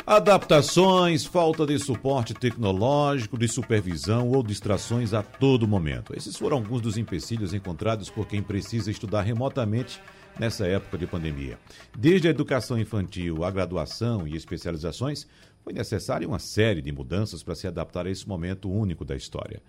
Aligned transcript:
Adaptações, 0.08 1.26
falta 1.26 1.66
de 1.66 1.78
suporte 1.78 2.34
tecnológico, 2.34 3.38
de 3.38 3.50
supervisão 3.50 4.30
ou 4.30 4.42
distrações 4.42 5.14
a 5.14 5.22
todo 5.22 5.68
momento. 5.68 6.16
Esses 6.16 6.38
foram 6.38 6.60
alguns 6.60 6.80
dos 6.80 6.98
empecilhos 6.98 7.54
encontrados 7.54 8.10
por 8.10 8.26
quem 8.26 8.42
precisa 8.42 8.90
estudar 8.90 9.24
remotamente 9.24 10.00
nessa 10.40 10.66
época 10.66 10.98
de 10.98 11.06
pandemia. 11.06 11.60
Desde 11.98 12.28
a 12.28 12.32
educação 12.32 12.80
infantil 12.80 13.44
à 13.44 13.52
graduação 13.52 14.26
e 14.26 14.36
especializações, 14.36 15.28
foi 15.62 15.74
necessária 15.74 16.28
uma 16.28 16.40
série 16.40 16.82
de 16.82 16.92
mudanças 16.92 17.44
para 17.44 17.56
se 17.56 17.68
adaptar 17.68 18.08
a 18.08 18.10
esse 18.10 18.28
momento 18.28 18.72
único 18.72 19.04
da 19.04 19.16
história. 19.16 19.62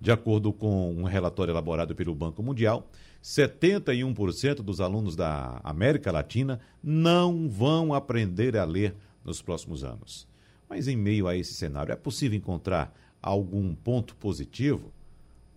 De 0.00 0.12
acordo 0.12 0.52
com 0.52 0.94
um 0.94 1.04
relatório 1.04 1.50
elaborado 1.50 1.94
pelo 1.94 2.14
Banco 2.14 2.42
Mundial, 2.42 2.88
71% 3.24 4.56
dos 4.56 4.80
alunos 4.80 5.16
da 5.16 5.60
América 5.64 6.12
Latina 6.12 6.60
não 6.82 7.48
vão 7.48 7.92
aprender 7.92 8.56
a 8.56 8.64
ler 8.64 8.94
nos 9.24 9.42
próximos 9.42 9.82
anos. 9.82 10.28
Mas 10.68 10.86
em 10.86 10.96
meio 10.96 11.26
a 11.26 11.34
esse 11.34 11.54
cenário, 11.54 11.90
é 11.90 11.96
possível 11.96 12.38
encontrar 12.38 12.94
algum 13.20 13.74
ponto 13.74 14.14
positivo 14.14 14.92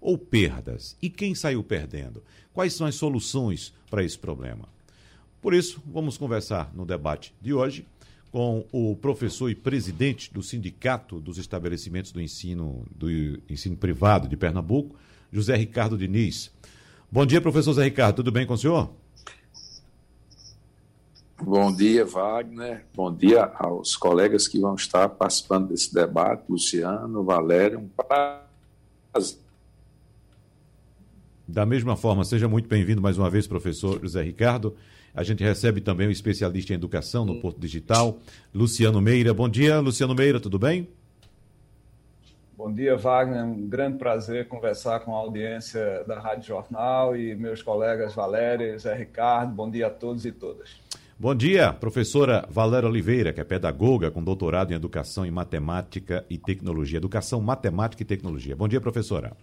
ou 0.01 0.17
perdas? 0.17 0.97
E 1.01 1.09
quem 1.09 1.35
saiu 1.35 1.63
perdendo? 1.63 2.23
Quais 2.51 2.73
são 2.73 2.87
as 2.87 2.95
soluções 2.95 3.71
para 3.89 4.03
esse 4.03 4.17
problema? 4.17 4.67
Por 5.41 5.53
isso, 5.53 5.81
vamos 5.85 6.17
conversar 6.17 6.71
no 6.73 6.85
debate 6.85 7.33
de 7.41 7.53
hoje 7.53 7.85
com 8.31 8.65
o 8.71 8.95
professor 8.95 9.49
e 9.49 9.55
presidente 9.55 10.33
do 10.33 10.41
Sindicato 10.41 11.19
dos 11.19 11.37
Estabelecimentos 11.37 12.11
do 12.11 12.21
Ensino, 12.21 12.85
do 12.95 13.09
ensino 13.49 13.75
Privado 13.75 14.27
de 14.27 14.37
Pernambuco, 14.37 14.95
José 15.31 15.55
Ricardo 15.55 15.97
Diniz. 15.97 16.51
Bom 17.11 17.25
dia, 17.25 17.41
professor 17.41 17.71
José 17.71 17.83
Ricardo, 17.83 18.17
tudo 18.17 18.31
bem 18.31 18.45
com 18.45 18.53
o 18.53 18.57
senhor? 18.57 18.89
Bom 21.41 21.75
dia, 21.75 22.05
Wagner. 22.05 22.85
Bom 22.93 23.13
dia 23.13 23.51
aos 23.55 23.95
colegas 23.97 24.47
que 24.47 24.59
vão 24.59 24.75
estar 24.75 25.09
participando 25.09 25.69
desse 25.69 25.93
debate, 25.93 26.43
Luciano, 26.47 27.23
Valério. 27.23 27.79
Um 27.79 27.89
prazer. 27.89 29.50
Da 31.51 31.65
mesma 31.65 31.97
forma, 31.97 32.23
seja 32.23 32.47
muito 32.47 32.69
bem-vindo 32.69 33.01
mais 33.01 33.17
uma 33.17 33.29
vez, 33.29 33.45
professor 33.45 33.99
José 33.99 34.23
Ricardo. 34.23 34.73
A 35.13 35.21
gente 35.21 35.43
recebe 35.43 35.81
também 35.81 36.07
o 36.07 36.11
especialista 36.11 36.71
em 36.71 36.77
educação 36.77 37.25
no 37.25 37.41
Porto 37.41 37.59
Digital, 37.59 38.17
Luciano 38.55 39.01
Meira. 39.01 39.33
Bom 39.33 39.49
dia, 39.49 39.81
Luciano 39.81 40.15
Meira, 40.15 40.39
tudo 40.39 40.57
bem? 40.57 40.87
Bom 42.55 42.71
dia, 42.71 42.95
Wagner. 42.95 43.43
Um 43.43 43.67
grande 43.67 43.97
prazer 43.97 44.47
conversar 44.47 45.01
com 45.01 45.13
a 45.13 45.19
audiência 45.19 46.05
da 46.07 46.21
Rádio 46.21 46.47
Jornal 46.47 47.17
e 47.17 47.35
meus 47.35 47.61
colegas 47.61 48.15
Valério 48.15 48.73
e 48.73 48.79
Zé 48.79 48.95
Ricardo. 48.95 49.53
Bom 49.53 49.69
dia 49.69 49.87
a 49.87 49.89
todos 49.89 50.25
e 50.25 50.31
todas. 50.31 50.79
Bom 51.19 51.35
dia, 51.35 51.73
professora 51.73 52.47
Valéria 52.49 52.87
Oliveira, 52.87 53.33
que 53.33 53.41
é 53.41 53.43
pedagoga 53.43 54.09
com 54.09 54.23
doutorado 54.23 54.71
em 54.71 54.75
Educação 54.75 55.25
em 55.25 55.31
Matemática 55.31 56.25
e 56.29 56.37
Tecnologia. 56.37 56.95
Educação, 56.95 57.41
Matemática 57.41 58.03
e 58.03 58.05
Tecnologia. 58.05 58.55
Bom 58.55 58.69
dia, 58.69 58.79
professora. 58.79 59.33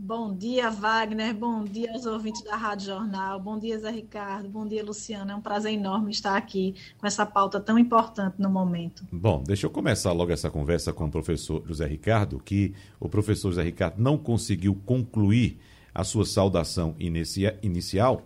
Bom 0.00 0.32
dia, 0.32 0.70
Wagner. 0.70 1.34
Bom 1.34 1.64
dia 1.64 1.92
aos 1.92 2.06
ouvintes 2.06 2.44
da 2.44 2.54
Rádio 2.54 2.86
Jornal. 2.86 3.40
Bom 3.40 3.58
dia, 3.58 3.76
Zé 3.80 3.90
Ricardo. 3.90 4.48
Bom 4.48 4.64
dia, 4.64 4.84
Luciana. 4.84 5.32
É 5.32 5.34
um 5.34 5.40
prazer 5.40 5.72
enorme 5.72 6.12
estar 6.12 6.36
aqui 6.36 6.76
com 6.98 7.04
essa 7.04 7.26
pauta 7.26 7.58
tão 7.58 7.76
importante 7.76 8.36
no 8.38 8.48
momento. 8.48 9.04
Bom, 9.10 9.42
deixa 9.44 9.66
eu 9.66 9.70
começar 9.70 10.12
logo 10.12 10.30
essa 10.30 10.48
conversa 10.50 10.92
com 10.92 11.06
o 11.06 11.10
professor 11.10 11.64
José 11.66 11.84
Ricardo, 11.84 12.38
que 12.38 12.72
o 13.00 13.08
professor 13.08 13.50
José 13.50 13.64
Ricardo 13.64 14.00
não 14.00 14.16
conseguiu 14.16 14.80
concluir 14.86 15.58
a 15.92 16.04
sua 16.04 16.24
saudação 16.24 16.94
inicia, 16.96 17.58
inicial 17.60 18.22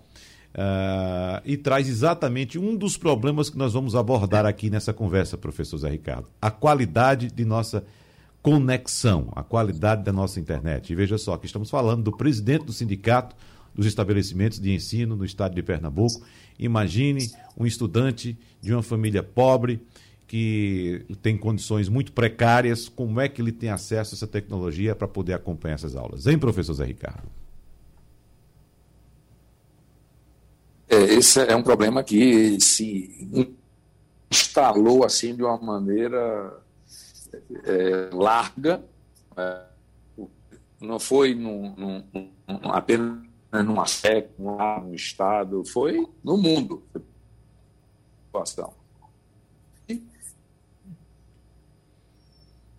Uh, 0.52 1.40
e 1.46 1.56
traz 1.56 1.88
exatamente 1.88 2.58
um 2.58 2.76
dos 2.76 2.98
problemas 2.98 3.48
que 3.48 3.56
nós 3.56 3.72
vamos 3.72 3.96
abordar 3.96 4.44
aqui 4.44 4.68
nessa 4.68 4.92
conversa, 4.92 5.38
professor 5.38 5.78
Zé 5.78 5.88
Ricardo: 5.88 6.28
a 6.42 6.50
qualidade 6.50 7.28
de 7.28 7.42
nossa 7.42 7.82
conexão, 8.42 9.28
a 9.36 9.42
qualidade 9.42 10.02
da 10.02 10.12
nossa 10.12 10.40
internet. 10.40 10.92
E 10.92 10.96
veja 10.96 11.16
só, 11.16 11.36
que 11.36 11.46
estamos 11.46 11.70
falando 11.70 12.02
do 12.02 12.12
presidente 12.12 12.64
do 12.64 12.72
sindicato 12.72 13.36
dos 13.74 13.86
estabelecimentos 13.86 14.60
de 14.60 14.74
ensino 14.74 15.16
no 15.16 15.24
estado 15.24 15.54
de 15.54 15.62
Pernambuco. 15.62 16.22
Imagine 16.58 17.30
um 17.56 17.64
estudante 17.64 18.36
de 18.60 18.72
uma 18.72 18.82
família 18.82 19.22
pobre 19.22 19.80
que 20.26 21.04
tem 21.20 21.36
condições 21.36 21.88
muito 21.88 22.12
precárias, 22.12 22.88
como 22.88 23.20
é 23.20 23.28
que 23.28 23.40
ele 23.40 23.52
tem 23.52 23.68
acesso 23.68 24.14
a 24.14 24.16
essa 24.16 24.26
tecnologia 24.26 24.94
para 24.94 25.06
poder 25.06 25.34
acompanhar 25.34 25.74
essas 25.74 25.94
aulas? 25.94 26.26
Hein, 26.26 26.38
professor 26.38 26.72
Zé 26.72 26.86
Ricardo? 26.86 27.28
É, 30.88 30.96
esse 31.14 31.40
é 31.40 31.54
um 31.54 31.62
problema 31.62 32.02
que 32.02 32.58
se 32.60 33.54
instalou 34.30 35.04
assim 35.04 35.34
de 35.36 35.42
uma 35.42 35.58
maneira 35.58 36.62
é, 37.64 38.10
larga, 38.12 38.82
é, 39.36 39.62
não 40.80 40.98
foi 40.98 41.34
num, 41.34 41.74
num, 41.76 42.70
apenas 42.70 43.22
numa 43.52 43.86
série, 43.86 44.28
num 44.38 44.94
estado, 44.94 45.64
foi 45.64 46.06
no 46.24 46.36
mundo. 46.36 46.82
Situação. 48.26 48.74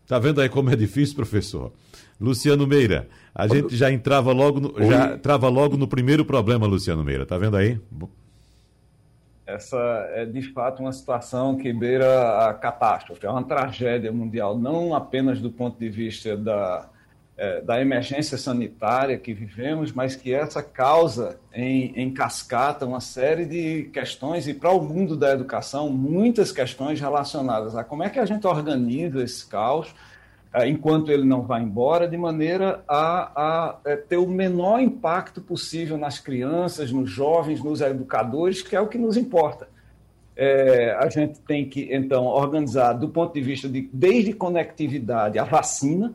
Tá 0.08 0.20
vendo 0.20 0.42
aí 0.42 0.50
como 0.50 0.70
é 0.70 0.76
difícil, 0.76 1.16
professor? 1.16 1.72
Luciano 2.20 2.68
Meira, 2.68 3.10
a 3.34 3.48
gente 3.48 3.76
já 3.76 3.92
entrava 3.92 4.32
logo 4.32 4.60
no, 4.60 4.74
já 4.84 5.14
entrava 5.14 5.50
logo 5.50 5.76
no 5.76 5.88
primeiro 5.88 6.24
problema, 6.24 6.68
Luciano 6.68 7.04
Meira. 7.04 7.26
Tá 7.26 7.38
vendo 7.38 7.58
aí? 7.58 7.80
Essa 9.46 9.78
é 10.14 10.26
de 10.26 10.42
fato 10.54 10.82
uma 10.82 10.94
situação 10.94 11.58
que 11.58 11.74
beira 11.74 12.48
a 12.48 12.54
catástrofe, 12.54 13.26
é 13.26 13.30
uma 13.30 13.44
tragédia 13.44 14.12
mundial, 14.12 14.58
não 14.58 14.96
apenas 14.96 15.42
do 15.42 15.52
ponto 15.52 15.78
de 15.78 15.90
vista 15.90 16.38
da, 16.38 16.90
é, 17.36 17.60
da 17.62 17.82
emergência 17.82 18.38
sanitária 18.38 19.18
que 19.18 19.34
vivemos, 19.34 19.92
mas 19.92 20.16
que 20.16 20.34
essa 20.34 20.64
causa 20.64 21.40
em, 21.54 21.92
em 21.96 22.14
cascata 22.14 22.86
uma 22.86 23.02
série 23.02 23.46
de 23.46 23.90
questões, 23.92 24.48
e 24.48 24.54
para 24.54 24.72
o 24.72 24.82
mundo 24.82 25.18
da 25.18 25.32
educação, 25.34 25.90
muitas 25.90 26.52
questões 26.52 27.02
relacionadas 27.02 27.76
a 27.76 27.84
como 27.84 28.04
é 28.04 28.10
que 28.10 28.20
a 28.20 28.26
gente 28.26 28.48
organiza 28.48 29.22
esse 29.22 29.46
caos 29.46 29.94
enquanto 30.68 31.12
ele 31.12 31.24
não 31.24 31.42
vai 31.42 31.64
embora, 31.64 32.08
de 32.08 32.16
maneira 32.16 32.84
a, 32.88 33.32
a, 33.36 33.78
é, 33.86 33.96
ter 33.96 34.18
o 34.18 34.28
menor 34.28 34.80
impacto 34.80 35.42
possível 35.42 35.98
nas 35.98 36.20
crianças, 36.20 36.92
nos 36.92 37.10
jovens, 37.10 37.64
nos 37.64 37.82
educadores, 37.82 38.62
que 38.62 38.76
é 38.76 38.80
o 38.80 38.88
que 38.88 38.98
nos 38.98 39.18
importa. 39.18 39.68
É, 40.36 40.96
a 41.00 41.10
gente 41.10 41.40
tem 41.42 41.68
que, 41.68 41.90
então, 41.92 42.26
organizar, 42.26 42.94
do 42.94 43.10
ponto 43.10 43.34
de 43.34 43.42
vista 43.42 43.68
de 43.68 43.90
desde 43.92 44.34
conectividade 44.34 45.40
à 45.40 45.44
vacina, 45.44 46.14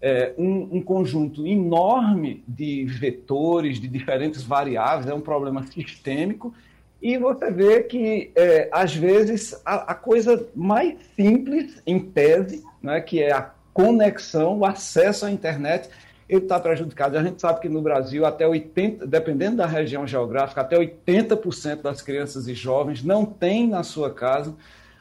é, 0.00 0.34
um, 0.36 0.76
um, 0.76 0.82
conjunto 0.82 1.46
enorme 1.46 2.44
de 2.46 2.84
vetores, 2.84 3.80
de 3.80 3.88
diferentes 3.88 4.42
variáveis, 4.42 5.08
é 5.08 5.14
um 5.14 5.20
problema 5.20 5.64
sistêmico, 5.66 6.52
e 7.00 7.18
você 7.18 7.50
vê 7.50 7.82
que, 7.82 8.30
é, 8.34 8.68
às 8.72 8.94
vezes, 8.94 9.60
a, 9.64 9.92
a, 9.92 9.94
coisa 9.94 10.48
mais 10.54 10.98
simples, 11.14 11.80
em 11.86 12.00
tese, 12.00 12.64
né, 12.82 13.00
que 13.00 13.22
é 13.22 13.32
a 13.32 13.50
conexão, 13.76 14.60
o 14.60 14.64
acesso 14.64 15.26
à 15.26 15.30
internet, 15.30 15.90
ele 16.26 16.40
está 16.40 16.58
prejudicado. 16.58 17.18
A 17.18 17.22
gente 17.22 17.42
sabe 17.42 17.60
que 17.60 17.68
no 17.68 17.82
Brasil, 17.82 18.24
até 18.24 18.46
80%, 18.46 19.04
dependendo 19.04 19.58
da 19.58 19.66
região 19.66 20.06
geográfica, 20.06 20.62
até 20.62 20.78
80% 20.78 21.82
das 21.82 22.00
crianças 22.00 22.48
e 22.48 22.54
jovens 22.54 23.04
não 23.04 23.26
têm 23.26 23.68
na 23.68 23.82
sua 23.82 24.10
casa 24.10 24.54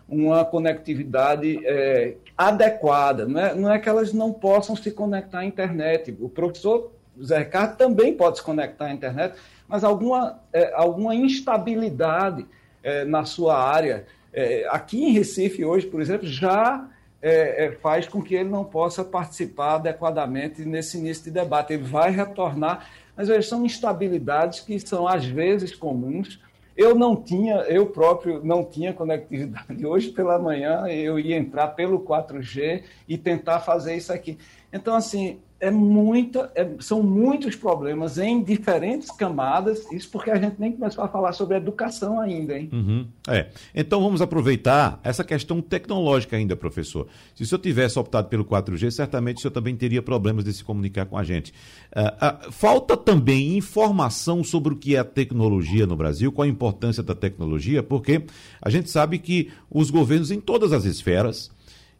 uma 0.09 0.43
conectividade 0.43 1.65
é, 1.65 2.15
adequada. 2.37 3.25
Não 3.25 3.39
é, 3.39 3.55
não 3.55 3.71
é 3.71 3.79
que 3.79 3.87
elas 3.87 4.11
não 4.11 4.33
possam 4.33 4.75
se 4.75 4.91
conectar 4.91 5.39
à 5.39 5.45
internet. 5.45 6.13
O 6.19 6.27
professor 6.27 6.91
Zé 7.23 7.37
Ricardo 7.39 7.77
também 7.77 8.13
pode 8.13 8.39
se 8.39 8.43
conectar 8.43 8.87
à 8.87 8.93
internet, 8.93 9.35
mas 9.69 9.85
alguma, 9.85 10.37
é, 10.51 10.73
alguma 10.75 11.15
instabilidade 11.15 12.45
é, 12.83 13.05
na 13.05 13.23
sua 13.23 13.57
área. 13.57 14.05
É, 14.33 14.67
aqui 14.69 15.01
em 15.01 15.13
Recife, 15.13 15.63
hoje, 15.63 15.87
por 15.87 16.01
exemplo, 16.01 16.27
já 16.27 16.85
é, 17.27 17.65
é, 17.65 17.71
faz 17.71 18.07
com 18.07 18.21
que 18.21 18.35
ele 18.35 18.49
não 18.49 18.63
possa 18.63 19.03
participar 19.03 19.77
adequadamente 19.77 20.63
nesse 20.63 20.99
início 20.99 21.23
de 21.23 21.31
debate. 21.31 21.73
Ele 21.73 21.81
vai 21.81 22.11
retornar, 22.11 22.87
mas 23.17 23.29
eles 23.29 23.47
são 23.47 23.65
instabilidades 23.65 24.59
que 24.59 24.79
são 24.79 25.07
às 25.07 25.25
vezes 25.25 25.75
comuns. 25.75 26.39
Eu 26.77 26.93
não 26.93 27.15
tinha, 27.15 27.55
eu 27.61 27.87
próprio 27.87 28.45
não 28.45 28.63
tinha 28.63 28.93
conectividade. 28.93 29.83
Hoje 29.87 30.11
pela 30.11 30.37
manhã 30.37 30.85
eu 30.85 31.17
ia 31.17 31.35
entrar 31.35 31.69
pelo 31.69 31.99
4G 32.01 32.83
e 33.07 33.17
tentar 33.17 33.59
fazer 33.61 33.95
isso 33.95 34.13
aqui. 34.13 34.37
Então, 34.71 34.93
assim, 34.93 35.39
é 35.65 35.71
muita, 35.71 36.51
é, 36.53 36.69
são 36.79 37.01
muitos 37.01 37.55
problemas 37.55 38.19
em 38.19 38.43
diferentes 38.43 39.09
camadas, 39.09 39.91
isso 39.91 40.07
porque 40.11 40.29
a 40.29 40.37
gente 40.37 40.57
nem 40.59 40.71
começou 40.71 41.03
a 41.03 41.07
falar 41.07 41.33
sobre 41.33 41.57
educação 41.57 42.19
ainda, 42.19 42.55
hein? 42.55 42.69
Uhum. 42.71 43.07
É. 43.27 43.47
Então 43.73 43.99
vamos 43.99 44.21
aproveitar 44.21 44.99
essa 45.03 45.23
questão 45.23 45.61
tecnológica 45.61 46.35
ainda, 46.37 46.55
professor. 46.55 47.07
Se 47.33 47.41
o 47.41 47.47
senhor 47.47 47.59
tivesse 47.59 47.97
optado 47.97 48.27
pelo 48.27 48.45
4G, 48.45 48.91
certamente 48.91 49.37
o 49.37 49.41
senhor 49.41 49.53
também 49.53 49.75
teria 49.75 50.03
problemas 50.03 50.45
de 50.45 50.53
se 50.53 50.63
comunicar 50.63 51.07
com 51.07 51.17
a 51.17 51.23
gente. 51.23 51.51
Uh, 51.95 52.47
uh, 52.47 52.51
falta 52.51 52.95
também 52.95 53.57
informação 53.57 54.43
sobre 54.43 54.71
o 54.71 54.77
que 54.77 54.95
é 54.95 54.99
a 54.99 55.03
tecnologia 55.03 55.87
no 55.87 55.95
Brasil, 55.95 56.31
qual 56.31 56.45
a 56.45 56.49
importância 56.49 57.01
da 57.01 57.15
tecnologia, 57.15 57.81
porque 57.81 58.23
a 58.61 58.69
gente 58.69 58.91
sabe 58.91 59.17
que 59.17 59.49
os 59.67 59.89
governos 59.89 60.29
em 60.29 60.39
todas 60.39 60.71
as 60.71 60.85
esferas, 60.85 61.49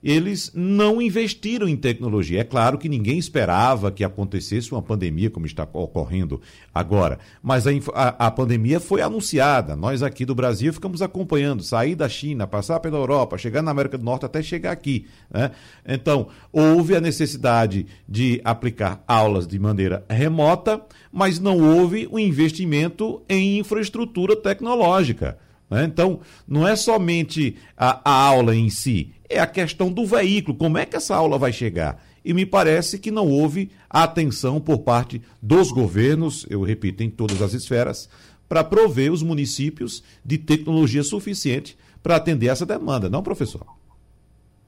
eles 0.05 0.51
não 0.53 1.01
investiram 1.01 1.67
em 1.67 1.75
tecnologia. 1.75 2.41
É 2.41 2.43
claro 2.43 2.77
que 2.77 2.87
ninguém 2.87 3.17
esperava 3.17 3.91
que 3.91 4.03
acontecesse 4.03 4.71
uma 4.71 4.81
pandemia 4.81 5.31
como 5.31 5.47
está 5.47 5.67
ocorrendo 5.73 6.39
agora, 6.71 7.17
mas 7.41 7.65
a, 7.65 7.71
a, 7.91 8.27
a, 8.27 8.31
pandemia 8.31 8.79
foi 8.79 9.01
anunciada. 9.01 9.75
Nós 9.75 10.03
aqui 10.03 10.23
do 10.23 10.35
Brasil 10.35 10.71
ficamos 10.71 11.01
acompanhando, 11.01 11.63
sair 11.63 11.95
da 11.95 12.07
China, 12.07 12.45
passar 12.45 12.79
pela 12.79 12.99
Europa, 12.99 13.39
chegar 13.39 13.63
na 13.63 13.71
América 13.71 13.97
do 13.97 14.05
Norte 14.05 14.27
até 14.27 14.43
chegar 14.43 14.73
aqui. 14.73 15.07
Né? 15.33 15.49
Então, 15.87 16.27
houve 16.53 16.95
a 16.95 17.01
necessidade 17.01 17.87
de 18.07 18.39
aplicar 18.43 19.03
aulas 19.07 19.47
de 19.47 19.57
maneira 19.57 20.05
remota, 20.07 20.83
mas 21.11 21.39
não 21.39 21.57
houve 21.59 22.07
o 22.11 22.19
investimento 22.19 23.23
em 23.27 23.57
infraestrutura 23.57 24.35
tecnológica. 24.35 25.39
Né? 25.67 25.85
Então, 25.85 26.19
não 26.47 26.67
é 26.67 26.75
somente 26.75 27.55
a, 27.75 28.01
a 28.07 28.23
aula 28.27 28.55
em 28.55 28.69
si, 28.69 29.14
é 29.29 29.39
a 29.39 29.47
questão 29.47 29.91
do 29.91 30.05
veículo, 30.05 30.57
como 30.57 30.77
é 30.77 30.85
que 30.85 30.95
essa 30.95 31.15
aula 31.15 31.37
vai 31.37 31.51
chegar? 31.51 32.03
E 32.23 32.33
me 32.33 32.45
parece 32.45 32.97
que 32.99 33.11
não 33.11 33.27
houve 33.27 33.71
atenção 33.89 34.59
por 34.59 34.79
parte 34.79 35.21
dos 35.41 35.71
governos, 35.71 36.45
eu 36.49 36.61
repito, 36.63 37.03
em 37.03 37.09
todas 37.09 37.41
as 37.41 37.53
esferas, 37.53 38.09
para 38.47 38.63
prover 38.63 39.11
os 39.11 39.23
municípios 39.23 40.03
de 40.23 40.37
tecnologia 40.37 41.03
suficiente 41.03 41.77
para 42.01 42.15
atender 42.15 42.47
essa 42.47 42.65
demanda, 42.65 43.09
não, 43.09 43.23
professor? 43.23 43.65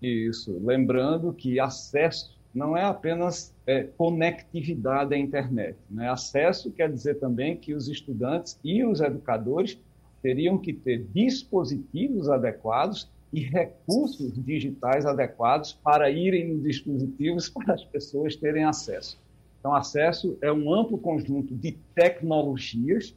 Isso. 0.01 0.59
Lembrando 0.63 1.33
que 1.33 1.59
acesso 1.59 2.37
não 2.53 2.75
é 2.75 2.83
apenas 2.83 3.53
é, 3.67 3.83
conectividade 3.83 5.13
à 5.13 5.17
internet. 5.17 5.77
Né? 5.89 6.09
Acesso 6.09 6.71
quer 6.71 6.91
dizer 6.91 7.19
também 7.19 7.55
que 7.55 7.73
os 7.73 7.87
estudantes 7.87 8.59
e 8.63 8.83
os 8.83 8.99
educadores 8.99 9.79
teriam 10.21 10.57
que 10.57 10.73
ter 10.73 11.05
dispositivos 11.13 12.29
adequados 12.29 13.07
e 13.31 13.41
recursos 13.41 14.33
digitais 14.43 15.05
adequados 15.05 15.73
para 15.73 16.09
irem 16.09 16.53
nos 16.53 16.63
dispositivos 16.63 17.49
para 17.51 17.73
as 17.73 17.83
pessoas 17.83 18.35
terem 18.35 18.63
acesso. 18.63 19.19
Então, 19.59 19.73
acesso 19.73 20.37
é 20.41 20.51
um 20.51 20.73
amplo 20.73 20.97
conjunto 20.97 21.53
de 21.53 21.73
tecnologias 21.93 23.15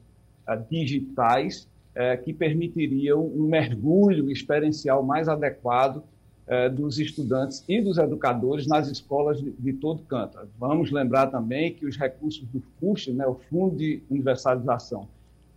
uh, 0.48 0.60
digitais 0.68 1.68
uh, 1.94 2.22
que 2.22 2.32
permitiriam 2.32 3.24
um 3.24 3.46
mergulho 3.46 4.30
experiencial 4.30 5.02
mais 5.02 5.28
adequado 5.28 5.98
uh, 5.98 6.74
dos 6.74 6.98
estudantes 6.98 7.64
e 7.68 7.80
dos 7.80 7.98
educadores 7.98 8.66
nas 8.66 8.88
escolas 8.88 9.40
de, 9.40 9.52
de, 9.52 9.72
todo 9.74 10.02
canto. 10.02 10.38
Vamos 10.58 10.90
lembrar 10.90 11.28
também 11.28 11.72
que 11.72 11.86
os 11.86 11.96
recursos 11.96 12.44
do 12.48 12.60
FUST, 12.80 13.12
né, 13.12 13.26
o 13.26 13.34
Fundo 13.48 13.76
de 13.76 14.02
Universalização, 14.10 15.06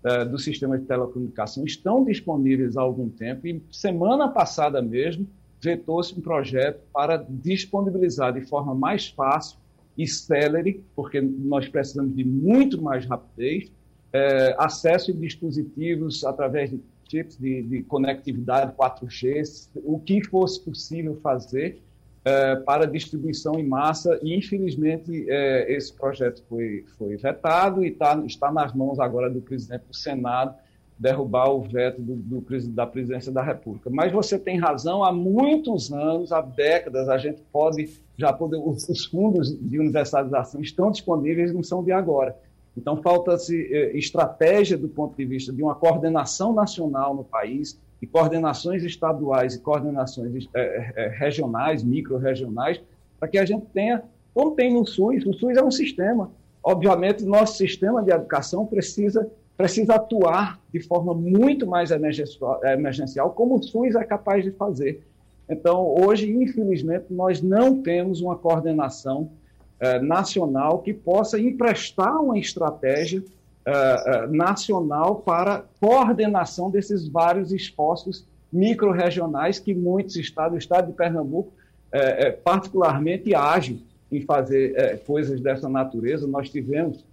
uh, 0.03 0.29
do 0.29 0.37
sistema 0.37 0.77
de 0.77 0.85
telecomunicação 0.85 1.63
estão 1.65 2.03
disponíveis 2.03 2.77
há 2.77 2.81
algum 2.81 3.09
tempo 3.09 3.47
e 3.47 3.61
semana 3.71 4.27
passada 4.29 4.81
mesmo 4.81 5.27
vetou-se 5.61 6.13
um 6.17 6.21
projeto 6.21 6.81
para 6.91 7.17
disponibilizar 7.29 8.33
de 8.33 8.41
forma 8.41 8.75
mais 8.75 9.07
fácil 9.07 9.57
e 9.97 10.07
célere, 10.07 10.83
porque 10.95 11.21
nós 11.21 11.67
precisamos 11.67 12.15
de 12.15 12.23
muito 12.23 12.81
mais 12.81 13.05
rapidez, 13.05 13.71
é, 14.11 14.55
acesso 14.59 15.11
a 15.11 15.13
dispositivos 15.13 16.23
através 16.23 16.69
de 16.69 16.79
chips 17.09 17.37
de, 17.37 17.61
de 17.63 17.83
conectividade 17.83 18.73
4G, 18.75 19.69
o 19.83 19.99
que 19.99 20.23
fosse 20.25 20.59
possível 20.59 21.19
fazer 21.21 21.81
é, 22.25 22.55
para 22.57 22.87
distribuição 22.87 23.59
em 23.59 23.67
massa 23.67 24.17
e, 24.21 24.35
infelizmente, 24.35 25.25
é, 25.29 25.71
esse 25.73 25.93
projeto 25.93 26.43
foi, 26.47 26.85
foi 26.97 27.17
vetado 27.17 27.83
e 27.85 27.91
tá, 27.91 28.21
está 28.25 28.51
nas 28.51 28.73
mãos 28.73 28.99
agora 28.99 29.29
do 29.29 29.41
presidente 29.41 29.83
do 29.87 29.95
Senado 29.95 30.55
derrubar 30.97 31.49
o 31.49 31.61
veto 31.61 32.01
do, 32.01 32.15
do, 32.15 32.67
da 32.69 32.87
presidência 32.87 33.31
da 33.31 33.41
República. 33.41 33.89
Mas 33.89 34.11
você 34.11 34.39
tem 34.39 34.57
razão, 34.57 35.03
há 35.03 35.11
muitos 35.11 35.91
anos, 35.91 36.31
há 36.31 36.39
décadas, 36.39 37.09
a 37.09 37.17
gente 37.17 37.41
pode 37.51 37.89
já 38.17 38.31
poder, 38.31 38.57
os, 38.57 38.87
os 38.87 39.05
fundos 39.05 39.57
de 39.59 39.79
universalização 39.79 40.61
estão 40.61 40.91
disponíveis, 40.91 41.53
não 41.53 41.63
são 41.63 41.83
de 41.83 41.91
agora. 41.91 42.37
Então, 42.77 43.01
falta-se 43.01 43.71
eh, 43.71 43.97
estratégia 43.97 44.77
do 44.77 44.87
ponto 44.87 45.15
de 45.15 45.25
vista 45.25 45.51
de 45.51 45.61
uma 45.61 45.75
coordenação 45.75 46.53
nacional 46.53 47.13
no 47.13 47.23
país, 47.23 47.79
e 48.03 48.05
coordenações 48.05 48.83
estaduais 48.83 49.55
e 49.55 49.61
coordenações 49.61 50.49
é, 50.53 50.91
é, 50.93 51.07
regionais, 51.07 51.81
micro-regionais, 51.81 52.81
para 53.17 53.29
que 53.29 53.37
a 53.37 53.45
gente 53.45 53.65
tenha, 53.67 54.03
como 54.33 54.51
tem 54.51 54.73
no 54.73 54.85
SUS, 54.85 55.25
o 55.25 55.31
SUS 55.31 55.55
é 55.55 55.63
um 55.63 55.71
sistema. 55.71 56.29
Obviamente, 56.61 57.23
nosso 57.23 57.55
sistema 57.55 58.03
de 58.03 58.11
educação 58.11 58.65
precisa, 58.65 59.31
precisa 59.55 59.95
atuar 59.95 60.59
de 60.73 60.81
forma 60.81 61.13
muito 61.13 61.65
mais 61.65 61.91
emergencial, 61.91 63.31
como 63.31 63.55
o 63.55 63.63
SUS 63.63 63.95
é 63.95 64.03
capaz 64.03 64.43
de 64.43 64.51
fazer. 64.51 65.01
Então, 65.47 65.95
hoje, 65.97 66.29
infelizmente, 66.29 67.05
nós 67.09 67.41
não 67.41 67.81
temos 67.81 68.19
uma 68.19 68.35
coordenação 68.35 69.29
nacional 70.01 70.79
que 70.79 70.93
possa 70.93 71.37
emprestar 71.39 72.21
uma 72.21 72.37
estratégia 72.37 73.23
uh, 73.67 74.31
nacional 74.31 75.17
para 75.17 75.63
coordenação 75.79 76.69
desses 76.69 77.07
vários 77.07 77.51
esforços 77.51 78.25
micro-regionais 78.51 79.57
que 79.57 79.73
muitos 79.73 80.15
estados, 80.15 80.55
o 80.55 80.57
estado 80.59 80.87
de 80.87 80.93
Pernambuco, 80.93 81.51
é, 81.91 82.27
é 82.27 82.31
particularmente 82.31 83.33
ágil 83.33 83.79
em 84.11 84.21
fazer 84.21 84.75
é, 84.75 84.95
coisas 84.95 85.41
dessa 85.41 85.67
natureza. 85.67 86.27
Nós 86.27 86.49
tivemos, 86.49 87.03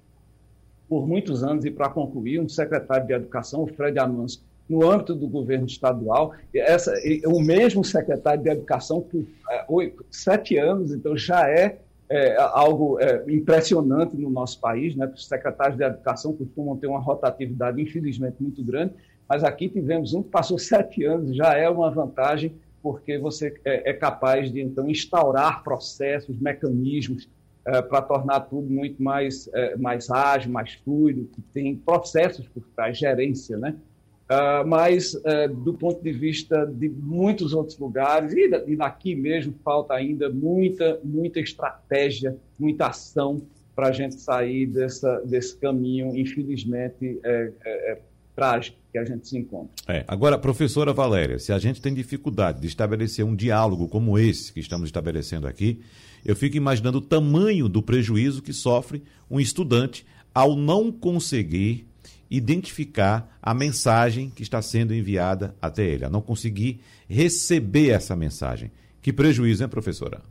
por 0.89 1.07
muitos 1.07 1.43
anos, 1.43 1.65
e 1.65 1.71
para 1.71 1.89
concluir, 1.89 2.41
um 2.41 2.49
secretário 2.49 3.07
de 3.07 3.15
Educação, 3.15 3.63
o 3.63 3.67
Fred 3.67 3.99
Amanso, 3.99 4.43
no 4.69 4.89
âmbito 4.89 5.15
do 5.15 5.27
governo 5.27 5.67
estadual, 5.67 6.33
essa, 6.55 6.95
o 7.27 7.41
mesmo 7.41 7.85
secretário 7.85 8.43
de 8.43 8.51
Educação 8.51 9.01
por 9.01 9.25
sete 10.11 10.57
anos, 10.59 10.93
então 10.93 11.17
já 11.17 11.49
é 11.49 11.79
é, 12.11 12.37
algo 12.37 12.99
é, 13.01 13.25
impressionante 13.29 14.17
no 14.17 14.29
nosso 14.29 14.61
país, 14.61 14.97
né? 14.97 15.07
Os 15.07 15.29
secretários 15.29 15.79
de 15.79 15.85
educação 15.85 16.33
costumam 16.33 16.77
ter 16.77 16.89
uma 16.89 16.99
rotatividade, 16.99 17.81
infelizmente, 17.81 18.37
muito 18.41 18.63
grande, 18.65 18.95
mas 19.29 19.45
aqui 19.45 19.69
tivemos 19.69 20.13
um 20.13 20.23
que 20.23 20.29
passou 20.29 20.59
sete 20.61 21.05
anos, 21.05 21.37
já 21.37 21.57
é 21.57 21.71
uma 21.71 21.89
vantagem, 21.89 22.53
porque 22.83 23.17
você 23.17 23.55
é, 23.65 23.91
é 23.91 23.93
capaz 23.93 24.53
de, 24.53 24.61
então, 24.61 24.91
instaurar 24.91 25.63
processos, 25.63 26.37
mecanismos 26.41 27.29
é, 27.65 27.81
para 27.81 28.03
tornar 28.03 28.41
tudo 28.41 28.69
muito 28.69 29.01
mais, 29.01 29.49
é, 29.55 29.77
mais 29.77 30.11
ágil, 30.11 30.51
mais 30.51 30.73
fluido, 30.75 31.29
que 31.33 31.41
tem 31.55 31.77
processos 31.77 32.49
por 32.49 32.65
trás, 32.75 32.99
gerência, 32.99 33.57
né? 33.57 33.77
Uh, 34.31 34.65
mas 34.65 35.15
uh, 35.15 35.53
do 35.53 35.75
ponto 35.75 36.01
de 36.01 36.13
vista 36.13 36.65
de 36.65 36.89
muitos 36.89 37.53
outros 37.53 37.77
lugares 37.77 38.33
e, 38.33 38.49
e 38.69 38.77
daqui 38.77 39.17
mesmo 39.17 39.53
falta 39.65 39.95
ainda 39.95 40.31
muita 40.31 41.01
muita 41.03 41.41
estratégia, 41.41 42.37
muita 42.57 42.87
ação 42.87 43.43
para 43.75 43.89
a 43.89 43.93
gente 43.93 44.15
sair 44.17 44.67
dessa, 44.67 45.21
desse 45.25 45.57
caminho, 45.57 46.17
infelizmente 46.17 47.19
é, 47.25 47.53
é, 47.65 47.93
é, 47.93 48.01
trágico 48.37 48.77
que 48.93 48.99
a 48.99 49.05
gente 49.05 49.27
se 49.27 49.39
encontra. 49.39 49.71
É. 49.89 50.05
Agora, 50.07 50.39
professora 50.39 50.93
Valéria, 50.93 51.39
se 51.39 51.53
a 51.53 51.59
gente 51.59 51.81
tem 51.81 51.95
dificuldade 51.95 52.61
de 52.61 52.67
estabelecer 52.67 53.25
um 53.25 53.35
diálogo 53.35 53.89
como 53.89 54.19
esse 54.19 54.53
que 54.53 54.61
estamos 54.61 54.89
estabelecendo 54.89 55.47
aqui, 55.47 55.81
eu 56.25 56.37
fico 56.37 56.57
imaginando 56.57 56.99
o 56.99 57.01
tamanho 57.01 57.69
do 57.69 57.83
prejuízo 57.83 58.43
que 58.43 58.53
sofre 58.53 59.03
um 59.31 59.41
estudante 59.41 60.05
ao 60.35 60.55
não 60.55 60.93
conseguir 60.93 61.90
identificar 62.31 63.37
a 63.43 63.53
mensagem 63.53 64.31
que 64.31 64.43
está 64.43 64.63
sendo 64.63 64.95
enviada 64.95 65.57
até 65.61 65.85
ele, 65.85 66.05
a 66.05 66.11
não 66.11 66.23
conseguir 66.23 66.81
receber 67.09 67.91
essa 67.91 68.15
mensagem. 68.15 68.71
Que 69.03 69.13
prejuízo, 69.13 69.63
hein, 69.63 69.69
professora? 69.69 70.23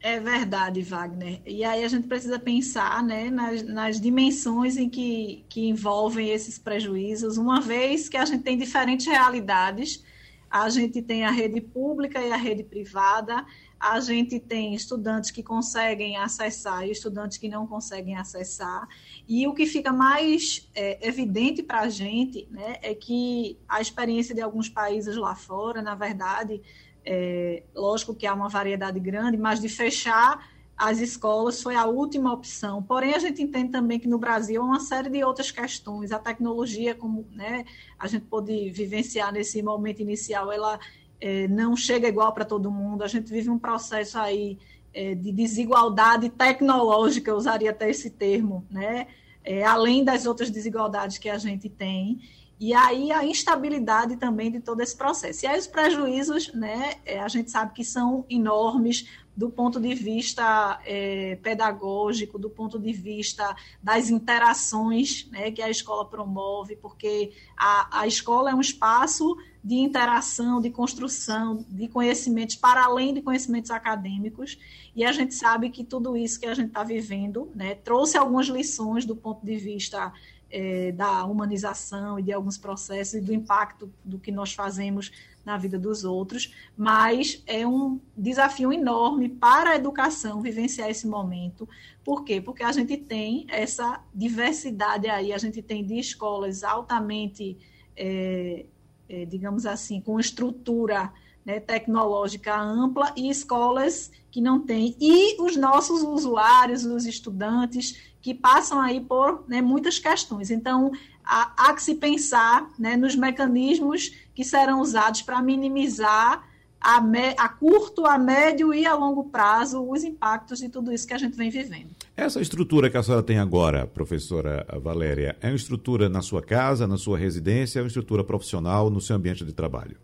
É 0.00 0.18
verdade, 0.18 0.82
Wagner. 0.82 1.40
E 1.46 1.62
aí 1.62 1.84
a 1.84 1.88
gente 1.88 2.08
precisa 2.08 2.36
pensar 2.36 3.04
né, 3.04 3.30
nas, 3.30 3.62
nas, 3.62 4.00
dimensões 4.00 4.76
em 4.76 4.88
que, 4.88 5.44
que 5.48 5.68
envolvem 5.68 6.30
esses 6.30 6.58
prejuízos, 6.58 7.36
uma 7.36 7.60
vez 7.60 8.08
que 8.08 8.16
a 8.16 8.24
gente 8.24 8.42
tem 8.42 8.58
diferentes 8.58 9.06
realidades. 9.06 10.02
A 10.50 10.68
gente 10.68 11.00
tem 11.00 11.24
a 11.24 11.30
rede 11.30 11.60
pública 11.60 12.20
e 12.20 12.32
a 12.32 12.36
rede 12.36 12.64
privada, 12.64 13.46
a 13.82 13.98
gente 13.98 14.38
tem 14.38 14.74
estudantes 14.76 15.32
que 15.32 15.42
conseguem 15.42 16.16
acessar 16.16 16.86
e 16.86 16.92
estudantes 16.92 17.36
que 17.36 17.48
não 17.48 17.66
conseguem 17.66 18.16
acessar. 18.16 18.86
E 19.28 19.44
o 19.48 19.52
que 19.52 19.66
fica 19.66 19.92
mais 19.92 20.70
é, 20.72 21.04
evidente 21.04 21.64
para 21.64 21.80
a 21.80 21.88
gente 21.88 22.46
né, 22.48 22.76
é 22.80 22.94
que 22.94 23.58
a 23.68 23.80
experiência 23.80 24.36
de 24.36 24.40
alguns 24.40 24.68
países 24.68 25.16
lá 25.16 25.34
fora, 25.34 25.82
na 25.82 25.96
verdade, 25.96 26.62
é, 27.04 27.64
lógico 27.74 28.14
que 28.14 28.24
há 28.24 28.32
uma 28.32 28.48
variedade 28.48 29.00
grande, 29.00 29.36
mas 29.36 29.58
de 29.58 29.68
fechar 29.68 30.48
as 30.76 31.00
escolas 31.00 31.60
foi 31.60 31.74
a 31.74 31.84
última 31.84 32.32
opção. 32.32 32.84
Porém, 32.84 33.14
a 33.14 33.18
gente 33.18 33.42
entende 33.42 33.72
também 33.72 33.98
que 33.98 34.08
no 34.08 34.18
Brasil 34.18 34.62
há 34.62 34.64
uma 34.64 34.80
série 34.80 35.10
de 35.10 35.24
outras 35.24 35.50
questões. 35.50 36.12
A 36.12 36.20
tecnologia, 36.20 36.94
como 36.94 37.26
né, 37.32 37.64
a 37.98 38.06
gente 38.06 38.26
pôde 38.26 38.70
vivenciar 38.70 39.32
nesse 39.32 39.60
momento 39.60 40.00
inicial, 40.00 40.52
ela 40.52 40.78
é, 41.22 41.46
não 41.46 41.76
chega 41.76 42.08
igual 42.08 42.32
para 42.32 42.44
todo 42.44 42.68
mundo. 42.68 43.04
A 43.04 43.06
gente 43.06 43.30
vive 43.30 43.48
um 43.48 43.58
processo 43.58 44.18
aí 44.18 44.58
é, 44.92 45.14
de 45.14 45.30
desigualdade 45.30 46.28
tecnológica, 46.28 47.30
eu 47.30 47.36
usaria 47.36 47.70
até 47.70 47.88
esse 47.88 48.10
termo, 48.10 48.66
né? 48.68 49.06
É, 49.44 49.64
além 49.64 50.04
das 50.04 50.26
outras 50.26 50.50
desigualdades 50.50 51.18
que 51.18 51.30
a 51.30 51.38
gente 51.38 51.68
tem. 51.68 52.20
E 52.62 52.72
aí 52.72 53.10
a 53.10 53.26
instabilidade 53.26 54.16
também 54.16 54.48
de 54.48 54.60
todo 54.60 54.80
esse 54.80 54.96
processo. 54.96 55.44
E 55.44 55.48
aí 55.48 55.58
os 55.58 55.66
prejuízos, 55.66 56.52
né, 56.54 56.94
é, 57.04 57.18
a 57.18 57.26
gente 57.26 57.50
sabe 57.50 57.72
que 57.74 57.84
são 57.84 58.24
enormes 58.30 59.04
do 59.36 59.50
ponto 59.50 59.80
de 59.80 59.92
vista 59.96 60.78
é, 60.86 61.34
pedagógico, 61.42 62.38
do 62.38 62.48
ponto 62.48 62.78
de 62.78 62.92
vista 62.92 63.56
das 63.82 64.10
interações 64.10 65.28
né, 65.32 65.50
que 65.50 65.60
a 65.60 65.68
escola 65.68 66.04
promove, 66.04 66.76
porque 66.76 67.32
a, 67.56 68.02
a 68.02 68.06
escola 68.06 68.50
é 68.50 68.54
um 68.54 68.60
espaço 68.60 69.36
de 69.64 69.74
interação, 69.74 70.60
de 70.60 70.70
construção, 70.70 71.64
de 71.68 71.88
conhecimentos 71.88 72.54
para 72.54 72.84
além 72.84 73.12
de 73.12 73.22
conhecimentos 73.22 73.72
acadêmicos, 73.72 74.56
e 74.94 75.04
a 75.04 75.10
gente 75.10 75.34
sabe 75.34 75.68
que 75.70 75.82
tudo 75.82 76.16
isso 76.16 76.38
que 76.38 76.46
a 76.46 76.54
gente 76.54 76.68
está 76.68 76.84
vivendo 76.84 77.50
né, 77.56 77.74
trouxe 77.74 78.16
algumas 78.16 78.46
lições 78.46 79.04
do 79.04 79.16
ponto 79.16 79.44
de 79.44 79.56
vista 79.56 80.12
é, 80.52 80.92
da 80.92 81.24
humanização 81.24 82.18
e 82.18 82.22
de 82.22 82.32
alguns 82.32 82.58
processos 82.58 83.14
e 83.14 83.20
do 83.20 83.32
impacto 83.32 83.90
do 84.04 84.18
que 84.18 84.30
nós 84.30 84.52
fazemos 84.52 85.10
na 85.44 85.56
vida 85.56 85.78
dos 85.78 86.04
outros, 86.04 86.54
mas 86.76 87.42
é 87.46 87.66
um 87.66 87.98
desafio 88.16 88.72
enorme 88.72 89.28
para 89.28 89.70
a 89.70 89.76
educação 89.76 90.40
vivenciar 90.40 90.88
esse 90.88 91.06
momento. 91.06 91.68
Por 92.04 92.22
quê? 92.22 92.40
Porque 92.40 92.62
a 92.62 92.70
gente 92.70 92.96
tem 92.96 93.46
essa 93.48 94.00
diversidade 94.14 95.08
aí, 95.08 95.32
a 95.32 95.38
gente 95.38 95.60
tem 95.60 95.84
de 95.84 95.98
escolas 95.98 96.62
altamente, 96.62 97.58
é, 97.96 98.66
é, 99.08 99.24
digamos 99.24 99.66
assim, 99.66 100.00
com 100.00 100.20
estrutura 100.20 101.12
né, 101.44 101.60
tecnológica 101.60 102.58
ampla 102.58 103.12
e 103.16 103.28
escolas 103.28 104.10
que 104.30 104.40
não 104.40 104.60
têm. 104.60 104.96
E 105.00 105.40
os 105.42 105.56
nossos 105.56 106.02
usuários, 106.02 106.84
os 106.84 107.04
estudantes, 107.04 108.12
que 108.20 108.32
passam 108.32 108.80
aí 108.80 109.00
por 109.00 109.44
né, 109.48 109.60
muitas 109.60 109.98
questões. 109.98 110.50
Então, 110.50 110.92
há, 111.24 111.52
há 111.56 111.74
que 111.74 111.82
se 111.82 111.96
pensar 111.96 112.70
né, 112.78 112.96
nos 112.96 113.16
mecanismos 113.16 114.14
que 114.34 114.44
serão 114.44 114.80
usados 114.80 115.22
para 115.22 115.42
minimizar 115.42 116.48
a, 116.80 117.00
me, 117.00 117.34
a, 117.38 117.48
curto, 117.48 118.06
a 118.06 118.18
médio 118.18 118.74
e 118.74 118.84
a 118.84 118.94
longo 118.94 119.24
prazo 119.24 119.88
os 119.88 120.02
impactos 120.02 120.58
de 120.58 120.68
tudo 120.68 120.92
isso 120.92 121.06
que 121.06 121.14
a 121.14 121.18
gente 121.18 121.36
vem 121.36 121.50
vivendo. 121.50 121.90
Essa 122.16 122.40
estrutura 122.40 122.90
que 122.90 122.96
a 122.96 123.02
senhora 123.02 123.22
tem 123.22 123.38
agora, 123.38 123.86
professora 123.86 124.66
Valéria, 124.82 125.36
é 125.40 125.48
uma 125.48 125.56
estrutura 125.56 126.08
na 126.08 126.22
sua 126.22 126.42
casa, 126.42 126.86
na 126.86 126.98
sua 126.98 127.16
residência, 127.16 127.78
é 127.78 127.82
uma 127.82 127.88
estrutura 127.88 128.24
profissional 128.24 128.90
no 128.90 129.00
seu 129.00 129.16
ambiente 129.16 129.44
de 129.44 129.52
trabalho? 129.52 129.96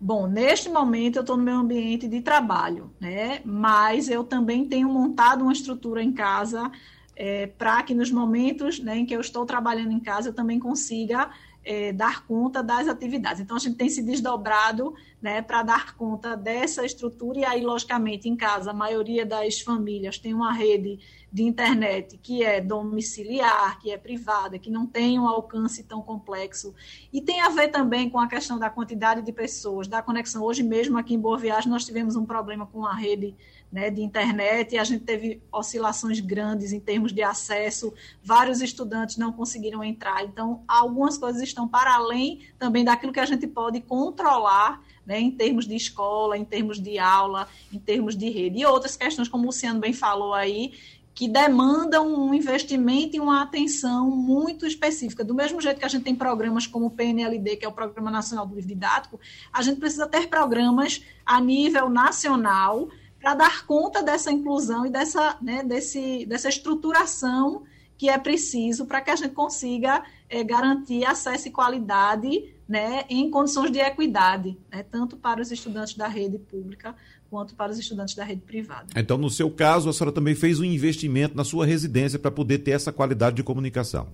Bom, 0.00 0.26
neste 0.26 0.70
momento 0.70 1.16
eu 1.16 1.20
estou 1.20 1.36
no 1.36 1.42
meu 1.42 1.56
ambiente 1.56 2.08
de 2.08 2.22
trabalho, 2.22 2.90
né? 2.98 3.42
Mas 3.44 4.08
eu 4.08 4.24
também 4.24 4.66
tenho 4.66 4.88
montado 4.88 5.42
uma 5.42 5.52
estrutura 5.52 6.02
em 6.02 6.10
casa 6.10 6.70
é, 7.14 7.46
para 7.46 7.82
que 7.82 7.94
nos 7.94 8.10
momentos 8.10 8.80
né, 8.80 8.96
em 8.96 9.04
que 9.04 9.14
eu 9.14 9.20
estou 9.20 9.44
trabalhando 9.44 9.92
em 9.92 10.00
casa 10.00 10.30
eu 10.30 10.32
também 10.32 10.58
consiga 10.58 11.30
é, 11.62 11.92
dar 11.92 12.24
conta 12.26 12.62
das 12.62 12.88
atividades. 12.88 13.40
Então, 13.40 13.56
a 13.56 13.60
gente 13.60 13.76
tem 13.76 13.88
se 13.88 14.02
desdobrado 14.02 14.94
né, 15.20 15.42
para 15.42 15.62
dar 15.62 15.94
conta 15.94 16.34
dessa 16.34 16.84
estrutura, 16.84 17.40
e 17.40 17.44
aí, 17.44 17.60
logicamente, 17.62 18.28
em 18.28 18.36
casa, 18.36 18.70
a 18.70 18.74
maioria 18.74 19.26
das 19.26 19.60
famílias 19.60 20.18
tem 20.18 20.32
uma 20.32 20.52
rede 20.52 20.98
de 21.32 21.44
internet 21.44 22.18
que 22.18 22.42
é 22.42 22.60
domiciliar, 22.60 23.78
que 23.78 23.90
é 23.90 23.96
privada, 23.96 24.58
que 24.58 24.70
não 24.70 24.86
tem 24.86 25.18
um 25.18 25.28
alcance 25.28 25.84
tão 25.84 26.02
complexo. 26.02 26.74
E 27.12 27.20
tem 27.20 27.40
a 27.40 27.48
ver 27.48 27.68
também 27.68 28.10
com 28.10 28.18
a 28.18 28.26
questão 28.26 28.58
da 28.58 28.68
quantidade 28.68 29.22
de 29.22 29.32
pessoas, 29.32 29.86
da 29.86 30.02
conexão. 30.02 30.42
Hoje 30.42 30.62
mesmo, 30.62 30.98
aqui 30.98 31.14
em 31.14 31.18
Boa 31.18 31.38
Viagem, 31.38 31.70
nós 31.70 31.84
tivemos 31.84 32.16
um 32.16 32.26
problema 32.26 32.66
com 32.66 32.84
a 32.84 32.94
rede 32.94 33.36
né, 33.70 33.88
de 33.88 34.02
internet, 34.02 34.74
e 34.74 34.78
a 34.78 34.84
gente 34.84 35.04
teve 35.04 35.40
oscilações 35.52 36.18
grandes 36.18 36.72
em 36.72 36.80
termos 36.80 37.12
de 37.12 37.22
acesso, 37.22 37.94
vários 38.22 38.60
estudantes 38.60 39.16
não 39.16 39.32
conseguiram 39.32 39.84
entrar. 39.84 40.24
Então, 40.24 40.64
algumas 40.66 41.16
coisas 41.16 41.40
estão 41.40 41.68
para 41.68 41.94
além 41.94 42.40
também 42.58 42.84
daquilo 42.84 43.12
que 43.12 43.20
a 43.20 43.24
gente 43.24 43.46
pode 43.46 43.80
controlar 43.80 44.82
né, 45.06 45.20
em 45.20 45.30
termos 45.30 45.66
de 45.66 45.76
escola, 45.76 46.36
em 46.36 46.44
termos 46.44 46.80
de 46.80 46.98
aula, 46.98 47.48
em 47.72 47.78
termos 47.78 48.16
de 48.16 48.28
rede. 48.28 48.58
E 48.58 48.66
outras 48.66 48.96
questões, 48.96 49.28
como 49.28 49.44
o 49.44 49.46
Luciano 49.46 49.80
bem 49.80 49.92
falou 49.92 50.34
aí, 50.34 50.72
que 51.14 51.28
demandam 51.28 52.06
um 52.06 52.32
investimento 52.32 53.16
e 53.16 53.20
uma 53.20 53.42
atenção 53.42 54.10
muito 54.10 54.66
específica. 54.66 55.24
Do 55.24 55.34
mesmo 55.34 55.60
jeito 55.60 55.78
que 55.78 55.84
a 55.84 55.88
gente 55.88 56.04
tem 56.04 56.14
programas 56.14 56.66
como 56.66 56.86
o 56.86 56.90
PNLD, 56.90 57.56
que 57.56 57.64
é 57.64 57.68
o 57.68 57.72
Programa 57.72 58.10
Nacional 58.10 58.46
do 58.46 58.54
Livro 58.54 58.68
Didático, 58.68 59.20
a 59.52 59.62
gente 59.62 59.78
precisa 59.78 60.06
ter 60.06 60.28
programas 60.28 61.04
a 61.26 61.40
nível 61.40 61.90
nacional 61.90 62.88
para 63.20 63.34
dar 63.34 63.66
conta 63.66 64.02
dessa 64.02 64.32
inclusão 64.32 64.86
e 64.86 64.90
dessa, 64.90 65.36
né, 65.42 65.62
desse, 65.62 66.24
dessa 66.24 66.48
estruturação 66.48 67.64
que 67.98 68.08
é 68.08 68.16
preciso 68.16 68.86
para 68.86 69.02
que 69.02 69.10
a 69.10 69.16
gente 69.16 69.34
consiga 69.34 70.02
é, 70.26 70.42
garantir 70.42 71.04
acesso 71.04 71.48
e 71.48 71.50
qualidade 71.50 72.54
né, 72.66 73.04
em 73.10 73.30
condições 73.30 73.70
de 73.70 73.78
equidade, 73.78 74.56
né, 74.72 74.82
tanto 74.82 75.18
para 75.18 75.42
os 75.42 75.52
estudantes 75.52 75.94
da 75.96 76.08
rede 76.08 76.38
pública 76.38 76.96
quanto 77.30 77.54
para 77.54 77.70
os 77.70 77.78
estudantes 77.78 78.14
da 78.14 78.24
rede 78.24 78.42
privada. 78.42 78.86
Então, 78.96 79.16
no 79.16 79.30
seu 79.30 79.50
caso, 79.50 79.88
a 79.88 79.92
senhora 79.92 80.12
também 80.12 80.34
fez 80.34 80.58
um 80.58 80.64
investimento 80.64 81.36
na 81.36 81.44
sua 81.44 81.64
residência 81.64 82.18
para 82.18 82.30
poder 82.30 82.58
ter 82.58 82.72
essa 82.72 82.92
qualidade 82.92 83.36
de 83.36 83.42
comunicação. 83.44 84.08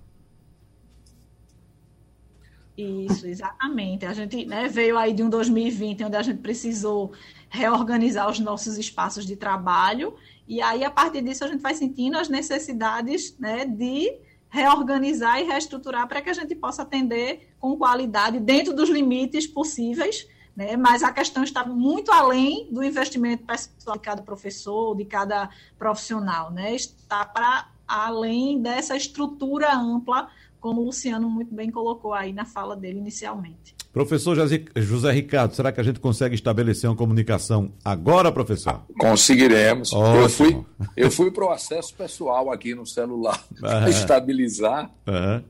Isso, 2.77 3.27
exatamente. 3.27 4.05
A 4.05 4.13
gente 4.13 4.45
né, 4.45 4.69
veio 4.69 4.99
aí 4.99 5.15
de 5.15 5.23
um 5.23 5.31
2020 5.31 6.05
onde 6.05 6.17
a 6.17 6.23
gente 6.23 6.41
precisou 6.41 7.13
reorganizar 7.49 8.29
os 8.31 8.39
nossos 8.39 8.77
espaços 8.77 9.25
de 9.25 9.35
trabalho 9.35 10.15
e 10.47 10.61
aí 10.61 10.85
a 10.85 10.91
partir 10.91 11.23
disso 11.23 11.45
a 11.45 11.49
gente 11.49 11.61
vai 11.61 11.75
sentindo 11.75 12.19
as 12.19 12.29
necessidades 12.29 13.35
né, 13.39 13.65
de 13.65 14.19
reorganizar 14.49 15.41
e 15.41 15.45
reestruturar 15.45 16.07
para 16.07 16.21
que 16.21 16.29
a 16.29 16.35
gente 16.35 16.55
possa 16.55 16.83
atender 16.83 17.49
com 17.59 17.77
qualidade 17.77 18.39
dentro 18.39 18.75
dos 18.75 18.91
limites 18.91 19.47
possíveis, 19.47 20.29
né? 20.57 20.77
Mas 20.77 21.03
a 21.03 21.13
questão 21.13 21.45
está 21.45 21.65
muito 21.65 22.11
além 22.11 22.67
do 22.73 22.83
investimento 22.83 23.45
pessoal 23.45 23.97
de 23.97 24.03
cada 24.03 24.23
professor, 24.23 24.97
de 24.97 25.05
cada 25.05 25.51
profissional, 25.79 26.51
né? 26.51 26.75
Está 26.75 27.25
para 27.25 27.69
além 27.87 28.61
dessa 28.61 28.97
estrutura 28.97 29.73
ampla 29.75 30.29
como 30.59 30.81
o 30.81 30.87
Luciano 30.87 31.31
muito 31.31 31.55
bem 31.55 31.71
colocou 31.71 32.13
aí 32.13 32.33
na 32.33 32.45
fala 32.45 32.75
dele 32.75 32.99
inicialmente. 32.99 33.77
Professor 33.93 34.37
José 34.75 35.13
Ricardo, 35.13 35.55
será 35.55 35.71
que 35.71 35.81
a 35.81 35.83
gente 35.83 36.01
consegue 36.01 36.35
estabelecer 36.35 36.91
uma 36.91 36.97
comunicação 36.97 37.73
agora, 37.85 38.33
professor? 38.33 38.83
Conseguiremos. 38.99 39.93
Ótimo. 39.93 40.23
Eu 40.23 40.29
fui, 40.29 40.67
eu 40.97 41.11
fui 41.11 41.31
para 41.31 41.45
o 41.45 41.51
acesso 41.51 41.95
pessoal 41.95 42.51
aqui 42.51 42.75
no 42.75 42.85
celular 42.85 43.43
para 43.59 43.89
estabilizar. 43.89 44.91
Uhum. 45.07 45.43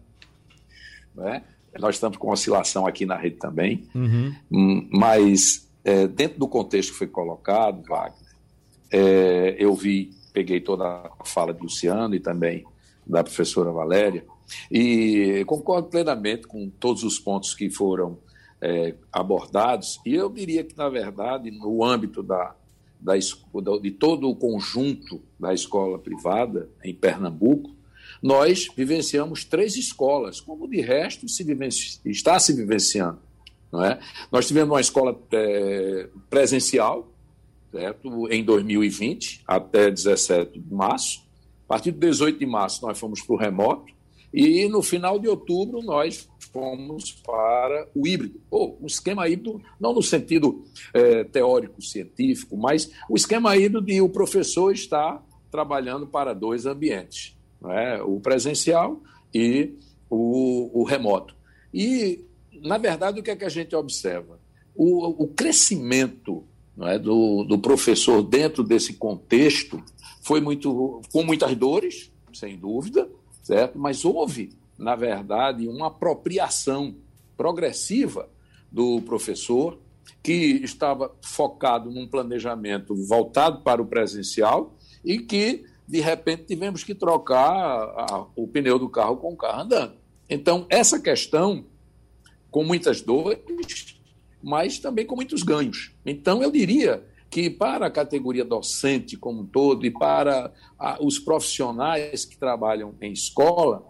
Né? 1.17 1.43
Nós 1.79 1.97
estamos 1.97 2.17
com 2.17 2.31
oscilação 2.31 2.87
aqui 2.87 3.05
na 3.07 3.17
rede 3.17 3.37
também, 3.37 3.89
uhum. 3.95 4.35
Hum, 4.51 4.89
mas 4.91 5.69
é, 5.85 6.07
dentro 6.07 6.39
do 6.39 6.49
contexto 6.49 6.93
que 6.93 6.99
foi 6.99 7.07
colocado, 7.07 7.83
Wagner, 7.89 8.35
é, 8.91 9.57
eu 9.59 9.75
vi, 9.75 10.11
peguei 10.33 10.61
toda 10.61 10.85
a 10.85 11.25
fala 11.25 11.55
de 11.55 11.63
Luciano 11.63 12.15
e 12.15 12.21
também 12.21 12.65
da 13.07 13.23
professora 13.23 13.71
Valéria, 13.71 14.25
e 14.71 15.45
concordo 15.47 15.89
plenamente 15.89 16.47
com 16.47 16.69
todos 16.69 17.03
os 17.05 17.19
pontos 17.19 17.55
que 17.55 17.71
foram 17.71 18.19
é, 18.61 18.95
abordados, 19.13 20.01
e 20.05 20.15
eu 20.15 20.29
diria 20.29 20.65
que, 20.65 20.77
na 20.77 20.89
verdade, 20.89 21.51
no 21.51 21.85
âmbito 21.85 22.23
da, 22.23 22.55
da, 23.01 23.15
de 23.17 23.91
todo 23.93 24.29
o 24.29 24.35
conjunto 24.35 25.23
da 25.39 25.55
escola 25.55 25.99
privada 25.99 26.69
em 26.83 26.95
Pernambuco, 26.95 27.76
nós 28.23 28.69
vivenciamos 28.77 29.45
três 29.45 29.77
escolas, 29.77 30.41
como 30.41 30.69
de 30.69 30.81
resto 30.81 31.29
se 31.29 31.45
está 32.05 32.39
se 32.39 32.53
vivenciando. 32.53 33.19
Não 33.71 33.85
é? 33.85 33.99
Nós 34.31 34.47
tivemos 34.47 34.73
uma 34.73 34.81
escola 34.81 35.19
é, 35.33 36.09
presencial, 36.31 37.13
certo? 37.71 38.33
em 38.33 38.45
2020, 38.45 39.43
até 39.47 39.91
17 39.91 40.59
de 40.59 40.75
março. 40.75 41.25
A 41.65 41.69
partir 41.69 41.93
de 41.93 41.99
18 41.99 42.39
de 42.39 42.47
março, 42.47 42.85
nós 42.87 42.99
fomos 42.99 43.21
para 43.21 43.35
o 43.35 43.39
remoto. 43.39 43.95
E 44.33 44.69
no 44.69 44.83
final 44.83 45.19
de 45.19 45.29
outubro, 45.29 45.83
nós 45.83 46.29
fomos 46.53 47.13
para 47.13 47.89
o 47.95 48.07
híbrido. 48.07 48.41
Ou 48.51 48.79
um 48.81 48.87
esquema 48.87 49.29
híbrido, 49.29 49.61
não 49.81 49.93
no 49.93 50.03
sentido 50.03 50.65
é, 50.95 51.25
teórico, 51.25 51.83
científico, 51.83 52.57
mas 52.57 52.91
o 53.11 53.17
esquema 53.17 53.57
híbrido 53.57 53.83
de 53.83 54.01
o 54.01 54.09
professor 54.09 54.73
estar 54.73 55.25
trabalhando 55.51 56.07
para 56.07 56.35
dois 56.35 56.67
ambientes 56.67 57.36
né? 57.61 58.03
o 58.03 58.21
presencial 58.21 59.01
e 59.35 59.75
o, 60.09 60.81
o 60.81 60.85
remoto. 60.85 61.35
E 61.73 62.25
na 62.63 62.79
verdade, 62.79 63.21
o 63.21 63.23
que 63.23 63.31
é 63.31 63.37
que 63.37 63.45
a 63.45 63.51
gente 63.51 63.75
observa? 63.75 64.39
O, 64.75 65.25
o 65.25 65.29
crescimento 65.29 66.45
é, 66.81 66.99
do, 66.99 67.45
do 67.45 67.59
professor 67.59 68.23
dentro 68.23 68.63
desse 68.63 68.95
contexto 68.95 69.83
foi 70.21 70.41
muito 70.41 71.01
com 71.13 71.23
muitas 71.23 71.55
dores, 71.57 72.13
sem 72.33 72.57
dúvida, 72.57 73.09
certo? 73.43 73.79
Mas 73.79 74.05
houve, 74.05 74.51
na 74.79 74.95
verdade, 74.95 75.69
uma 75.69 75.87
apropriação 75.87 76.95
progressiva 77.37 78.29
do 78.71 79.01
professor 79.03 79.79
que 80.23 80.61
estava 80.63 81.15
focado 81.23 81.91
num 81.91 82.07
planejamento 82.07 82.95
voltado 83.07 83.63
para 83.63 83.81
o 83.81 83.87
presencial 83.87 84.77
e 85.05 85.19
que 85.19 85.65
de 85.87 86.01
repente 86.01 86.45
tivemos 86.45 86.83
que 86.83 86.95
trocar 86.95 87.45
a, 87.45 88.27
o 88.35 88.49
pneu 88.49 88.79
do 88.79 88.89
carro 88.89 89.17
com 89.17 89.33
o 89.33 89.37
carro 89.37 89.63
andando. 89.63 89.95
Então, 90.29 90.67
essa 90.69 91.01
questão, 91.01 91.65
com 92.51 92.65
muitas 92.65 93.01
dores, 93.01 93.97
mas 94.43 94.79
também 94.79 95.07
com 95.07 95.15
muitos 95.15 95.43
ganhos. 95.43 95.93
Então, 96.05 96.43
eu 96.43 96.51
diria 96.51 97.05
que 97.31 97.51
para 97.51 97.87
a 97.87 97.91
categoria 97.91 98.45
docente 98.45 99.17
como 99.17 99.43
um 99.43 99.47
todo 99.47 99.85
e 99.85 99.91
para 99.91 100.53
a, 100.79 100.99
os 101.03 101.19
profissionais 101.19 102.25
que 102.25 102.37
trabalham 102.37 102.95
em 103.01 103.13
escola, 103.13 103.85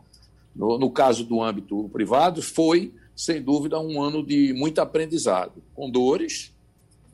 no, 0.54 0.78
no 0.78 0.90
caso 0.90 1.24
do 1.24 1.42
âmbito 1.42 1.88
privado, 1.90 2.42
foi, 2.42 2.92
sem 3.14 3.40
dúvida, 3.42 3.78
um 3.80 4.02
ano 4.02 4.24
de 4.24 4.52
muito 4.52 4.80
aprendizado, 4.80 5.62
com 5.74 5.90
dores, 5.90 6.54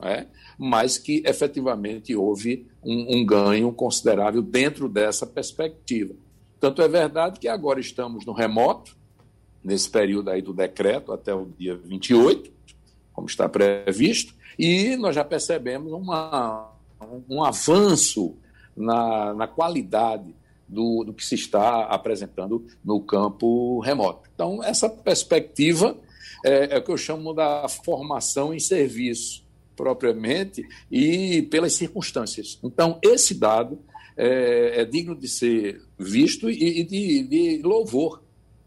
né? 0.03 0.27
mas 0.59 0.99
que 0.99 1.23
efetivamente 1.25 2.15
houve 2.15 2.67
um, 2.83 3.19
um 3.19 3.27
ganho 3.27 3.73
considerável 3.73 4.43
dentro 4.43 4.89
dessa 4.89 5.27
perspectiva. 5.27 6.15
Tanto 6.61 6.83
é 6.83 6.89
verdade 6.89 7.41
que 7.41 7.49
agora 7.49 7.81
estamos 7.81 8.27
no 8.27 8.33
remoto, 8.33 8.97
nesse 9.65 9.89
período 9.89 10.31
aí 10.31 10.43
do 10.43 10.53
decreto, 10.53 11.13
até 11.13 11.35
o 11.35 11.47
dia 11.59 11.77
28, 11.77 12.51
como 13.13 13.27
está 13.27 13.49
previsto, 13.49 14.35
e 14.59 14.97
nós 14.97 15.15
já 15.15 15.25
percebemos 15.25 15.93
uma, 15.93 16.73
um 17.29 17.43
avanço 17.43 18.37
na, 18.77 19.35
na 19.35 19.47
qualidade 19.47 20.35
do, 20.69 21.05
do 21.05 21.13
que 21.13 21.25
se 21.25 21.35
está 21.35 21.85
apresentando 21.85 22.67
no 22.85 23.01
campo 23.01 23.81
remoto. 23.81 24.29
Então, 24.35 24.63
essa 24.63 24.89
perspectiva 24.89 25.97
é, 26.45 26.77
é 26.77 26.79
o 26.79 26.83
que 26.83 26.91
eu 26.91 26.97
chamo 26.97 27.33
da 27.33 27.69
formação 27.69 28.55
em 28.55 28.59
serviço, 28.59 29.42
propriamente, 29.77 30.67
e 30.91 31.43
pelas 31.43 31.75
circunstâncias. 31.75 32.59
Então, 32.63 32.99
esse 33.03 33.35
dado 33.35 33.79
é, 34.17 34.83
é 34.83 34.85
digno 34.85 35.15
de 35.15 35.29
ser 35.29 35.81
visto 35.99 36.51
e, 36.51 36.81
e 36.81 36.85
de, 36.85 37.23
de 37.23 37.63
louvor 37.63 38.23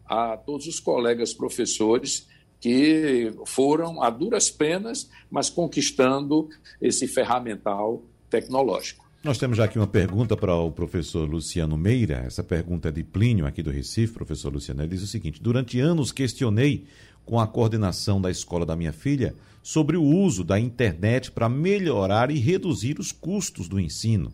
a 0.06 0.38
todos 0.38 0.68
os 0.68 0.80
colegas 0.80 1.34
professores 1.34 2.28
que 2.60 3.32
foram 3.46 4.02
a 4.02 4.10
duras 4.10 4.50
penas, 4.50 5.10
mas 5.30 5.50
conquistando 5.50 6.50
esse 6.82 7.08
ferramental 7.08 8.04
tecnológico. 8.30 9.06
Nós 9.24 9.40
temos 9.40 9.58
já 9.58 9.66
aqui 9.66 9.80
uma 9.80 9.88
pergunta 9.88 10.38
para 10.38 10.56
o 10.56 10.72
professor 10.72 11.28
Luciano 11.28 11.76
Meira. 11.76 12.24
Essa 12.28 12.44
pergunta 12.44 12.90
é 12.90 12.92
de 12.92 13.04
Plínio, 13.04 13.48
aqui 13.48 13.64
do 13.64 13.72
Recife. 13.72 14.14
Professor 14.14 14.54
Luciano, 14.54 14.82
ele 14.82 14.90
diz 14.90 15.02
o 15.02 15.08
seguinte: 15.08 15.42
Durante 15.42 15.80
anos 15.80 16.12
questionei 16.12 16.86
com 17.26 17.40
a 17.40 17.48
coordenação 17.48 18.22
da 18.22 18.30
escola 18.30 18.68
da 18.68 18.76
minha 18.76 18.94
filha 18.94 19.36
sobre 19.66 19.98
o 19.98 20.04
uso 20.04 20.44
da 20.44 20.60
internet 20.60 21.32
para 21.32 21.50
melhorar 21.50 22.30
e 22.30 22.38
reduzir 22.38 23.00
os 23.00 23.12
custos 23.12 23.68
do 23.68 23.80
ensino. 23.80 24.32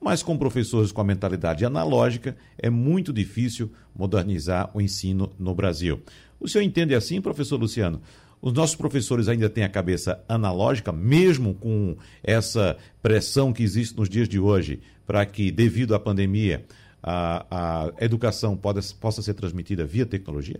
Mas 0.00 0.20
com 0.20 0.36
professores 0.36 0.90
com 0.90 1.00
a 1.00 1.04
mentalidade 1.04 1.64
analógica, 1.64 2.36
é 2.58 2.68
muito 2.68 3.12
difícil 3.12 3.70
modernizar 3.94 4.68
o 4.74 4.80
ensino 4.80 5.30
no 5.38 5.54
Brasil. 5.54 6.02
O 6.40 6.48
senhor 6.48 6.64
entende 6.64 6.92
assim, 6.92 7.20
professor 7.20 7.56
Luciano? 7.56 8.02
Os 8.42 8.52
nossos 8.52 8.74
professores 8.74 9.28
ainda 9.28 9.48
têm 9.48 9.62
a 9.62 9.68
cabeça 9.68 10.20
analógica, 10.28 10.90
mesmo 10.90 11.54
com 11.54 11.96
essa 12.20 12.76
pressão 13.00 13.52
que 13.52 13.62
existe 13.62 13.96
nos 13.96 14.08
dias 14.08 14.28
de 14.28 14.40
hoje, 14.40 14.80
para 15.06 15.24
que, 15.24 15.52
devido 15.52 15.94
à 15.94 16.00
pandemia, 16.00 16.66
a, 17.00 17.92
a 17.96 18.04
educação 18.04 18.56
pode, 18.56 18.92
possa 18.94 19.22
ser 19.22 19.34
transmitida 19.34 19.86
via 19.86 20.04
tecnologia? 20.04 20.58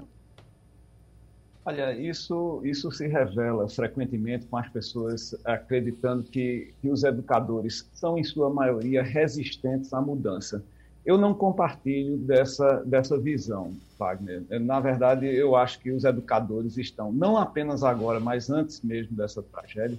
Olha, 1.66 1.98
isso, 1.98 2.60
isso 2.62 2.90
se 2.92 3.06
revela 3.06 3.66
frequentemente 3.68 4.44
com 4.46 4.58
as 4.58 4.68
pessoas 4.68 5.34
acreditando 5.44 6.24
que, 6.24 6.74
que 6.82 6.90
os 6.90 7.04
educadores 7.04 7.88
são, 7.94 8.18
em 8.18 8.24
sua 8.24 8.50
maioria, 8.50 9.02
resistentes 9.02 9.92
à 9.94 10.00
mudança. 10.00 10.62
Eu 11.06 11.16
não 11.16 11.32
compartilho 11.32 12.18
dessa, 12.18 12.82
dessa 12.84 13.16
visão, 13.16 13.72
Wagner. 13.98 14.42
Na 14.60 14.78
verdade, 14.78 15.26
eu 15.26 15.56
acho 15.56 15.80
que 15.80 15.90
os 15.90 16.04
educadores 16.04 16.76
estão, 16.76 17.10
não 17.10 17.38
apenas 17.38 17.82
agora, 17.82 18.20
mas 18.20 18.50
antes 18.50 18.82
mesmo 18.82 19.16
dessa 19.16 19.42
tragédia, 19.42 19.98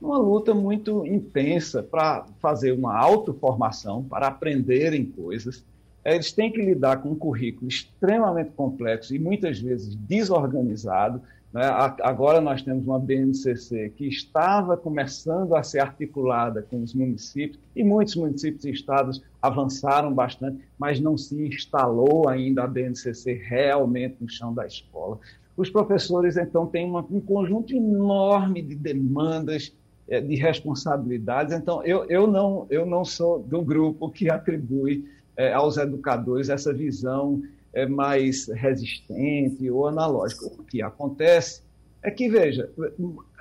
numa 0.00 0.18
luta 0.18 0.52
muito 0.52 1.06
intensa 1.06 1.82
para 1.82 2.26
fazer 2.40 2.72
uma 2.72 2.96
autoformação, 2.96 4.02
para 4.04 4.26
aprenderem 4.26 5.04
coisas, 5.04 5.64
eles 6.04 6.32
têm 6.32 6.52
que 6.52 6.60
lidar 6.60 6.98
com 6.98 7.10
um 7.10 7.14
currículo 7.14 7.68
extremamente 7.68 8.50
complexo 8.50 9.14
e 9.14 9.18
muitas 9.18 9.58
vezes 9.58 9.94
desorganizado. 9.94 11.22
Né? 11.52 11.62
Agora 12.02 12.40
nós 12.40 12.62
temos 12.62 12.86
uma 12.86 12.98
BNCC 12.98 13.92
que 13.96 14.06
estava 14.06 14.76
começando 14.76 15.54
a 15.54 15.62
ser 15.62 15.78
articulada 15.78 16.62
com 16.62 16.82
os 16.82 16.92
municípios, 16.92 17.58
e 17.74 17.82
muitos 17.82 18.16
municípios 18.16 18.64
e 18.64 18.70
estados 18.70 19.22
avançaram 19.40 20.12
bastante, 20.12 20.58
mas 20.78 21.00
não 21.00 21.16
se 21.16 21.40
instalou 21.46 22.28
ainda 22.28 22.64
a 22.64 22.66
BNCC 22.66 23.34
realmente 23.34 24.16
no 24.20 24.28
chão 24.28 24.52
da 24.52 24.66
escola. 24.66 25.18
Os 25.56 25.70
professores, 25.70 26.36
então, 26.36 26.66
têm 26.66 26.84
uma, 26.84 27.06
um 27.08 27.20
conjunto 27.20 27.72
enorme 27.72 28.60
de 28.60 28.74
demandas, 28.74 29.72
eh, 30.08 30.20
de 30.20 30.34
responsabilidades. 30.34 31.54
Então, 31.54 31.82
eu, 31.84 32.04
eu, 32.06 32.26
não, 32.26 32.66
eu 32.68 32.84
não 32.84 33.04
sou 33.04 33.38
do 33.38 33.62
grupo 33.62 34.10
que 34.10 34.28
atribui 34.28 35.08
é, 35.36 35.52
aos 35.52 35.76
educadores 35.76 36.48
essa 36.48 36.72
visão 36.72 37.42
é, 37.72 37.86
mais 37.86 38.48
resistente 38.48 39.68
ou 39.70 39.86
analógica. 39.86 40.46
O 40.46 40.62
que 40.62 40.80
acontece 40.80 41.62
é 42.02 42.10
que, 42.10 42.28
veja, 42.28 42.70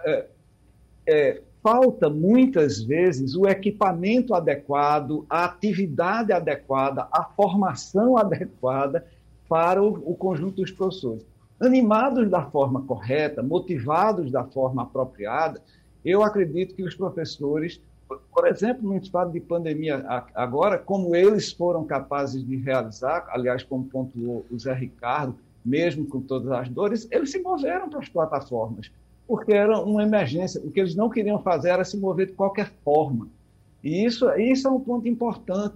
é, 0.06 0.26
é, 1.06 1.42
falta 1.62 2.10
muitas 2.10 2.82
vezes 2.82 3.36
o 3.36 3.48
equipamento 3.48 4.34
adequado, 4.34 5.26
a 5.30 5.46
atividade 5.46 6.32
adequada, 6.32 7.08
a 7.12 7.24
formação 7.24 8.18
adequada 8.20 9.06
para 9.48 9.82
o, 9.82 10.12
o 10.12 10.16
conjunto 10.16 10.62
dos 10.62 10.72
professores. 10.72 11.26
Animados 11.60 12.30
da 12.30 12.44
forma 12.44 12.82
correta, 12.82 13.44
motivados 13.44 14.32
da 14.32 14.44
forma 14.44 14.84
apropriada, 14.84 15.62
eu 16.04 16.22
acredito 16.24 16.76
que 16.76 16.84
os 16.84 16.96
professores 16.96 17.80
por 18.34 18.48
exemplo, 18.48 18.90
no 18.90 18.98
estado 18.98 19.32
de 19.32 19.40
pandemia 19.40 20.04
agora, 20.34 20.78
como 20.78 21.16
eles 21.16 21.52
foram 21.52 21.86
capazes 21.86 22.46
de 22.46 22.56
realizar, 22.58 23.28
aliás, 23.30 23.64
como 23.64 23.86
pontuou 23.86 24.46
o 24.52 24.60
Zé 24.60 24.74
Ricardo, 24.74 25.36
mesmo 25.64 26.06
com 26.06 26.22
todas 26.22 26.52
as 26.52 26.70
dores, 26.70 27.08
eles 27.12 27.32
se 27.32 27.40
moveram 27.40 27.90
para 27.90 28.00
as 28.00 28.10
plataformas, 28.10 28.92
porque 29.28 29.54
era 29.54 29.80
uma 29.80 30.04
emergência. 30.04 30.62
O 30.64 30.72
que 30.72 30.80
eles 30.80 30.96
não 30.96 31.10
queriam 31.10 31.40
fazer 31.40 31.70
era 31.70 31.86
se 31.86 31.98
mover 31.98 32.28
de 32.28 32.34
qualquer 32.34 32.72
forma. 32.84 33.28
E 33.84 34.06
isso, 34.06 34.30
isso 34.32 34.68
é 34.68 34.72
um 34.72 34.80
ponto 34.80 35.08
importante. 35.08 35.76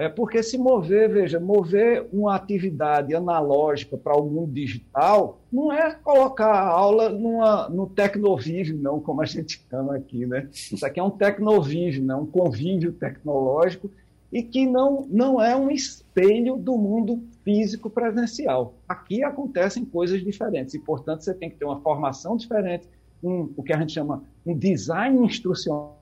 É 0.00 0.08
porque 0.08 0.42
se 0.42 0.56
mover, 0.56 1.12
veja, 1.12 1.38
mover 1.38 2.08
uma 2.10 2.34
atividade 2.34 3.14
analógica 3.14 3.98
para 3.98 4.16
o 4.16 4.24
mundo 4.24 4.50
digital 4.50 5.42
não 5.52 5.70
é 5.70 5.92
colocar 5.92 6.50
a 6.50 6.68
aula 6.70 7.10
numa, 7.10 7.68
no 7.68 7.86
tecnovídeo, 7.86 8.78
não, 8.78 8.98
como 8.98 9.20
a 9.20 9.26
gente 9.26 9.62
chama 9.68 9.96
aqui, 9.96 10.24
né? 10.24 10.48
Isso 10.50 10.86
aqui 10.86 10.98
é 10.98 11.02
um 11.02 11.10
tecnovídeo, 11.10 12.02
né? 12.02 12.14
um 12.14 12.24
convívio 12.24 12.92
tecnológico 12.92 13.90
e 14.32 14.42
que 14.42 14.64
não, 14.66 15.06
não 15.10 15.38
é 15.38 15.54
um 15.54 15.70
espelho 15.70 16.56
do 16.56 16.78
mundo 16.78 17.22
físico 17.44 17.90
presencial. 17.90 18.72
Aqui 18.88 19.22
acontecem 19.22 19.84
coisas 19.84 20.24
diferentes 20.24 20.72
e, 20.72 20.78
portanto, 20.78 21.20
você 21.20 21.34
tem 21.34 21.50
que 21.50 21.56
ter 21.56 21.66
uma 21.66 21.78
formação 21.82 22.38
diferente, 22.38 22.88
um, 23.22 23.52
o 23.54 23.62
que 23.62 23.74
a 23.74 23.78
gente 23.78 23.92
chama 23.92 24.24
um 24.46 24.56
design 24.56 25.26
instrucional 25.26 25.99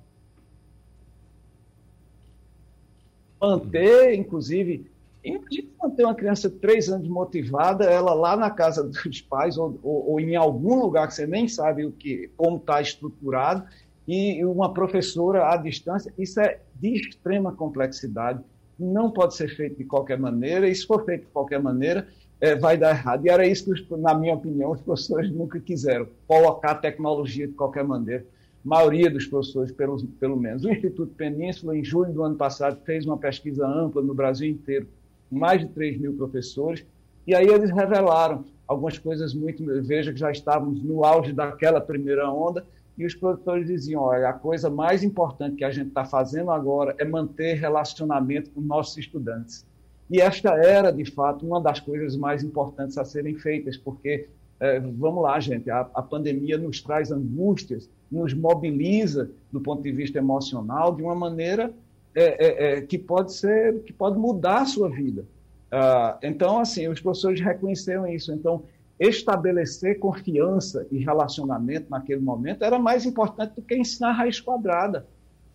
manter, 3.41 4.15
inclusive, 4.15 4.87
imagina 5.25 5.69
manter 5.83 6.05
uma 6.05 6.15
criança 6.15 6.49
de 6.49 6.57
três 6.57 6.89
anos 6.89 7.09
motivada, 7.09 7.85
ela 7.85 8.15
lá 8.15 8.37
na 8.37 8.51
casa 8.51 8.83
dos 8.85 9.21
pais 9.21 9.57
ou, 9.57 9.79
ou, 9.83 10.13
ou 10.13 10.21
em 10.21 10.37
algum 10.37 10.75
lugar 10.81 11.09
que 11.09 11.15
você 11.15 11.27
nem 11.27 11.49
sabe 11.49 11.85
o 11.85 11.93
que, 11.93 12.31
como 12.37 12.57
está 12.57 12.81
estruturado, 12.81 13.65
e 14.07 14.43
uma 14.45 14.73
professora 14.73 15.53
à 15.53 15.57
distância, 15.57 16.13
isso 16.19 16.41
é 16.41 16.61
de 16.75 16.95
extrema 16.95 17.53
complexidade, 17.53 18.41
não 18.79 19.11
pode 19.11 19.35
ser 19.35 19.55
feito 19.55 19.77
de 19.77 19.85
qualquer 19.85 20.19
maneira, 20.19 20.69
e 20.69 20.75
se 20.75 20.87
for 20.87 21.05
feito 21.05 21.27
de 21.27 21.31
qualquer 21.31 21.61
maneira, 21.61 22.09
é, 22.41 22.55
vai 22.55 22.79
dar 22.79 22.91
errado. 22.91 23.27
E 23.27 23.29
era 23.29 23.47
isso 23.47 23.75
que, 23.75 23.97
na 23.97 24.15
minha 24.15 24.35
opinião, 24.35 24.71
os 24.71 24.81
professores 24.81 25.31
nunca 25.31 25.61
quiseram, 25.61 26.07
colocar 26.27 26.77
tecnologia 26.77 27.47
de 27.47 27.53
qualquer 27.55 27.85
maneira 27.85 28.25
maioria 28.65 29.11
dos 29.11 29.27
professores, 29.27 29.73
pelo, 29.73 30.03
pelo 30.21 30.37
menos. 30.37 30.65
O 30.65 30.71
Instituto 30.71 31.13
Península, 31.15 31.77
em 31.77 31.85
julho 31.85 32.13
do 32.13 32.23
ano 32.23 32.37
passado, 32.37 32.81
fez 32.85 33.07
uma 33.07 33.17
pesquisa 33.17 33.67
ampla 33.67 34.03
no 34.03 34.15
Brasil 34.15 34.49
inteiro, 34.49 34.87
mais 35.31 35.61
de 35.61 35.69
3 35.69 35.99
mil 35.99 36.15
professores, 36.15 36.85
e 37.27 37.35
aí 37.35 37.47
eles 37.47 37.71
revelaram 37.71 38.45
algumas 38.67 38.99
coisas 38.99 39.35
muito. 39.35 39.65
Veja 39.83 40.13
que 40.13 40.19
já 40.19 40.31
estávamos 40.31 40.83
no 40.83 41.05
auge 41.05 41.33
daquela 41.33 41.81
primeira 41.81 42.31
onda, 42.31 42.65
e 42.99 43.07
os 43.07 43.15
produtores 43.15 43.67
diziam: 43.67 44.03
olha, 44.03 44.29
a 44.29 44.33
coisa 44.33 44.69
mais 44.69 45.05
importante 45.05 45.57
que 45.57 45.65
a 45.65 45.71
gente 45.71 45.89
está 45.89 46.05
fazendo 46.05 46.51
agora 46.51 46.95
é 46.99 47.05
manter 47.05 47.55
relacionamento 47.55 48.51
com 48.51 48.61
nossos 48.61 48.97
estudantes. 48.99 49.65
E 50.11 50.21
esta 50.21 50.55
era, 50.55 50.91
de 50.91 51.05
fato, 51.05 51.47
uma 51.47 51.61
das 51.61 51.81
coisas 51.81 52.17
mais 52.17 52.43
importantes 52.43 52.97
a 52.97 53.05
serem 53.05 53.35
feitas, 53.35 53.77
porque, 53.77 54.29
é, 54.61 54.81
vamos 54.81 55.23
lá, 55.23 55.39
gente, 55.39 55.71
a, 55.71 55.81
a 55.95 56.03
pandemia 56.03 56.59
nos 56.59 56.81
traz 56.81 57.13
angústias, 57.13 57.89
nos 58.11 58.35
mobiliza 58.35 59.31
do 59.53 59.61
ponto 59.61 59.83
de 59.83 59.93
vista 59.93 60.19
emocional 60.19 60.95
de 60.95 61.03
uma 61.03 61.15
maneira 61.15 61.73
é, 62.15 62.23
é, 62.23 62.73
é, 62.79 62.81
que 62.81 62.99
pode 62.99 63.33
ser, 63.33 63.83
que 63.83 63.93
pode 63.93 64.19
mudar 64.19 64.63
a 64.63 64.67
sua 64.67 64.89
vida. 64.89 65.23
Uh, 65.71 66.19
então, 66.23 66.59
assim, 66.59 66.89
os 66.89 67.01
professores 67.01 67.41
reconheceram 67.41 68.07
isso. 68.07 68.33
Então, 68.33 68.65
estabelecer 68.99 69.99
confiança 69.99 70.87
e 70.91 70.99
relacionamento 70.99 71.89
naquele 71.91 72.21
momento 72.21 72.65
era 72.65 72.79
mais 72.79 73.05
importante 73.05 73.55
do 73.55 73.63
que 73.63 73.77
ensinar 73.77 74.13
raiz 74.13 74.41
quadrada. 74.41 75.07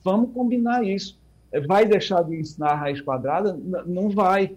Vamos 0.03 0.31
combinar 0.31 0.85
isso. 0.85 1.19
Vai 1.67 1.85
deixar 1.85 2.23
de 2.23 2.35
ensinar 2.39 2.75
raiz 2.75 3.01
quadrada? 3.01 3.57
Não 3.85 4.09
vai. 4.09 4.55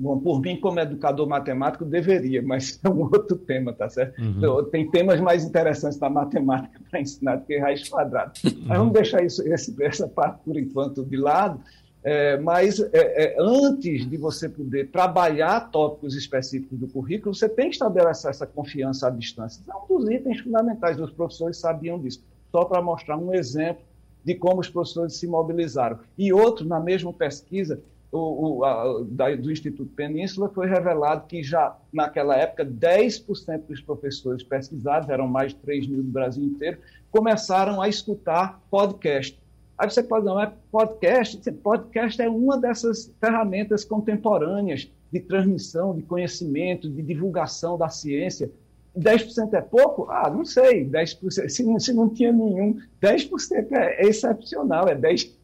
Bom, 0.00 0.18
por 0.18 0.40
mim, 0.40 0.58
como 0.58 0.80
educador 0.80 1.28
matemático, 1.28 1.84
deveria, 1.84 2.40
mas 2.40 2.80
é 2.82 2.88
um 2.88 3.02
outro 3.02 3.36
tema, 3.36 3.70
tá 3.74 3.86
certo? 3.90 4.18
Uhum. 4.18 4.34
Então, 4.38 4.64
tem 4.64 4.90
temas 4.90 5.20
mais 5.20 5.44
interessantes 5.44 5.98
da 5.98 6.08
matemática 6.08 6.80
para 6.90 7.00
ensinar 7.00 7.36
do 7.36 7.44
que 7.44 7.58
raiz 7.58 7.86
quadrada. 7.86 8.32
Uhum. 8.42 8.64
Mas 8.66 8.78
vamos 8.78 8.92
deixar 8.94 9.22
isso, 9.22 9.42
essa 9.52 10.08
parte, 10.08 10.40
por 10.42 10.56
enquanto, 10.56 11.04
de 11.04 11.18
lado. 11.18 11.60
É, 12.02 12.38
mas 12.38 12.80
é, 12.80 12.88
é, 12.94 13.36
antes 13.38 14.08
de 14.08 14.16
você 14.16 14.48
poder 14.48 14.88
trabalhar 14.88 15.70
tópicos 15.70 16.16
específicos 16.16 16.78
do 16.78 16.88
currículo, 16.88 17.34
você 17.34 17.46
tem 17.46 17.68
que 17.68 17.74
estabelecer 17.74 18.30
essa 18.30 18.46
confiança 18.46 19.08
à 19.08 19.10
distância. 19.10 19.62
É 19.68 19.74
um 19.74 19.98
dos 19.98 20.10
itens 20.10 20.40
fundamentais, 20.40 20.98
os 20.98 21.10
professores 21.10 21.58
sabiam 21.58 21.98
disso. 21.98 22.24
Só 22.50 22.64
para 22.64 22.80
mostrar 22.80 23.18
um 23.18 23.34
exemplo 23.34 23.82
de 24.24 24.34
como 24.34 24.60
os 24.62 24.68
professores 24.70 25.16
se 25.16 25.26
mobilizaram. 25.26 25.98
E 26.16 26.32
outro, 26.32 26.66
na 26.66 26.80
mesma 26.80 27.12
pesquisa, 27.12 27.82
o, 28.12 28.58
o, 28.58 28.64
a, 28.64 29.04
da, 29.08 29.34
do 29.36 29.50
Instituto 29.50 29.90
Península, 29.94 30.48
foi 30.48 30.66
revelado 30.66 31.26
que 31.26 31.42
já 31.42 31.76
naquela 31.92 32.36
época 32.36 32.64
10% 32.64 33.66
dos 33.68 33.80
professores 33.80 34.42
pesquisados, 34.42 35.08
eram 35.08 35.28
mais 35.28 35.52
de 35.52 35.60
3 35.60 35.86
mil 35.86 36.02
do 36.02 36.10
Brasil 36.10 36.44
inteiro, 36.44 36.78
começaram 37.10 37.80
a 37.80 37.88
escutar 37.88 38.60
podcast. 38.70 39.38
Aí 39.78 39.88
você 39.88 40.02
pode 40.02 40.26
não, 40.26 40.38
é 40.38 40.52
podcast. 40.70 41.50
Podcast 41.52 42.20
é 42.20 42.28
uma 42.28 42.58
dessas 42.58 43.10
ferramentas 43.18 43.84
contemporâneas 43.84 44.90
de 45.10 45.20
transmissão, 45.20 45.96
de 45.96 46.02
conhecimento, 46.02 46.88
de 46.88 47.00
divulgação 47.02 47.78
da 47.78 47.88
ciência. 47.88 48.50
10% 48.98 49.54
é 49.54 49.60
pouco? 49.62 50.06
Ah, 50.10 50.28
não 50.28 50.44
sei. 50.44 50.84
10%, 50.84 51.48
se, 51.48 51.62
não, 51.62 51.78
se 51.78 51.92
não 51.92 52.08
tinha 52.10 52.30
nenhum, 52.30 52.78
10% 53.02 53.72
é, 53.72 54.02
é 54.02 54.08
excepcional, 54.08 54.86
é 54.86 54.94
10, 54.94 55.34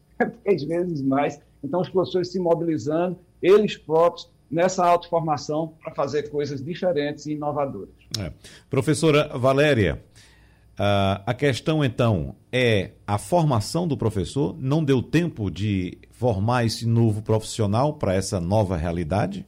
10 0.45 0.63
vezes 0.69 1.01
mais. 1.01 1.39
Então, 1.67 1.81
os 1.81 1.89
professores 1.89 2.31
se 2.31 2.39
mobilizando, 2.39 3.17
eles 3.41 3.75
próprios, 3.75 4.29
nessa 4.49 4.85
autoformação 4.85 5.73
para 5.83 5.93
fazer 5.93 6.29
coisas 6.29 6.63
diferentes 6.63 7.25
e 7.25 7.33
inovadoras. 7.33 7.89
É. 8.17 8.31
Professora 8.69 9.37
Valéria, 9.37 10.01
uh, 10.79 11.21
a 11.25 11.33
questão 11.33 11.83
então 11.83 12.33
é 12.49 12.91
a 13.05 13.17
formação 13.17 13.85
do 13.85 13.97
professor 13.97 14.55
não 14.57 14.81
deu 14.81 15.03
tempo 15.03 15.51
de 15.51 15.97
formar 16.11 16.65
esse 16.65 16.87
novo 16.87 17.21
profissional 17.21 17.95
para 17.95 18.15
essa 18.15 18.39
nova 18.39 18.77
realidade? 18.77 19.45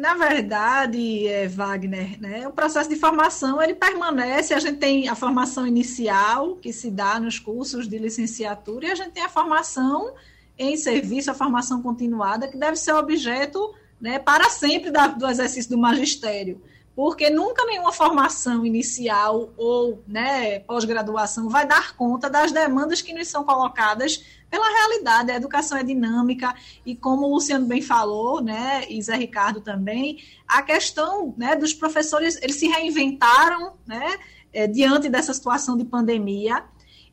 Na 0.00 0.14
verdade, 0.14 1.26
é, 1.26 1.46
Wagner, 1.46 2.18
né, 2.18 2.48
o 2.48 2.52
processo 2.52 2.88
de 2.88 2.96
formação 2.96 3.60
ele 3.60 3.74
permanece. 3.74 4.54
A 4.54 4.58
gente 4.58 4.78
tem 4.78 5.10
a 5.10 5.14
formação 5.14 5.66
inicial 5.66 6.56
que 6.56 6.72
se 6.72 6.90
dá 6.90 7.20
nos 7.20 7.38
cursos 7.38 7.86
de 7.86 7.98
licenciatura 7.98 8.86
e 8.86 8.90
a 8.90 8.94
gente 8.94 9.10
tem 9.10 9.22
a 9.22 9.28
formação 9.28 10.14
em 10.58 10.74
serviço, 10.74 11.30
a 11.30 11.34
formação 11.34 11.82
continuada 11.82 12.48
que 12.48 12.56
deve 12.56 12.76
ser 12.76 12.94
objeto 12.94 13.74
né, 14.00 14.18
para 14.18 14.48
sempre 14.48 14.90
da, 14.90 15.06
do 15.06 15.28
exercício 15.28 15.70
do 15.70 15.76
magistério 15.76 16.62
porque 16.94 17.30
nunca 17.30 17.64
nenhuma 17.64 17.92
formação 17.92 18.66
inicial 18.66 19.52
ou 19.56 20.02
né, 20.06 20.58
pós-graduação 20.60 21.48
vai 21.48 21.66
dar 21.66 21.96
conta 21.96 22.28
das 22.28 22.52
demandas 22.52 23.00
que 23.00 23.12
nos 23.12 23.28
são 23.28 23.44
colocadas 23.44 24.24
pela 24.50 24.68
realidade. 24.68 25.30
A 25.30 25.36
educação 25.36 25.78
é 25.78 25.84
dinâmica 25.84 26.54
e, 26.84 26.96
como 26.96 27.26
o 27.26 27.34
Luciano 27.34 27.66
bem 27.66 27.80
falou, 27.80 28.42
né, 28.42 28.84
e 28.88 29.00
Zé 29.00 29.14
Ricardo 29.14 29.60
também, 29.60 30.18
a 30.46 30.62
questão 30.62 31.32
né, 31.36 31.54
dos 31.54 31.72
professores, 31.72 32.38
eles 32.42 32.56
se 32.56 32.66
reinventaram 32.66 33.74
né, 33.86 34.18
é, 34.52 34.66
diante 34.66 35.08
dessa 35.08 35.32
situação 35.32 35.76
de 35.76 35.84
pandemia. 35.84 36.64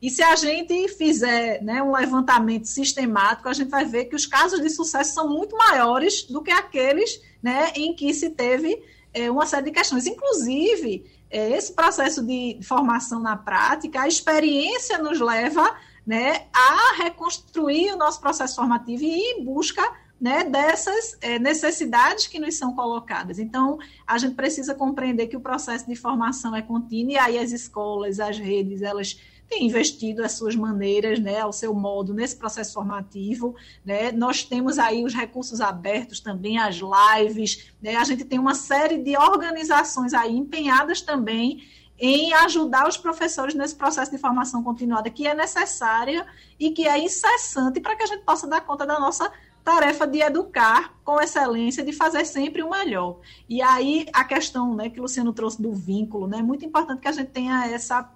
E 0.02 0.10
se 0.10 0.22
a 0.22 0.36
gente 0.36 0.88
fizer 0.88 1.62
né, 1.62 1.82
um 1.82 1.92
levantamento 1.92 2.66
sistemático, 2.66 3.48
a 3.48 3.52
gente 3.52 3.68
vai 3.68 3.84
ver 3.84 4.06
que 4.06 4.16
os 4.16 4.26
casos 4.26 4.60
de 4.60 4.70
sucesso 4.70 5.14
são 5.14 5.28
muito 5.28 5.56
maiores 5.56 6.24
do 6.24 6.42
que 6.42 6.50
aqueles 6.50 7.20
né, 7.42 7.72
em 7.74 7.94
que 7.94 8.12
se 8.12 8.30
teve 8.30 8.80
é, 9.18 9.30
uma 9.30 9.46
série 9.46 9.66
de 9.66 9.72
questões. 9.72 10.06
Inclusive, 10.06 11.04
é, 11.30 11.50
esse 11.50 11.72
processo 11.72 12.24
de 12.24 12.58
formação 12.62 13.20
na 13.20 13.36
prática, 13.36 14.02
a 14.02 14.08
experiência 14.08 14.98
nos 14.98 15.20
leva 15.20 15.76
né, 16.06 16.46
a 16.52 17.02
reconstruir 17.02 17.92
o 17.92 17.96
nosso 17.96 18.20
processo 18.20 18.56
formativo 18.56 19.02
e 19.02 19.18
ir 19.18 19.40
em 19.40 19.44
busca 19.44 19.82
né, 20.20 20.44
dessas 20.44 21.16
é, 21.20 21.38
necessidades 21.38 22.26
que 22.26 22.38
nos 22.38 22.56
são 22.56 22.74
colocadas. 22.74 23.38
Então, 23.38 23.78
a 24.06 24.18
gente 24.18 24.34
precisa 24.34 24.74
compreender 24.74 25.28
que 25.28 25.36
o 25.36 25.40
processo 25.40 25.86
de 25.86 25.94
formação 25.94 26.56
é 26.56 26.62
contínuo 26.62 27.12
e 27.12 27.18
aí 27.18 27.38
as 27.38 27.52
escolas, 27.52 28.18
as 28.18 28.38
redes, 28.38 28.82
elas 28.82 29.20
tem 29.48 29.66
investido 29.66 30.22
as 30.22 30.32
suas 30.32 30.54
maneiras, 30.54 31.18
né, 31.18 31.40
ao 31.40 31.52
seu 31.52 31.74
modo, 31.74 32.12
nesse 32.12 32.36
processo 32.36 32.74
formativo. 32.74 33.56
Né? 33.84 34.12
Nós 34.12 34.44
temos 34.44 34.78
aí 34.78 35.04
os 35.04 35.14
recursos 35.14 35.60
abertos 35.60 36.20
também, 36.20 36.58
as 36.58 36.76
lives, 36.76 37.72
né? 37.80 37.96
a 37.96 38.04
gente 38.04 38.24
tem 38.24 38.38
uma 38.38 38.54
série 38.54 38.98
de 38.98 39.16
organizações 39.16 40.12
aí 40.12 40.36
empenhadas 40.36 41.00
também 41.00 41.66
em 41.98 42.32
ajudar 42.32 42.86
os 42.86 42.96
professores 42.96 43.54
nesse 43.54 43.74
processo 43.74 44.10
de 44.10 44.18
formação 44.18 44.62
continuada 44.62 45.10
que 45.10 45.26
é 45.26 45.34
necessária 45.34 46.24
e 46.58 46.70
que 46.70 46.86
é 46.86 46.96
incessante 46.98 47.80
para 47.80 47.96
que 47.96 48.04
a 48.04 48.06
gente 48.06 48.22
possa 48.22 48.46
dar 48.46 48.60
conta 48.60 48.86
da 48.86 49.00
nossa 49.00 49.32
tarefa 49.64 50.06
de 50.06 50.20
educar 50.20 50.94
com 51.04 51.20
excelência, 51.20 51.84
de 51.84 51.92
fazer 51.92 52.24
sempre 52.24 52.62
o 52.62 52.70
melhor. 52.70 53.18
E 53.48 53.60
aí 53.60 54.06
a 54.12 54.24
questão 54.24 54.74
né, 54.74 54.88
que 54.88 54.98
o 54.98 55.02
Luciano 55.02 55.32
trouxe 55.32 55.60
do 55.60 55.72
vínculo, 55.72 56.26
né, 56.26 56.38
é 56.38 56.42
muito 56.42 56.64
importante 56.64 57.00
que 57.00 57.08
a 57.08 57.12
gente 57.12 57.30
tenha 57.30 57.66
essa 57.66 58.08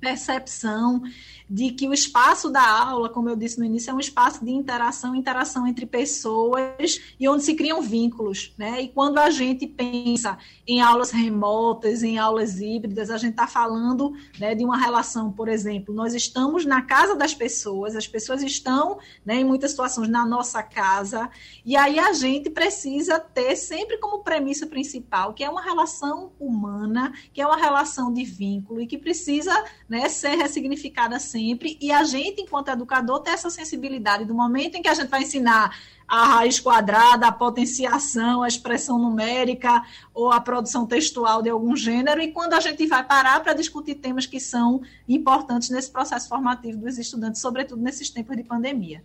percepção 0.00 1.00
de 1.48 1.70
que 1.70 1.88
o 1.88 1.94
espaço 1.94 2.50
da 2.50 2.62
aula, 2.62 3.08
como 3.08 3.28
eu 3.30 3.36
disse 3.36 3.58
no 3.58 3.64
início, 3.64 3.90
é 3.90 3.94
um 3.94 4.00
espaço 4.00 4.44
de 4.44 4.50
interação, 4.50 5.14
interação 5.14 5.66
entre 5.66 5.86
pessoas 5.86 7.00
e 7.18 7.26
onde 7.26 7.44
se 7.44 7.54
criam 7.54 7.80
vínculos, 7.80 8.52
né? 8.58 8.82
E 8.82 8.88
quando 8.88 9.18
a 9.18 9.30
gente 9.30 9.66
pensa 9.66 10.36
em 10.66 10.82
aulas 10.82 11.10
remotas, 11.10 12.02
em 12.02 12.18
aulas 12.18 12.60
híbridas, 12.60 13.10
a 13.10 13.16
gente 13.16 13.30
está 13.30 13.46
falando 13.46 14.12
né, 14.38 14.54
de 14.54 14.64
uma 14.64 14.76
relação, 14.76 15.32
por 15.32 15.48
exemplo, 15.48 15.94
nós 15.94 16.12
estamos 16.12 16.66
na 16.66 16.82
casa 16.82 17.16
das 17.16 17.34
pessoas, 17.34 17.96
as 17.96 18.06
pessoas 18.06 18.42
estão, 18.42 18.98
né, 19.24 19.36
em 19.36 19.44
muitas 19.44 19.70
situações, 19.70 20.08
na 20.08 20.26
nossa 20.26 20.62
casa, 20.62 21.30
e 21.64 21.76
aí 21.76 21.98
a 21.98 22.12
gente 22.12 22.50
precisa 22.50 23.18
ter 23.18 23.56
sempre 23.56 23.96
como 23.98 24.22
premissa 24.22 24.66
principal 24.66 25.32
que 25.32 25.42
é 25.42 25.48
uma 25.48 25.62
relação 25.62 26.32
humana, 26.38 27.12
que 27.32 27.40
é 27.40 27.46
uma 27.46 27.56
relação 27.56 28.12
de 28.12 28.24
vínculo 28.24 28.82
e 28.82 28.86
que 28.86 28.98
precisa 28.98 29.64
né, 29.88 30.08
ser 30.08 30.36
ressignificada 30.36 31.18
sempre 31.18 31.37
sempre, 31.38 31.78
e 31.80 31.92
a 31.92 32.02
gente, 32.02 32.42
enquanto 32.42 32.68
educador, 32.68 33.20
ter 33.20 33.30
essa 33.30 33.48
sensibilidade 33.48 34.24
do 34.24 34.34
momento 34.34 34.74
em 34.74 34.82
que 34.82 34.88
a 34.88 34.94
gente 34.94 35.08
vai 35.08 35.22
ensinar 35.22 35.76
a 36.06 36.24
raiz 36.24 36.58
quadrada, 36.58 37.28
a 37.28 37.32
potenciação, 37.32 38.42
a 38.42 38.48
expressão 38.48 38.98
numérica 38.98 39.84
ou 40.12 40.32
a 40.32 40.40
produção 40.40 40.84
textual 40.84 41.40
de 41.40 41.48
algum 41.48 41.76
gênero, 41.76 42.20
e 42.20 42.32
quando 42.32 42.54
a 42.54 42.60
gente 42.60 42.84
vai 42.86 43.04
parar 43.04 43.40
para 43.40 43.52
discutir 43.52 43.94
temas 43.94 44.26
que 44.26 44.40
são 44.40 44.82
importantes 45.08 45.70
nesse 45.70 45.90
processo 45.90 46.28
formativo 46.28 46.78
dos 46.78 46.98
estudantes, 46.98 47.40
sobretudo 47.40 47.80
nesses 47.80 48.10
tempos 48.10 48.36
de 48.36 48.42
pandemia. 48.42 49.02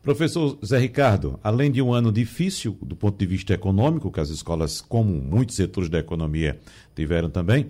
Professor 0.00 0.58
Zé 0.64 0.78
Ricardo, 0.78 1.40
além 1.42 1.70
de 1.70 1.82
um 1.82 1.92
ano 1.92 2.12
difícil 2.12 2.78
do 2.80 2.94
ponto 2.94 3.18
de 3.18 3.26
vista 3.26 3.52
econômico, 3.52 4.10
que 4.10 4.20
as 4.20 4.28
escolas, 4.28 4.80
como 4.80 5.12
muitos 5.12 5.56
setores 5.56 5.88
da 5.88 5.98
economia, 5.98 6.60
tiveram 6.94 7.30
também, 7.30 7.68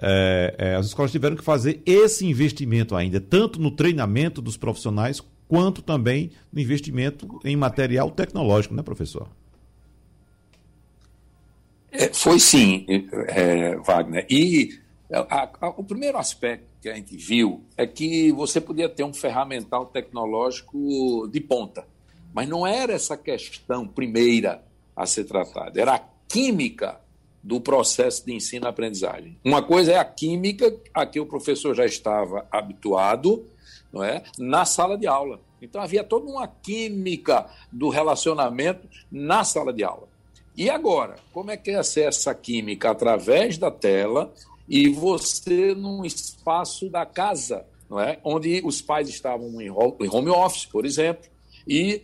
é, 0.00 0.54
é, 0.58 0.74
as 0.74 0.86
escolas 0.86 1.10
tiveram 1.10 1.36
que 1.36 1.44
fazer 1.44 1.80
esse 1.86 2.26
investimento 2.26 2.94
ainda, 2.94 3.20
tanto 3.20 3.60
no 3.60 3.70
treinamento 3.70 4.42
dos 4.42 4.56
profissionais, 4.56 5.22
quanto 5.48 5.80
também 5.80 6.30
no 6.52 6.60
investimento 6.60 7.40
em 7.44 7.56
material 7.56 8.10
tecnológico, 8.10 8.74
né, 8.74 8.82
professor? 8.82 9.28
É, 11.90 12.12
foi 12.12 12.38
sim, 12.38 12.84
é, 13.28 13.76
Wagner. 13.76 14.26
E 14.28 14.78
a, 15.10 15.48
a, 15.60 15.68
o 15.70 15.84
primeiro 15.84 16.18
aspecto 16.18 16.66
que 16.82 16.88
a 16.90 16.94
gente 16.94 17.16
viu 17.16 17.64
é 17.76 17.86
que 17.86 18.30
você 18.32 18.60
podia 18.60 18.88
ter 18.88 19.04
um 19.04 19.14
ferramental 19.14 19.86
tecnológico 19.86 21.26
de 21.28 21.40
ponta, 21.40 21.86
mas 22.34 22.46
não 22.48 22.66
era 22.66 22.92
essa 22.92 23.16
questão 23.16 23.88
primeira 23.88 24.62
a 24.94 25.06
ser 25.06 25.24
tratada, 25.24 25.80
era 25.80 25.94
a 25.94 26.02
química 26.28 27.00
do 27.46 27.60
processo 27.60 28.26
de 28.26 28.34
ensino-aprendizagem. 28.34 29.38
Uma 29.44 29.62
coisa 29.62 29.92
é 29.92 29.96
a 29.96 30.04
química 30.04 30.76
a 30.92 31.06
que 31.06 31.20
o 31.20 31.26
professor 31.26 31.76
já 31.76 31.86
estava 31.86 32.44
habituado, 32.50 33.46
não 33.92 34.02
é, 34.02 34.24
na 34.36 34.64
sala 34.64 34.98
de 34.98 35.06
aula. 35.06 35.40
Então 35.62 35.80
havia 35.80 36.02
toda 36.02 36.28
uma 36.28 36.48
química 36.48 37.46
do 37.70 37.88
relacionamento 37.88 38.88
na 39.12 39.44
sala 39.44 39.72
de 39.72 39.84
aula. 39.84 40.08
E 40.56 40.68
agora, 40.68 41.14
como 41.32 41.52
é 41.52 41.56
que 41.56 41.70
é 41.70 41.74
essa 41.78 42.34
química 42.34 42.90
através 42.90 43.56
da 43.56 43.70
tela 43.70 44.34
e 44.68 44.88
você 44.88 45.72
num 45.72 46.04
espaço 46.04 46.90
da 46.90 47.06
casa, 47.06 47.64
não 47.88 48.00
é? 48.00 48.18
Onde 48.24 48.60
os 48.64 48.82
pais 48.82 49.08
estavam 49.08 49.60
em 49.60 49.70
home 49.70 50.30
office, 50.30 50.66
por 50.66 50.84
exemplo, 50.84 51.30
e 51.64 52.02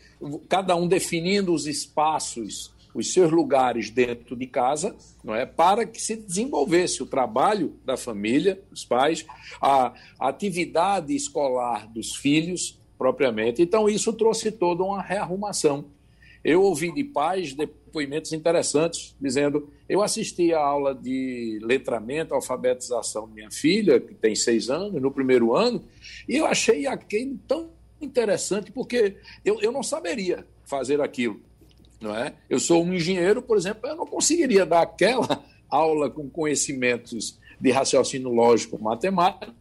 cada 0.49 0.77
um 0.77 0.87
definindo 0.87 1.53
os 1.53 1.67
espaços, 1.67 2.73
os 2.95 3.13
seus 3.13 3.31
lugares 3.31 3.91
dentro 3.91 4.37
de 4.37 4.47
casa, 4.47 4.95
não 5.25 5.35
é, 5.35 5.47
para 5.47 5.87
que 5.87 6.01
se 6.01 6.17
desenvolvesse 6.17 7.03
o 7.03 7.07
trabalho 7.07 7.77
da 7.85 7.97
família, 7.97 8.61
dos 8.71 8.85
pais, 8.85 9.25
a, 9.61 9.95
atividade 10.19 11.15
escolar 11.15 11.87
dos 11.89 12.17
filhos 12.17 12.79
propriamente. 12.99 13.63
Então 13.63 13.89
isso 13.89 14.13
trouxe 14.13 14.53
toda 14.53 14.83
uma 14.83 15.03
rearrumação. 15.03 15.87
Eu 16.45 16.63
ouvi 16.63 16.93
de 16.93 17.05
pais 17.05 17.55
depoimentos 17.55 18.33
interessantes 18.33 19.15
dizendo: 19.21 19.69
eu 19.89 20.03
assisti 20.03 20.53
a 20.53 20.61
aula 20.61 20.95
de 20.95 21.61
letramento, 21.63 22.35
alfabetização 22.35 23.29
de 23.29 23.35
minha 23.35 23.51
filha, 23.51 24.01
que 24.01 24.15
tem 24.15 24.35
seis 24.35 24.69
anos, 24.69 25.01
no 25.01 25.11
primeiro 25.11 25.55
ano, 25.55 25.85
e 26.29 26.37
eu 26.37 26.47
achei 26.47 26.87
aquilo 26.87 27.39
tão 27.47 27.71
interessante, 28.01 28.73
porque 28.73 29.17
eu, 29.45 29.61
eu 29.61 29.71
não 29.71 29.83
saberia 29.83 30.45
fazer 30.65 31.01
aquilo. 31.01 31.41
Não 32.03 32.15
é? 32.15 32.35
Eu 32.51 32.59
sou 32.59 32.85
um 32.85 32.93
engenheiro, 32.93 33.41
por 33.41 33.57
exemplo, 33.57 33.89
eu 33.89 33.97
não 33.97 34.07
conseguiria 34.07 34.67
dar 34.67 34.83
aquela 34.83 35.43
aula 35.71 36.11
com 36.11 36.29
conhecimentos 36.29 37.39
de 37.61 37.71
raciocínio 37.71 38.29
lógico 38.29 38.83
matemático 38.83 39.55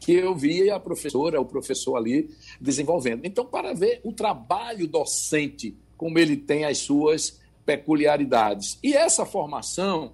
que 0.00 0.12
eu 0.12 0.34
via 0.36 0.76
a 0.76 0.80
professora, 0.80 1.40
o 1.40 1.44
professor 1.44 1.96
ali 1.96 2.30
desenvolvendo. 2.60 3.24
Então, 3.24 3.44
para 3.44 3.72
ver 3.72 4.00
o 4.04 4.12
trabalho 4.12 4.86
docente, 4.86 5.74
como 5.96 6.18
ele 6.18 6.36
tem 6.36 6.64
as 6.64 6.78
suas 6.78 7.40
peculiaridades. 7.64 8.78
E 8.82 8.92
essa 8.92 9.24
formação, 9.26 10.12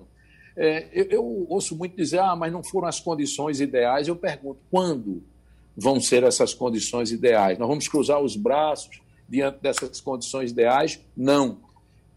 é, 0.57 0.89
eu, 0.93 1.05
eu 1.07 1.47
ouço 1.49 1.77
muito 1.77 1.97
dizer, 1.97 2.21
ah, 2.21 2.35
mas 2.35 2.53
não 2.53 2.63
foram 2.63 2.89
as 2.89 3.01
condições 3.01 3.61
ideais. 3.61 4.09
Eu 4.09 4.17
pergunto, 4.17 4.61
quando? 4.71 5.23
vão 5.77 6.01
ser 6.01 6.23
essas 6.23 6.55
condições 6.55 7.11
ideais. 7.11 7.59
Nós 7.59 7.69
vamos 7.69 7.89
cruzar 7.89 8.21
os 8.21 8.37
braços 8.37 9.01
diante 9.33 9.63
dessas 9.63 9.99
condições 9.99 10.51
ideais? 10.51 11.01
Não. 11.17 11.61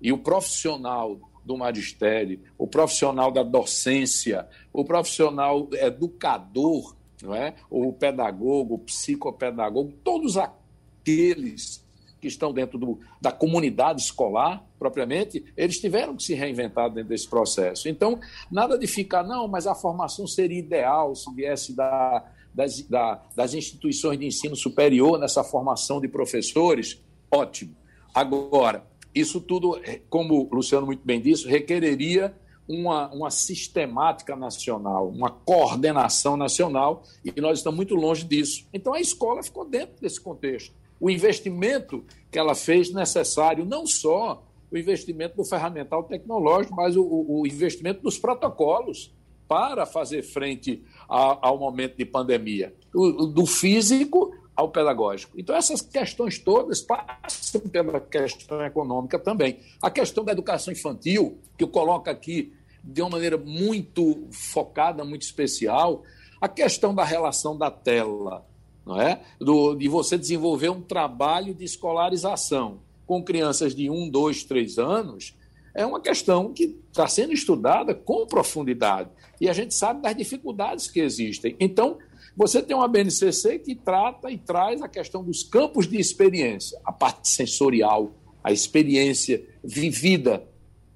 E 0.01 0.11
o 0.11 0.17
profissional 0.17 1.17
do 1.45 1.57
magistério, 1.57 2.41
o 2.57 2.67
profissional 2.67 3.31
da 3.31 3.41
docência, 3.41 4.45
o 4.73 4.83
profissional 4.83 5.69
educador, 5.71 6.93
não 7.23 7.33
é? 7.33 7.55
o 7.69 7.93
pedagogo, 7.93 8.75
o 8.75 8.79
psicopedagogo, 8.79 9.93
todos 10.03 10.35
aqueles 10.35 11.85
que 12.19 12.27
estão 12.27 12.51
dentro 12.51 12.77
do, 12.77 12.99
da 13.21 13.31
comunidade 13.31 14.01
escolar, 14.01 14.65
propriamente, 14.77 15.45
eles 15.55 15.79
tiveram 15.79 16.17
que 16.17 16.23
se 16.23 16.33
reinventar 16.33 16.89
dentro 16.89 17.09
desse 17.09 17.29
processo. 17.29 17.87
Então, 17.87 18.19
nada 18.51 18.77
de 18.77 18.87
ficar, 18.87 19.23
não, 19.23 19.47
mas 19.47 19.67
a 19.67 19.75
formação 19.75 20.27
seria 20.27 20.59
ideal 20.59 21.15
se 21.15 21.33
viesse 21.33 21.73
da, 21.73 22.25
das, 22.55 22.81
da, 22.83 23.21
das 23.35 23.53
instituições 23.53 24.17
de 24.17 24.25
ensino 24.25 24.55
superior 24.55 25.19
nessa 25.19 25.43
formação 25.43 25.99
de 25.99 26.07
professores, 26.07 27.01
ótimo. 27.35 27.75
Agora, 28.13 28.85
isso 29.13 29.39
tudo, 29.39 29.77
é, 29.83 30.01
como 30.09 30.49
o 30.49 30.55
Luciano 30.55 30.85
muito 30.85 31.05
bem 31.05 31.21
disse, 31.21 31.47
requereria 31.47 32.35
uma, 32.67 33.09
uma 33.13 33.29
sistemática 33.29 34.35
nacional, 34.35 35.07
uma 35.09 35.29
coordenação 35.29 36.35
nacional, 36.35 37.03
e 37.23 37.39
nós 37.39 37.59
estamos 37.59 37.77
muito 37.77 37.95
longe 37.95 38.25
disso. 38.25 38.67
Então 38.73 38.93
a 38.93 38.99
escola 38.99 39.43
ficou 39.43 39.65
dentro 39.65 40.01
desse 40.01 40.19
contexto. 40.19 40.73
O 40.99 41.09
investimento 41.09 42.03
que 42.31 42.39
ela 42.39 42.55
fez 42.55 42.91
necessário, 42.91 43.65
não 43.65 43.85
só 43.85 44.43
o 44.71 44.77
investimento 44.77 45.37
do 45.37 45.45
ferramental 45.45 46.03
tecnológico, 46.03 46.75
mas 46.75 46.97
o, 46.97 47.03
o 47.03 47.45
investimento 47.45 48.01
dos 48.01 48.17
protocolos 48.17 49.13
para 49.47 49.85
fazer 49.85 50.23
frente 50.23 50.83
a, 51.07 51.47
ao 51.47 51.59
momento 51.59 51.95
de 51.97 52.05
pandemia, 52.05 52.73
do, 52.91 53.27
do 53.27 53.45
físico 53.45 54.33
ao 54.55 54.69
pedagógico. 54.69 55.37
Então, 55.37 55.55
essas 55.55 55.81
questões 55.81 56.39
todas 56.39 56.81
passam 56.81 57.61
pela 57.61 57.99
questão 57.99 58.63
econômica 58.65 59.19
também. 59.19 59.59
A 59.81 59.91
questão 59.91 60.23
da 60.23 60.31
educação 60.31 60.71
infantil, 60.71 61.37
que 61.57 61.63
eu 61.63 61.67
coloco 61.67 62.09
aqui 62.09 62.53
de 62.83 63.01
uma 63.01 63.11
maneira 63.11 63.37
muito 63.37 64.27
focada, 64.31 65.03
muito 65.03 65.23
especial, 65.23 66.03
a 66.39 66.47
questão 66.47 66.93
da 66.93 67.03
relação 67.03 67.57
da 67.57 67.71
tela, 67.71 68.45
não 68.85 69.01
é? 69.01 69.21
Do, 69.39 69.75
de 69.75 69.87
você 69.87 70.17
desenvolver 70.17 70.69
um 70.69 70.81
trabalho 70.81 71.53
de 71.53 71.65
escolarização 71.65 72.79
com 73.05 73.23
crianças 73.23 73.75
de 73.75 73.89
um, 73.89 74.09
dois, 74.09 74.43
três 74.43 74.77
anos, 74.77 75.35
é 75.73 75.85
uma 75.85 75.99
questão 75.99 76.53
que 76.53 76.77
está 76.89 77.07
sendo 77.07 77.33
estudada 77.33 77.93
com 77.93 78.25
profundidade. 78.25 79.09
E 79.41 79.49
a 79.49 79.53
gente 79.53 79.73
sabe 79.73 80.01
das 80.01 80.15
dificuldades 80.15 80.89
que 80.89 81.01
existem. 81.01 81.55
Então, 81.59 81.97
você 82.35 82.61
tem 82.61 82.75
uma 82.75 82.87
BNCC 82.87 83.59
que 83.59 83.75
trata 83.75 84.29
e 84.29 84.37
traz 84.37 84.81
a 84.81 84.89
questão 84.89 85.23
dos 85.23 85.43
campos 85.43 85.87
de 85.87 85.97
experiência, 85.97 86.79
a 86.83 86.91
parte 86.91 87.29
sensorial, 87.29 88.11
a 88.43 88.51
experiência 88.51 89.43
vivida, 89.63 90.45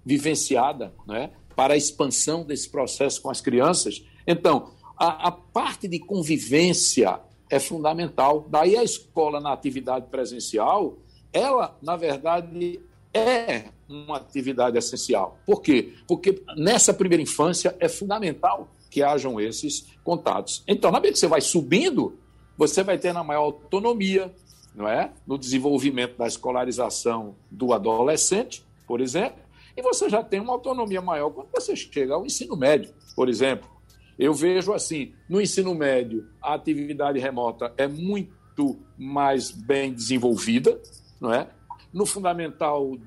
vivenciada, 0.05 0.93
né, 1.07 1.31
para 1.55 1.73
a 1.73 1.77
expansão 1.77 2.43
desse 2.43 2.69
processo 2.69 3.21
com 3.21 3.29
as 3.29 3.41
crianças. 3.41 4.03
Então, 4.27 4.71
a, 4.97 5.27
a 5.27 5.31
parte 5.31 5.87
de 5.87 5.99
convivência 5.99 7.19
é 7.49 7.59
fundamental. 7.59 8.45
Daí 8.49 8.77
a 8.77 8.83
escola 8.83 9.39
na 9.39 9.53
atividade 9.53 10.07
presencial, 10.07 10.97
ela, 11.31 11.77
na 11.81 11.95
verdade, 11.95 12.79
é 13.13 13.65
uma 13.87 14.17
atividade 14.17 14.77
essencial. 14.77 15.39
Por 15.45 15.61
quê? 15.61 15.93
Porque 16.07 16.43
nessa 16.55 16.93
primeira 16.93 17.23
infância 17.23 17.75
é 17.79 17.87
fundamental 17.87 18.69
que 18.89 19.03
hajam 19.03 19.39
esses 19.39 19.87
contatos. 20.03 20.63
Então, 20.67 20.91
na 20.91 20.99
medida 20.99 21.13
que 21.13 21.19
você 21.19 21.27
vai 21.27 21.41
subindo, 21.41 22.17
você 22.57 22.83
vai 22.83 22.97
ter 22.97 23.13
na 23.13 23.23
maior 23.23 23.43
autonomia, 23.43 24.33
não 24.75 24.87
é? 24.87 25.11
No 25.25 25.37
desenvolvimento 25.37 26.17
da 26.17 26.27
escolarização 26.27 27.35
do 27.49 27.73
adolescente, 27.73 28.63
por 28.87 29.01
exemplo, 29.01 29.39
e 29.77 29.81
você 29.81 30.09
já 30.09 30.23
tem 30.23 30.39
uma 30.39 30.53
autonomia 30.53 31.01
maior 31.01 31.29
quando 31.29 31.47
você 31.53 31.75
chega 31.75 32.13
ao 32.13 32.25
ensino 32.25 32.57
médio, 32.57 32.93
por 33.15 33.29
exemplo. 33.29 33.69
Eu 34.17 34.33
vejo 34.33 34.73
assim, 34.73 35.13
no 35.29 35.39
ensino 35.39 35.73
médio, 35.73 36.27
a 36.41 36.55
atividade 36.55 37.17
remota 37.19 37.73
é 37.77 37.87
muito 37.87 38.77
mais 38.97 39.51
bem 39.51 39.93
desenvolvida, 39.93 40.81
não 41.21 41.33
é? 41.33 41.47
No 41.93 42.05
fundamental 42.05 42.97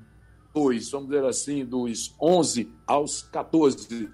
2, 0.53 0.89
vamos 0.89 1.09
dizer 1.09 1.25
assim, 1.25 1.63
dos 1.63 2.15
11 2.19 2.71
aos 2.87 3.21
14, 3.21 4.09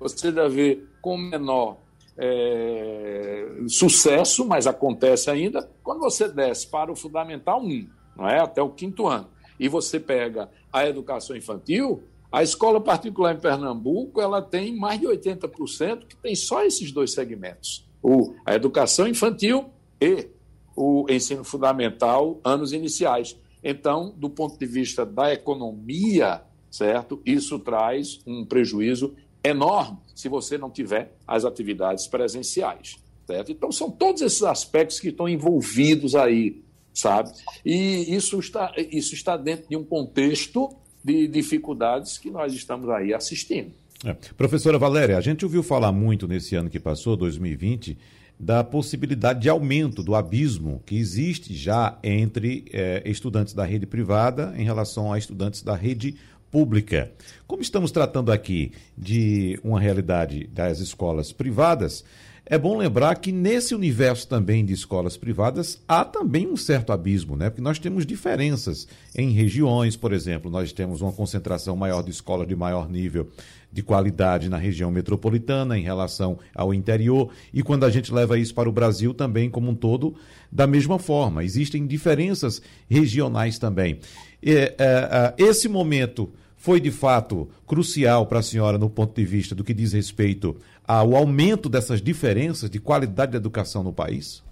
você 0.00 0.32
deve 0.32 0.54
ver 0.54 0.88
com 1.00 1.16
menor 1.16 1.78
é, 2.16 3.46
sucesso, 3.68 4.44
mas 4.44 4.66
acontece 4.66 5.30
ainda, 5.30 5.70
quando 5.82 6.00
você 6.00 6.28
desce 6.28 6.66
para 6.66 6.90
o 6.90 6.96
Fundamental 6.96 7.62
1, 7.62 7.88
não 8.16 8.28
é? 8.28 8.40
até 8.40 8.60
o 8.62 8.70
quinto 8.70 9.06
ano, 9.06 9.28
e 9.58 9.68
você 9.68 10.00
pega 10.00 10.50
a 10.72 10.86
educação 10.86 11.36
infantil, 11.36 12.02
a 12.32 12.42
escola 12.42 12.80
particular 12.80 13.34
em 13.34 13.40
Pernambuco 13.40 14.20
ela 14.20 14.40
tem 14.40 14.76
mais 14.76 15.00
de 15.00 15.06
80% 15.06 16.06
que 16.06 16.16
tem 16.16 16.34
só 16.34 16.64
esses 16.64 16.92
dois 16.92 17.12
segmentos, 17.12 17.86
o, 18.02 18.34
a 18.46 18.54
educação 18.54 19.06
infantil 19.06 19.70
e 20.00 20.28
o 20.76 21.06
ensino 21.10 21.44
fundamental, 21.44 22.40
anos 22.44 22.72
iniciais. 22.72 23.36
Então, 23.62 24.14
do 24.16 24.30
ponto 24.30 24.58
de 24.58 24.64
vista 24.64 25.04
da 25.04 25.32
economia, 25.32 26.42
certo? 26.70 27.20
Isso 27.26 27.58
traz 27.58 28.20
um 28.26 28.44
prejuízo 28.46 29.14
enorme 29.42 29.98
se 30.14 30.28
você 30.28 30.58
não 30.58 30.70
tiver 30.70 31.16
as 31.26 31.44
atividades 31.44 32.06
presenciais, 32.06 32.96
certo? 33.26 33.52
Então, 33.52 33.72
são 33.72 33.90
todos 33.90 34.22
esses 34.22 34.42
aspectos 34.42 35.00
que 35.00 35.08
estão 35.08 35.28
envolvidos 35.28 36.14
aí, 36.14 36.62
sabe? 36.92 37.30
E 37.64 38.14
isso 38.14 38.38
está, 38.38 38.72
isso 38.76 39.14
está 39.14 39.36
dentro 39.36 39.68
de 39.68 39.76
um 39.76 39.84
contexto 39.84 40.68
de 41.02 41.26
dificuldades 41.26 42.18
que 42.18 42.30
nós 42.30 42.52
estamos 42.52 42.88
aí 42.90 43.14
assistindo. 43.14 43.72
É. 44.04 44.14
Professora 44.36 44.78
Valéria, 44.78 45.16
a 45.16 45.20
gente 45.20 45.44
ouviu 45.44 45.62
falar 45.62 45.92
muito 45.92 46.26
nesse 46.26 46.54
ano 46.54 46.70
que 46.70 46.80
passou, 46.80 47.16
2020, 47.16 47.96
da 48.38 48.64
possibilidade 48.64 49.40
de 49.40 49.50
aumento 49.50 50.02
do 50.02 50.14
abismo 50.14 50.82
que 50.86 50.96
existe 50.96 51.54
já 51.54 51.98
entre 52.02 52.64
eh, 52.72 53.02
estudantes 53.04 53.52
da 53.52 53.66
rede 53.66 53.84
privada 53.84 54.54
em 54.56 54.64
relação 54.64 55.12
a 55.12 55.18
estudantes 55.18 55.62
da 55.62 55.74
rede 55.74 56.16
pública. 56.50 57.12
Como 57.46 57.62
estamos 57.62 57.90
tratando 57.90 58.32
aqui 58.32 58.72
de 58.96 59.58
uma 59.62 59.80
realidade 59.80 60.46
das 60.48 60.80
escolas 60.80 61.32
privadas, 61.32 62.04
é 62.52 62.58
bom 62.58 62.76
lembrar 62.76 63.14
que 63.14 63.30
nesse 63.30 63.76
universo 63.76 64.26
também 64.26 64.64
de 64.64 64.72
escolas 64.72 65.16
privadas 65.16 65.80
há 65.86 66.04
também 66.04 66.48
um 66.48 66.56
certo 66.56 66.92
abismo, 66.92 67.36
né? 67.36 67.48
Porque 67.48 67.62
nós 67.62 67.78
temos 67.78 68.04
diferenças 68.04 68.88
em 69.16 69.30
regiões, 69.30 69.96
por 69.96 70.12
exemplo, 70.12 70.50
nós 70.50 70.72
temos 70.72 71.00
uma 71.00 71.12
concentração 71.12 71.76
maior 71.76 72.02
de 72.02 72.10
escolas 72.10 72.48
de 72.48 72.56
maior 72.56 72.90
nível 72.90 73.28
de 73.72 73.82
qualidade 73.82 74.48
na 74.48 74.56
região 74.56 74.90
metropolitana 74.90 75.78
em 75.78 75.82
relação 75.82 76.38
ao 76.54 76.74
interior, 76.74 77.30
e 77.52 77.62
quando 77.62 77.84
a 77.84 77.90
gente 77.90 78.12
leva 78.12 78.38
isso 78.38 78.54
para 78.54 78.68
o 78.68 78.72
Brasil 78.72 79.14
também 79.14 79.48
como 79.48 79.70
um 79.70 79.74
todo, 79.74 80.14
da 80.50 80.66
mesma 80.66 80.98
forma. 80.98 81.44
Existem 81.44 81.86
diferenças 81.86 82.60
regionais 82.88 83.58
também. 83.58 84.00
E, 84.42 84.52
é, 84.52 84.76
é, 84.78 85.34
esse 85.38 85.68
momento 85.68 86.30
foi 86.56 86.80
de 86.80 86.90
fato 86.90 87.48
crucial 87.66 88.26
para 88.26 88.40
a 88.40 88.42
senhora 88.42 88.76
no 88.76 88.90
ponto 88.90 89.14
de 89.14 89.24
vista 89.24 89.54
do 89.54 89.64
que 89.64 89.72
diz 89.72 89.92
respeito 89.92 90.56
ao 90.86 91.14
aumento 91.14 91.68
dessas 91.68 92.02
diferenças 92.02 92.68
de 92.68 92.80
qualidade 92.80 93.32
da 93.32 93.38
educação 93.38 93.82
no 93.82 93.92
país? 93.92 94.42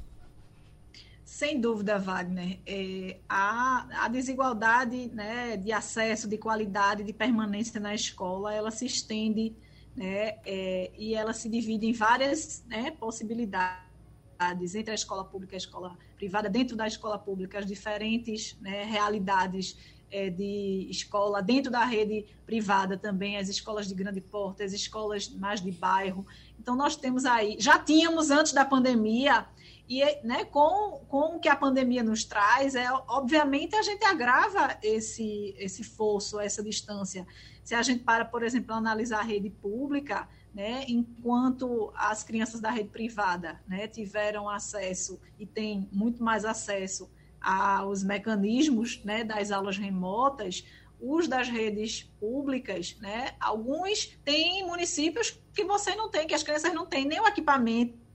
Sem 1.38 1.60
dúvida, 1.60 2.00
Wagner. 2.00 2.58
É, 2.66 3.18
a, 3.28 4.06
a, 4.06 4.08
desigualdade 4.08 5.08
né, 5.14 5.56
de 5.56 5.70
acesso, 5.70 6.26
de 6.26 6.36
qualidade, 6.36 7.04
de 7.04 7.12
permanência 7.12 7.78
na 7.78 7.94
escola, 7.94 8.52
ela 8.52 8.72
se 8.72 8.86
estende 8.86 9.54
né, 9.94 10.38
é, 10.44 10.90
e 10.98 11.14
ela 11.14 11.32
se 11.32 11.48
divide 11.48 11.86
em 11.86 11.92
várias 11.92 12.64
né, 12.66 12.90
possibilidades 12.90 14.74
entre 14.74 14.90
a 14.90 14.94
escola 14.96 15.24
pública 15.24 15.54
e 15.54 15.58
a 15.58 15.58
escola 15.58 15.96
privada, 16.16 16.50
dentro 16.50 16.76
da 16.76 16.88
escola 16.88 17.16
pública, 17.16 17.60
as 17.60 17.66
diferentes 17.66 18.56
né, 18.60 18.82
realidades 18.82 19.78
é, 20.10 20.30
de 20.30 20.88
escola, 20.90 21.40
dentro 21.40 21.70
da 21.70 21.84
rede 21.84 22.26
privada 22.46 22.96
também, 22.96 23.36
as 23.36 23.48
escolas 23.48 23.86
de 23.86 23.94
grande 23.94 24.20
porte, 24.20 24.64
as 24.64 24.72
escolas 24.72 25.28
mais 25.28 25.60
de 25.60 25.70
bairro. 25.70 26.26
Então, 26.58 26.74
nós 26.74 26.96
temos 26.96 27.24
aí, 27.24 27.56
já 27.60 27.78
tínhamos 27.78 28.28
antes 28.32 28.52
da 28.52 28.64
pandemia, 28.64 29.46
e 29.88 30.04
né, 30.22 30.44
com, 30.44 31.00
com 31.08 31.36
o 31.36 31.40
que 31.40 31.48
a 31.48 31.56
pandemia 31.56 32.02
nos 32.02 32.22
traz, 32.22 32.74
é, 32.74 32.86
obviamente 33.08 33.74
a 33.74 33.82
gente 33.82 34.04
agrava 34.04 34.76
esse, 34.82 35.54
esse 35.58 35.82
fosso, 35.82 36.38
essa 36.38 36.62
distância. 36.62 37.26
Se 37.64 37.74
a 37.74 37.80
gente 37.80 38.04
para, 38.04 38.24
por 38.24 38.42
exemplo, 38.42 38.74
analisar 38.74 39.20
a 39.20 39.22
rede 39.22 39.48
pública, 39.48 40.28
né, 40.54 40.84
enquanto 40.88 41.90
as 41.94 42.22
crianças 42.22 42.60
da 42.60 42.70
rede 42.70 42.90
privada 42.90 43.62
né, 43.66 43.88
tiveram 43.88 44.48
acesso 44.48 45.18
e 45.38 45.46
têm 45.46 45.88
muito 45.90 46.22
mais 46.22 46.44
acesso 46.44 47.10
aos 47.40 48.02
mecanismos 48.02 49.02
né, 49.04 49.24
das 49.24 49.50
aulas 49.50 49.78
remotas, 49.78 50.66
os 51.00 51.28
das 51.28 51.48
redes 51.48 52.02
públicas, 52.18 52.96
né, 53.00 53.36
alguns 53.40 54.18
têm 54.22 54.66
municípios 54.66 55.40
que 55.54 55.64
você 55.64 55.94
não 55.94 56.10
tem, 56.10 56.26
que 56.26 56.34
as 56.34 56.42
crianças 56.42 56.74
não 56.74 56.84
têm 56.84 57.06
nem 57.06 57.20
o 57.20 57.26
equipamento 57.26 58.07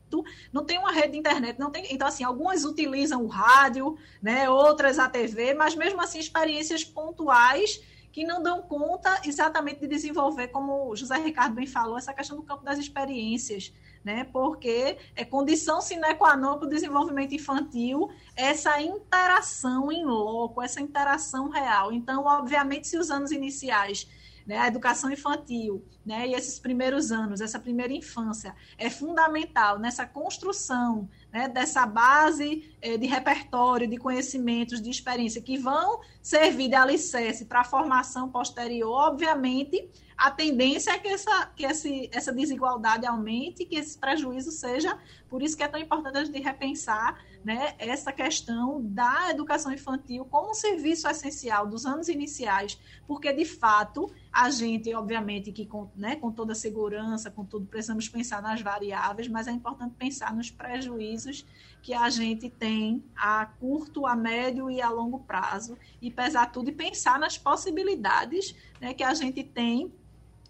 não 0.52 0.66
tem 0.66 0.78
uma 0.78 0.92
rede 0.92 1.14
de 1.14 1.20
internet, 1.20 1.58
não 1.58 1.72
tem. 1.72 1.88
Então, 1.90 2.06
assim, 2.06 2.26
algumas 2.26 2.66
utilizam 2.66 3.24
o 3.24 3.28
rádio, 3.28 3.98
né, 4.22 4.50
outras 4.50 5.00
a 5.00 5.08
TV, 5.08 5.54
mas 5.54 5.74
mesmo 5.76 6.02
assim, 6.02 6.20
experiências 6.20 6.84
pontuais 6.84 7.82
que 8.12 8.24
não 8.24 8.44
dão 8.44 8.62
conta 8.62 9.22
exatamente 9.26 9.80
de 9.80 9.88
desenvolver, 9.88 10.50
como 10.50 10.90
o 10.90 10.96
José 10.96 11.18
Ricardo 11.18 11.56
bem 11.56 11.66
falou, 11.66 11.98
essa 11.98 12.14
questão 12.14 12.38
do 12.38 12.44
campo 12.44 12.64
das 12.64 12.78
experiências, 12.78 13.74
né? 14.04 14.24
Porque 14.26 14.98
é 15.16 15.26
condição 15.26 15.82
sine 15.82 16.14
qua 16.14 16.38
non 16.38 16.60
para 16.60 16.68
o 16.68 16.70
desenvolvimento 16.70 17.34
infantil 17.34 18.12
essa 18.36 18.80
interação 18.80 19.92
em 19.92 20.06
loco, 20.06 20.62
essa 20.62 20.80
interação 20.80 21.50
real. 21.50 21.92
Então, 21.92 22.26
obviamente, 22.26 22.88
se 22.88 22.98
os 22.98 23.10
anos 23.10 23.32
iniciais 23.32 24.08
né, 24.46 24.58
a 24.58 24.68
educação 24.68 25.12
infantil, 25.12 25.84
né, 26.06 26.28
e 26.28 26.34
esses 26.34 26.60
primeiros 26.60 27.12
anos, 27.12 27.42
essa 27.42 27.60
primeira 27.60 27.94
infância, 27.94 28.56
é 28.78 28.90
fundamental 28.90 29.80
nessa 29.80 30.06
construção 30.06 31.10
né, 31.32 31.48
dessa 31.48 31.86
base 31.86 32.76
eh, 32.82 32.98
de 32.98 33.08
repertório, 33.08 33.88
de 33.88 33.98
conhecimentos, 33.98 34.82
de 34.82 34.90
experiência, 34.90 35.42
que 35.42 35.58
vão 35.58 36.02
servir 36.22 36.70
de 36.70 36.76
alicerce 36.76 37.46
para 37.46 37.62
a 37.62 37.64
formação 37.64 38.30
posterior. 38.30 38.92
Obviamente, 38.92 39.90
a 40.24 40.32
tendência 40.32 40.92
é 40.92 40.98
que, 40.98 41.10
essa, 41.10 41.48
que 41.48 41.66
esse, 41.66 42.10
essa 42.14 42.32
desigualdade 42.32 43.06
aumente, 43.06 43.66
que 43.66 43.76
esse 43.76 43.98
prejuízo 43.98 44.52
seja. 44.52 44.98
Por 45.28 45.44
isso 45.44 45.58
que 45.58 45.64
é 45.64 45.68
tão 45.68 45.82
importante 45.82 46.18
a 46.18 46.24
gente 46.24 46.40
repensar 46.40 47.22
né, 47.44 47.76
essa 47.78 48.10
questão 48.10 48.82
da 48.82 49.32
educação 49.32 49.74
infantil 49.74 50.24
como 50.24 50.52
um 50.52 50.54
serviço 50.54 51.10
essencial 51.10 51.68
dos 51.68 51.86
anos 51.86 52.08
iniciais, 52.08 52.80
porque 53.06 53.34
de 53.34 53.44
fato 53.44 54.10
a 54.32 54.50
gente, 54.50 54.96
obviamente, 54.96 55.52
que 55.52 55.66
com, 55.66 55.92
né, 55.94 56.16
com 56.16 56.32
toda 56.32 56.56
segurança, 56.56 57.30
com 57.30 57.44
tudo, 57.44 57.66
precisamos 57.66 58.08
pensar 58.08 58.42
nas 58.42 58.62
variáveis, 58.62 59.28
mas 59.28 59.46
é 59.50 59.52
importante 59.52 59.94
pensar 60.00 60.34
nos 60.34 60.50
prejuízos 60.50 61.46
que 61.82 61.94
a 61.94 62.10
gente 62.10 62.50
tem 62.50 63.04
a 63.14 63.46
curto, 63.46 64.08
a 64.08 64.16
médio 64.16 64.72
e 64.72 64.82
a 64.82 64.90
longo 64.90 65.20
prazo, 65.20 65.78
e 66.02 66.10
pesar 66.10 66.50
tudo 66.50 66.70
e 66.70 66.72
pensar 66.72 67.20
nas 67.20 67.38
possibilidades 67.38 68.56
né, 68.80 68.94
que 68.94 69.04
a 69.04 69.14
gente 69.14 69.44
tem 69.44 69.92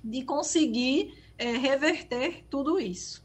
de 0.04 0.24
conseguir 0.24 1.14
é, 1.38 1.58
reverter 1.58 2.44
tudo 2.50 2.80
isso. 2.80 3.24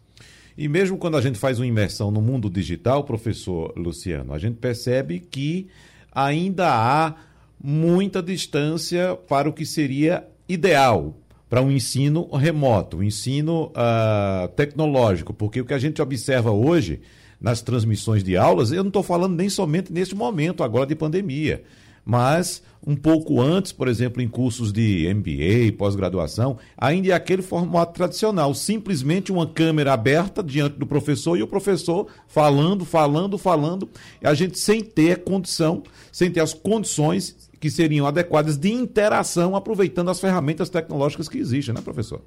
E 0.56 0.68
mesmo 0.68 0.98
quando 0.98 1.16
a 1.16 1.20
gente 1.20 1.38
faz 1.38 1.58
uma 1.58 1.66
imersão 1.66 2.10
no 2.10 2.20
mundo 2.20 2.50
digital, 2.50 3.04
professor 3.04 3.72
Luciano, 3.76 4.32
a 4.32 4.38
gente 4.38 4.56
percebe 4.56 5.20
que 5.20 5.68
ainda 6.12 6.68
há 6.68 7.14
muita 7.62 8.22
distância 8.22 9.16
para 9.28 9.48
o 9.48 9.52
que 9.52 9.64
seria 9.64 10.26
ideal 10.48 11.14
para 11.48 11.62
um 11.62 11.70
ensino 11.70 12.28
remoto, 12.30 12.98
um 12.98 13.02
ensino 13.02 13.72
uh, 13.72 14.48
tecnológico, 14.48 15.32
porque 15.32 15.60
o 15.60 15.64
que 15.64 15.72
a 15.72 15.78
gente 15.78 16.02
observa 16.02 16.50
hoje 16.50 17.00
nas 17.40 17.62
transmissões 17.62 18.22
de 18.22 18.36
aulas, 18.36 18.72
eu 18.72 18.82
não 18.82 18.88
estou 18.88 19.02
falando 19.02 19.36
nem 19.36 19.48
somente 19.48 19.92
neste 19.92 20.14
momento 20.14 20.62
agora 20.62 20.86
de 20.86 20.94
pandemia 20.94 21.62
mas 22.08 22.62
um 22.86 22.96
pouco 22.96 23.38
antes, 23.38 23.70
por 23.70 23.86
exemplo, 23.86 24.22
em 24.22 24.26
cursos 24.26 24.72
de 24.72 25.12
MBA, 25.12 25.76
pós-graduação, 25.76 26.56
ainda 26.74 27.08
é 27.08 27.12
aquele 27.12 27.42
formato 27.42 27.92
tradicional, 27.92 28.54
simplesmente 28.54 29.30
uma 29.30 29.46
câmera 29.46 29.92
aberta 29.92 30.42
diante 30.42 30.78
do 30.78 30.86
professor 30.86 31.36
e 31.36 31.42
o 31.42 31.46
professor 31.46 32.06
falando, 32.26 32.86
falando, 32.86 33.36
falando, 33.36 33.90
a 34.24 34.32
gente 34.32 34.58
sem 34.58 34.82
ter 34.82 35.22
condição, 35.22 35.82
sem 36.10 36.32
ter 36.32 36.40
as 36.40 36.54
condições 36.54 37.50
que 37.60 37.70
seriam 37.70 38.06
adequadas 38.06 38.56
de 38.56 38.72
interação, 38.72 39.54
aproveitando 39.54 40.10
as 40.10 40.18
ferramentas 40.18 40.70
tecnológicas 40.70 41.28
que 41.28 41.36
existem, 41.36 41.74
né, 41.74 41.82
professor? 41.82 42.22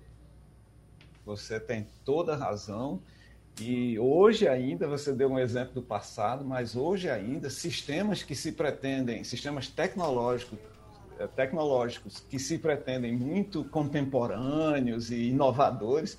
Você 1.25 1.59
tem 1.59 1.87
toda 2.05 2.33
a 2.33 2.37
razão. 2.37 3.01
E 3.59 3.99
hoje 3.99 4.47
ainda, 4.47 4.87
você 4.87 5.11
deu 5.11 5.29
um 5.29 5.39
exemplo 5.39 5.73
do 5.73 5.81
passado, 5.81 6.45
mas 6.45 6.75
hoje 6.75 7.09
ainda, 7.09 7.49
sistemas 7.49 8.23
que 8.23 8.35
se 8.35 8.51
pretendem, 8.53 9.23
sistemas 9.23 9.67
tecnológicos, 9.67 10.57
eh, 11.19 11.27
tecnológicos 11.27 12.23
que 12.27 12.39
se 12.39 12.57
pretendem 12.57 13.13
muito 13.13 13.63
contemporâneos 13.65 15.11
e 15.11 15.29
inovadores, 15.29 16.17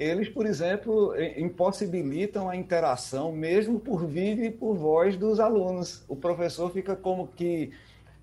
eles, 0.00 0.30
por 0.30 0.46
exemplo, 0.46 1.12
impossibilitam 1.36 2.48
a 2.48 2.56
interação, 2.56 3.30
mesmo 3.32 3.78
por 3.78 4.06
vídeo 4.06 4.46
e 4.46 4.50
por 4.50 4.74
voz 4.74 5.14
dos 5.14 5.38
alunos. 5.38 6.02
O 6.08 6.16
professor 6.16 6.72
fica 6.72 6.96
como 6.96 7.28
que 7.28 7.70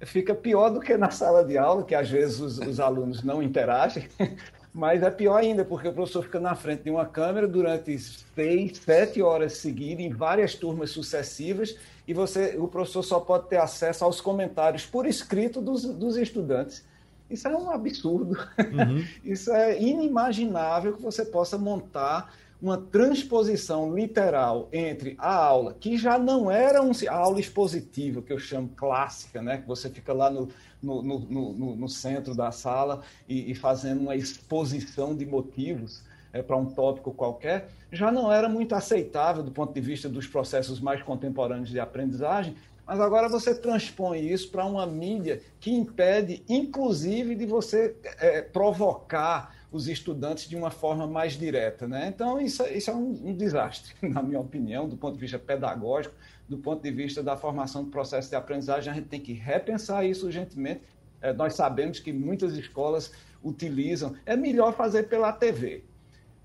fica 0.01 0.33
pior 0.33 0.69
do 0.69 0.79
que 0.79 0.97
na 0.97 1.11
sala 1.11 1.43
de 1.43 1.55
aula, 1.55 1.83
que 1.83 1.93
às 1.93 2.09
vezes 2.09 2.39
os, 2.39 2.57
os 2.57 2.79
alunos 2.79 3.23
não 3.23 3.43
interagem, 3.43 4.07
mas 4.77 5.01
é 5.01 5.09
pior 5.09 5.37
ainda, 5.37 5.65
porque 5.65 5.87
o 5.87 5.91
professor 5.91 6.21
fica 6.21 6.39
na 6.39 6.53
frente 6.53 6.83
de 6.83 6.91
uma 6.91 7.03
câmera 7.03 7.47
durante 7.47 7.97
seis, 7.97 8.77
sete 8.77 9.23
horas 9.23 9.53
seguidas, 9.53 10.05
em 10.05 10.11
várias 10.11 10.53
turmas 10.53 10.91
sucessivas, 10.91 11.75
e 12.07 12.13
você, 12.13 12.55
o 12.59 12.67
professor 12.67 13.01
só 13.01 13.19
pode 13.19 13.47
ter 13.47 13.57
acesso 13.57 14.05
aos 14.05 14.21
comentários 14.21 14.85
por 14.85 15.07
escrito 15.07 15.61
dos, 15.61 15.83
dos 15.83 16.15
estudantes. 16.15 16.85
Isso 17.27 17.47
é 17.47 17.57
um 17.57 17.71
absurdo. 17.71 18.37
Uhum. 18.59 19.03
Isso 19.25 19.51
é 19.51 19.81
inimaginável 19.81 20.93
que 20.93 21.01
você 21.01 21.25
possa 21.25 21.57
montar 21.57 22.31
uma 22.61 22.77
transposição 22.77 23.93
literal 23.95 24.67
entre 24.73 25.15
a 25.19 25.33
aula, 25.33 25.75
que 25.79 25.97
já 25.97 26.17
não 26.17 26.49
era 26.49 26.81
um, 26.81 26.91
a 27.07 27.13
aula 27.13 27.39
expositiva, 27.39 28.21
que 28.21 28.33
eu 28.33 28.39
chamo 28.39 28.69
clássica, 28.75 29.41
né? 29.41 29.57
que 29.57 29.67
você 29.67 29.89
fica 29.89 30.11
lá 30.11 30.29
no, 30.29 30.49
no, 30.81 31.03
no, 31.03 31.19
no, 31.19 31.75
no 31.75 31.89
centro 31.89 32.33
da 32.33 32.51
sala 32.51 33.03
e, 33.29 33.51
e, 33.51 33.55
fazendo 33.55 34.01
uma 34.01 34.15
exposição 34.15 35.15
de 35.15 35.25
motivos 35.25 36.01
é, 36.33 36.41
para 36.41 36.57
um 36.57 36.65
tópico 36.65 37.13
qualquer, 37.13 37.69
já 37.91 38.11
não 38.11 38.31
era 38.31 38.49
muito 38.49 38.73
aceitável 38.73 39.43
do 39.43 39.51
ponto 39.51 39.73
de 39.73 39.81
vista 39.81 40.09
dos 40.09 40.25
processos 40.25 40.79
mais 40.79 41.01
contemporâneos 41.03 41.69
de 41.69 41.79
aprendizagem, 41.79 42.55
mas 42.87 42.99
agora 42.99 43.27
você 43.27 43.53
transpõe 43.53 44.31
isso 44.31 44.49
para 44.49 44.65
uma 44.65 44.87
mídia 44.87 45.41
que 45.59 45.71
impede, 45.71 46.41
inclusive, 46.47 47.35
de 47.35 47.45
você 47.45 47.95
é, 48.19 48.41
provocar 48.41 49.56
os 49.77 49.87
estudantes 49.87 50.49
de 50.49 50.55
uma 50.55 50.71
forma 50.71 51.05
mais 51.07 51.33
direta. 51.33 51.87
Né? 51.87 52.07
Então, 52.13 52.41
isso, 52.41 52.63
isso 52.67 52.89
é 52.89 52.93
um, 52.93 53.29
um, 53.29 53.35
desastre, 53.35 53.93
na 54.09 54.21
minha 54.21 54.39
opinião, 54.39 54.89
do 54.89 54.97
ponto 54.97 55.13
de 55.13 55.19
vista 55.19 55.37
pedagógico, 55.37 56.15
do 56.49 56.57
ponto 56.57 56.81
de 56.81 56.91
vista 56.91 57.21
da 57.21 57.37
formação 57.37 57.83
do 57.83 57.91
processo 57.91 58.29
de 58.29 58.35
aprendizagem. 58.35 58.91
A 58.91 58.95
gente 58.95 59.07
tem 59.07 59.21
que 59.21 59.33
repensar 59.33 60.03
isso 60.03 60.25
urgentemente. 60.25 60.81
É, 61.21 61.31
nós 61.31 61.53
sabemos 61.53 61.99
que 61.99 62.11
muitas 62.11 62.53
escolas 62.57 63.13
utilizam. 63.43 64.15
É 64.25 64.35
melhor 64.35 64.73
fazer 64.73 65.03
pela 65.03 65.31
TV. 65.31 65.83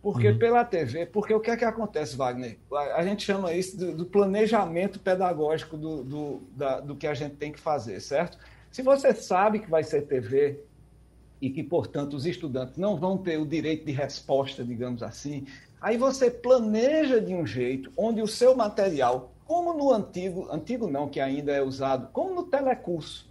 Porque 0.02 0.28
uhum. 0.28 0.38
pela 0.38 0.64
TV, 0.64 1.06
porque 1.06 1.32
o 1.32 1.38
que 1.38 1.50
é 1.50 1.56
que 1.56 1.64
acontece, 1.64 2.16
Wagner? 2.16 2.58
A, 2.96 3.04
gente 3.04 3.24
chama 3.24 3.52
isso 3.52 3.78
do, 3.78 3.94
do 3.94 4.04
planejamento 4.04 4.98
pedagógico 4.98 5.76
do, 5.76 6.02
do, 6.02 6.42
da, 6.56 6.80
do 6.80 6.96
que 6.96 7.06
a 7.06 7.14
gente 7.14 7.36
tem 7.36 7.52
que 7.52 7.60
fazer, 7.60 8.00
certo? 8.00 8.36
Se 8.68 8.82
você 8.82 9.14
sabe 9.14 9.60
que 9.60 9.70
vai 9.70 9.84
ser 9.84 10.02
TV 10.02 10.64
e 11.42 11.50
que, 11.50 11.64
portanto, 11.64 12.14
os 12.14 12.24
estudantes 12.24 12.76
não 12.78 12.96
vão 12.96 13.18
ter 13.18 13.36
o 13.36 13.44
direito 13.44 13.84
de 13.84 13.90
resposta, 13.90 14.64
digamos 14.64 15.02
assim, 15.02 15.44
aí 15.80 15.96
você 15.96 16.30
planeja 16.30 17.20
de 17.20 17.34
um 17.34 17.44
jeito 17.44 17.92
onde 17.96 18.22
o 18.22 18.28
seu 18.28 18.54
material, 18.54 19.32
como 19.44 19.74
no 19.74 19.92
antigo, 19.92 20.48
antigo 20.52 20.86
não, 20.86 21.08
que 21.08 21.18
ainda 21.18 21.50
é 21.50 21.60
usado, 21.60 22.08
como 22.12 22.32
no 22.32 22.44
telecurso, 22.44 23.28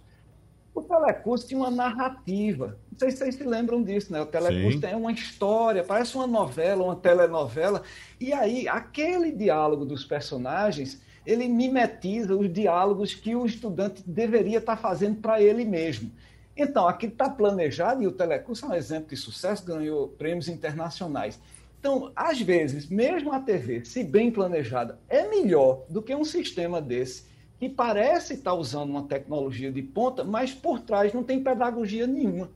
o 0.74 0.82
telecurso 0.82 1.46
tinha 1.46 1.58
uma 1.58 1.70
narrativa. 1.70 2.78
Não 2.90 2.98
sei 2.98 3.10
se 3.10 3.18
vocês 3.18 3.34
se 3.34 3.44
lembram 3.44 3.82
disso, 3.82 4.12
né? 4.12 4.20
O 4.22 4.26
telecurso 4.26 4.72
Sim. 4.72 4.80
tem 4.80 4.94
uma 4.94 5.12
história, 5.12 5.84
parece 5.84 6.14
uma 6.14 6.26
novela, 6.26 6.84
uma 6.84 6.96
telenovela. 6.96 7.82
E 8.18 8.32
aí, 8.32 8.66
aquele 8.66 9.32
diálogo 9.32 9.84
dos 9.84 10.02
personagens, 10.02 11.02
ele 11.26 11.46
mimetiza 11.46 12.34
os 12.34 12.50
diálogos 12.50 13.14
que 13.14 13.36
o 13.36 13.44
estudante 13.44 14.02
deveria 14.06 14.58
estar 14.58 14.76
fazendo 14.76 15.20
para 15.20 15.42
ele 15.42 15.64
mesmo. 15.64 16.10
Então, 16.56 16.86
aqui 16.86 17.06
está 17.06 17.30
planejado, 17.30 18.02
e 18.02 18.06
o 18.06 18.12
telecurso 18.12 18.66
é 18.66 18.68
um 18.68 18.74
exemplo 18.74 19.08
de 19.08 19.16
sucesso, 19.16 19.64
ganhou 19.64 20.08
prêmios 20.08 20.48
internacionais. 20.48 21.40
Então, 21.80 22.12
às 22.14 22.40
vezes, 22.40 22.88
mesmo 22.88 23.32
a 23.32 23.40
TV, 23.40 23.84
se 23.84 24.04
bem 24.04 24.30
planejada, 24.30 24.98
é 25.08 25.26
melhor 25.28 25.84
do 25.88 26.02
que 26.02 26.14
um 26.14 26.24
sistema 26.24 26.80
desse 26.80 27.24
que 27.58 27.68
parece 27.68 28.34
estar 28.34 28.54
usando 28.54 28.90
uma 28.90 29.04
tecnologia 29.04 29.70
de 29.70 29.82
ponta, 29.82 30.24
mas 30.24 30.52
por 30.52 30.80
trás 30.80 31.12
não 31.12 31.22
tem 31.22 31.42
pedagogia 31.42 32.06
nenhuma. 32.06 32.50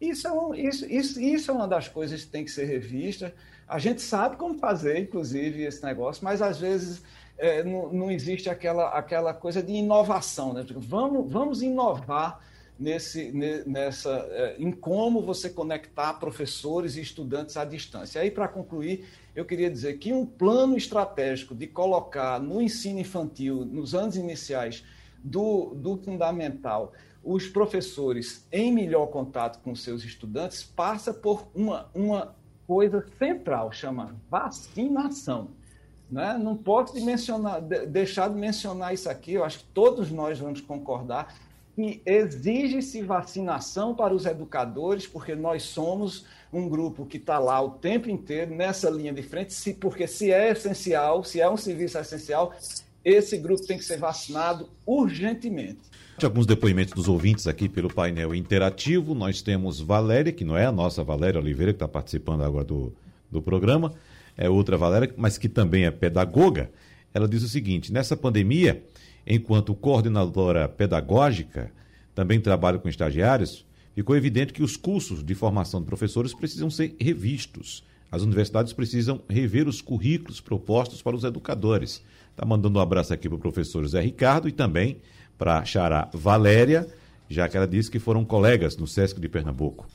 Isso 0.00 0.26
é, 0.26 0.32
um, 0.32 0.54
isso, 0.54 0.86
isso, 0.86 1.20
isso 1.20 1.50
é 1.50 1.54
uma 1.54 1.68
das 1.68 1.88
coisas 1.88 2.24
que 2.24 2.30
tem 2.30 2.44
que 2.44 2.50
ser 2.50 2.64
revista. 2.64 3.34
A 3.66 3.78
gente 3.78 4.00
sabe 4.00 4.36
como 4.36 4.58
fazer, 4.58 4.98
inclusive, 4.98 5.62
esse 5.62 5.82
negócio, 5.82 6.24
mas 6.24 6.40
às 6.40 6.58
vezes 6.58 7.02
é, 7.36 7.62
não, 7.62 7.92
não, 7.92 8.10
existe 8.10 8.48
aquela, 8.48 8.88
aquela 8.90 9.34
coisa 9.34 9.62
de 9.62 9.72
inovação. 9.72 10.52
Né? 10.52 10.64
Vamos, 10.70 11.30
vamos 11.30 11.62
inovar 11.62 12.40
nesse, 12.78 13.32
nessa, 13.66 14.10
é, 14.30 14.56
em 14.58 14.70
como 14.70 15.20
você 15.20 15.50
conectar 15.50 16.14
professores 16.14 16.96
e 16.96 17.00
estudantes 17.00 17.56
à 17.56 17.64
distância. 17.64 18.20
Aí, 18.20 18.30
para 18.30 18.46
concluir, 18.46 19.04
eu 19.34 19.44
queria 19.44 19.70
dizer 19.70 19.98
que 19.98 20.12
um 20.12 20.24
plano 20.24 20.76
estratégico 20.76 21.54
de 21.54 21.66
colocar 21.66 22.40
no 22.40 22.62
ensino 22.62 23.00
infantil, 23.00 23.64
nos 23.64 23.94
anos 23.94 24.16
iniciais 24.16 24.84
do, 25.22 25.74
do 25.74 25.96
fundamental, 25.96 26.92
os 27.22 27.48
professores 27.48 28.46
em 28.52 28.72
melhor 28.72 29.06
contato 29.06 29.60
com 29.62 29.74
seus 29.74 30.04
estudantes, 30.04 30.62
passa 30.62 31.12
por 31.12 31.48
uma, 31.54 31.90
uma 31.92 32.34
coisa 32.66 33.04
central, 33.18 33.72
chama 33.72 34.14
vacinação. 34.30 35.48
Né? 36.10 36.38
Não 36.38 36.56
posso 36.56 36.94
de 36.94 37.00
mencionar, 37.00 37.60
de, 37.60 37.86
deixar 37.86 38.28
de 38.28 38.36
mencionar 38.36 38.94
isso 38.94 39.10
aqui, 39.10 39.34
eu 39.34 39.44
acho 39.44 39.58
que 39.58 39.64
todos 39.74 40.10
nós 40.10 40.38
vamos 40.38 40.60
concordar 40.60 41.34
que 41.78 42.02
exige-se 42.04 43.02
vacinação 43.02 43.94
para 43.94 44.12
os 44.12 44.26
educadores, 44.26 45.06
porque 45.06 45.36
nós 45.36 45.62
somos 45.62 46.24
um 46.52 46.68
grupo 46.68 47.06
que 47.06 47.18
está 47.18 47.38
lá 47.38 47.62
o 47.62 47.70
tempo 47.70 48.10
inteiro 48.10 48.52
nessa 48.52 48.90
linha 48.90 49.12
de 49.12 49.22
frente, 49.22 49.54
se, 49.54 49.74
porque 49.74 50.08
se 50.08 50.32
é 50.32 50.50
essencial, 50.50 51.22
se 51.22 51.40
é 51.40 51.48
um 51.48 51.56
serviço 51.56 51.96
essencial, 51.96 52.52
esse 53.04 53.38
grupo 53.38 53.64
tem 53.64 53.78
que 53.78 53.84
ser 53.84 53.96
vacinado 53.96 54.68
urgentemente. 54.84 55.78
Alguns 56.20 56.46
depoimentos 56.46 56.94
dos 56.94 57.06
ouvintes 57.06 57.46
aqui 57.46 57.68
pelo 57.68 57.94
painel 57.94 58.34
interativo. 58.34 59.14
Nós 59.14 59.40
temos 59.40 59.80
Valéria, 59.80 60.32
que 60.32 60.44
não 60.44 60.58
é 60.58 60.66
a 60.66 60.72
nossa 60.72 61.04
Valéria 61.04 61.40
Oliveira, 61.40 61.72
que 61.72 61.76
está 61.76 61.86
participando 61.86 62.42
agora 62.42 62.64
do, 62.64 62.92
do 63.30 63.40
programa, 63.40 63.94
é 64.36 64.50
outra 64.50 64.76
Valéria, 64.76 65.14
mas 65.16 65.38
que 65.38 65.48
também 65.48 65.84
é 65.84 65.92
pedagoga. 65.92 66.72
Ela 67.14 67.28
diz 67.28 67.44
o 67.44 67.48
seguinte: 67.48 67.92
nessa 67.92 68.16
pandemia, 68.16 68.82
enquanto 69.26 69.74
coordenadora 69.74 70.68
pedagógica, 70.68 71.70
também 72.14 72.40
trabalho 72.40 72.80
com 72.80 72.88
estagiários, 72.88 73.64
ficou 73.94 74.16
evidente 74.16 74.52
que 74.52 74.62
os 74.62 74.76
cursos 74.76 75.22
de 75.22 75.34
formação 75.34 75.80
de 75.80 75.86
professores 75.86 76.34
precisam 76.34 76.70
ser 76.70 76.96
revistos. 77.00 77.84
As 78.10 78.22
universidades 78.22 78.72
precisam 78.72 79.20
rever 79.28 79.68
os 79.68 79.80
currículos 79.82 80.40
propostos 80.40 81.02
para 81.02 81.14
os 81.14 81.24
educadores. 81.24 82.02
Está 82.30 82.46
mandando 82.46 82.78
um 82.78 82.82
abraço 82.82 83.12
aqui 83.12 83.28
para 83.28 83.36
o 83.36 83.40
professor 83.40 83.86
Zé 83.86 84.00
Ricardo 84.00 84.48
e 84.48 84.52
também 84.52 84.98
para 85.36 85.58
a 85.58 85.64
Xará 85.64 86.08
Valéria, 86.12 86.88
já 87.28 87.48
que 87.48 87.56
ela 87.56 87.66
disse 87.66 87.90
que 87.90 87.98
foram 87.98 88.24
colegas 88.24 88.76
no 88.76 88.86
SESC 88.86 89.20
de 89.20 89.28
Pernambuco. 89.28 89.86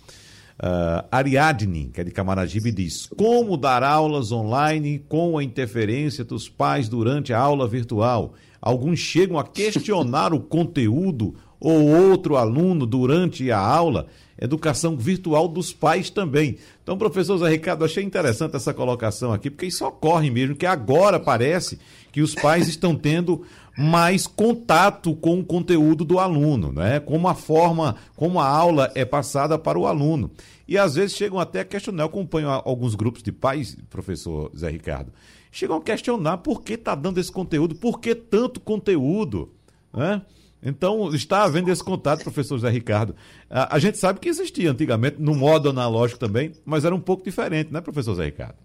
Uh, 0.60 1.04
Ariadne, 1.12 1.90
que 1.92 2.02
é 2.02 2.04
de 2.04 2.12
Camaragibe, 2.12 2.72
diz: 2.72 3.08
Como 3.18 3.58
dar 3.58 3.82
aulas 3.82 4.32
online 4.32 5.00
com 5.10 5.38
a 5.38 5.44
interferência 5.44 6.24
dos 6.24 6.48
pais 6.48 6.88
durante 6.88 7.34
a 7.34 7.40
aula 7.40 7.68
virtual? 7.68 8.36
Alguns 8.64 9.00
chegam 9.00 9.38
a 9.38 9.44
questionar 9.44 10.34
o 10.34 10.40
conteúdo 10.40 11.36
ou 11.60 11.86
outro 11.86 12.38
aluno 12.38 12.86
durante 12.86 13.52
a 13.52 13.60
aula. 13.60 14.08
Educação 14.40 14.96
virtual 14.96 15.50
dos 15.50 15.74
pais 15.74 16.10
também. 16.10 16.58
Então, 16.82 16.98
professor 16.98 17.38
Zé 17.38 17.50
Ricardo, 17.50 17.84
achei 17.84 18.02
interessante 18.02 18.56
essa 18.56 18.74
colocação 18.74 19.34
aqui, 19.34 19.50
porque 19.50 19.66
isso 19.66 19.86
ocorre 19.86 20.32
mesmo, 20.32 20.56
que 20.56 20.66
agora 20.66 21.20
parece 21.20 21.78
que 22.10 22.22
os 22.22 22.34
pais 22.34 22.70
estão 22.70 22.96
tendo 22.96 23.42
mais 23.78 24.28
contato 24.28 25.14
com 25.14 25.42
o 25.42 25.44
conteúdo 25.44 26.06
do 26.06 26.18
aluno, 26.18 26.72
né? 26.72 27.02
Como 27.02 27.28
a 27.28 27.36
forma, 27.36 27.98
como 28.16 28.40
a 28.40 28.48
aula 28.48 28.90
é 28.96 29.04
passada 29.04 29.60
para 29.60 29.78
o 29.78 29.86
aluno. 29.86 30.32
E 30.66 30.78
às 30.78 30.96
vezes 30.96 31.18
chegam 31.18 31.38
até 31.38 31.60
a 31.60 31.66
questionar, 31.66 32.04
eu 32.04 32.08
acompanho 32.08 32.48
alguns 32.50 32.96
grupos 32.96 33.22
de 33.22 33.34
pais, 33.34 33.76
professor 33.90 34.50
Zé 34.58 34.70
Ricardo, 34.70 35.12
chegam 35.54 35.78
a 35.78 35.82
questionar 35.82 36.40
por 36.40 36.64
que 36.64 36.74
está 36.74 36.96
dando 36.96 37.20
esse 37.20 37.32
conteúdo, 37.32 37.76
por 37.76 38.00
que 38.00 38.16
tanto 38.16 38.60
conteúdo, 38.60 39.54
né? 39.94 40.24
Então, 40.66 41.14
está 41.14 41.44
havendo 41.44 41.70
esse 41.70 41.84
contato, 41.84 42.24
professor 42.24 42.58
Zé 42.58 42.70
Ricardo. 42.70 43.14
A, 43.50 43.76
a, 43.76 43.80
gente 43.80 43.98
sabe 43.98 44.20
que 44.20 44.30
existia 44.30 44.72
antigamente, 44.72 45.18
no 45.20 45.36
modo 45.36 45.70
analógico 45.70 46.20
também, 46.20 46.54
mas 46.66 46.86
era 46.86 46.96
um 46.96 47.02
pouco 47.02 47.22
diferente, 47.22 47.72
né, 47.72 47.82
professor 47.82 48.16
Zé 48.16 48.26
Ricardo? 48.26 48.56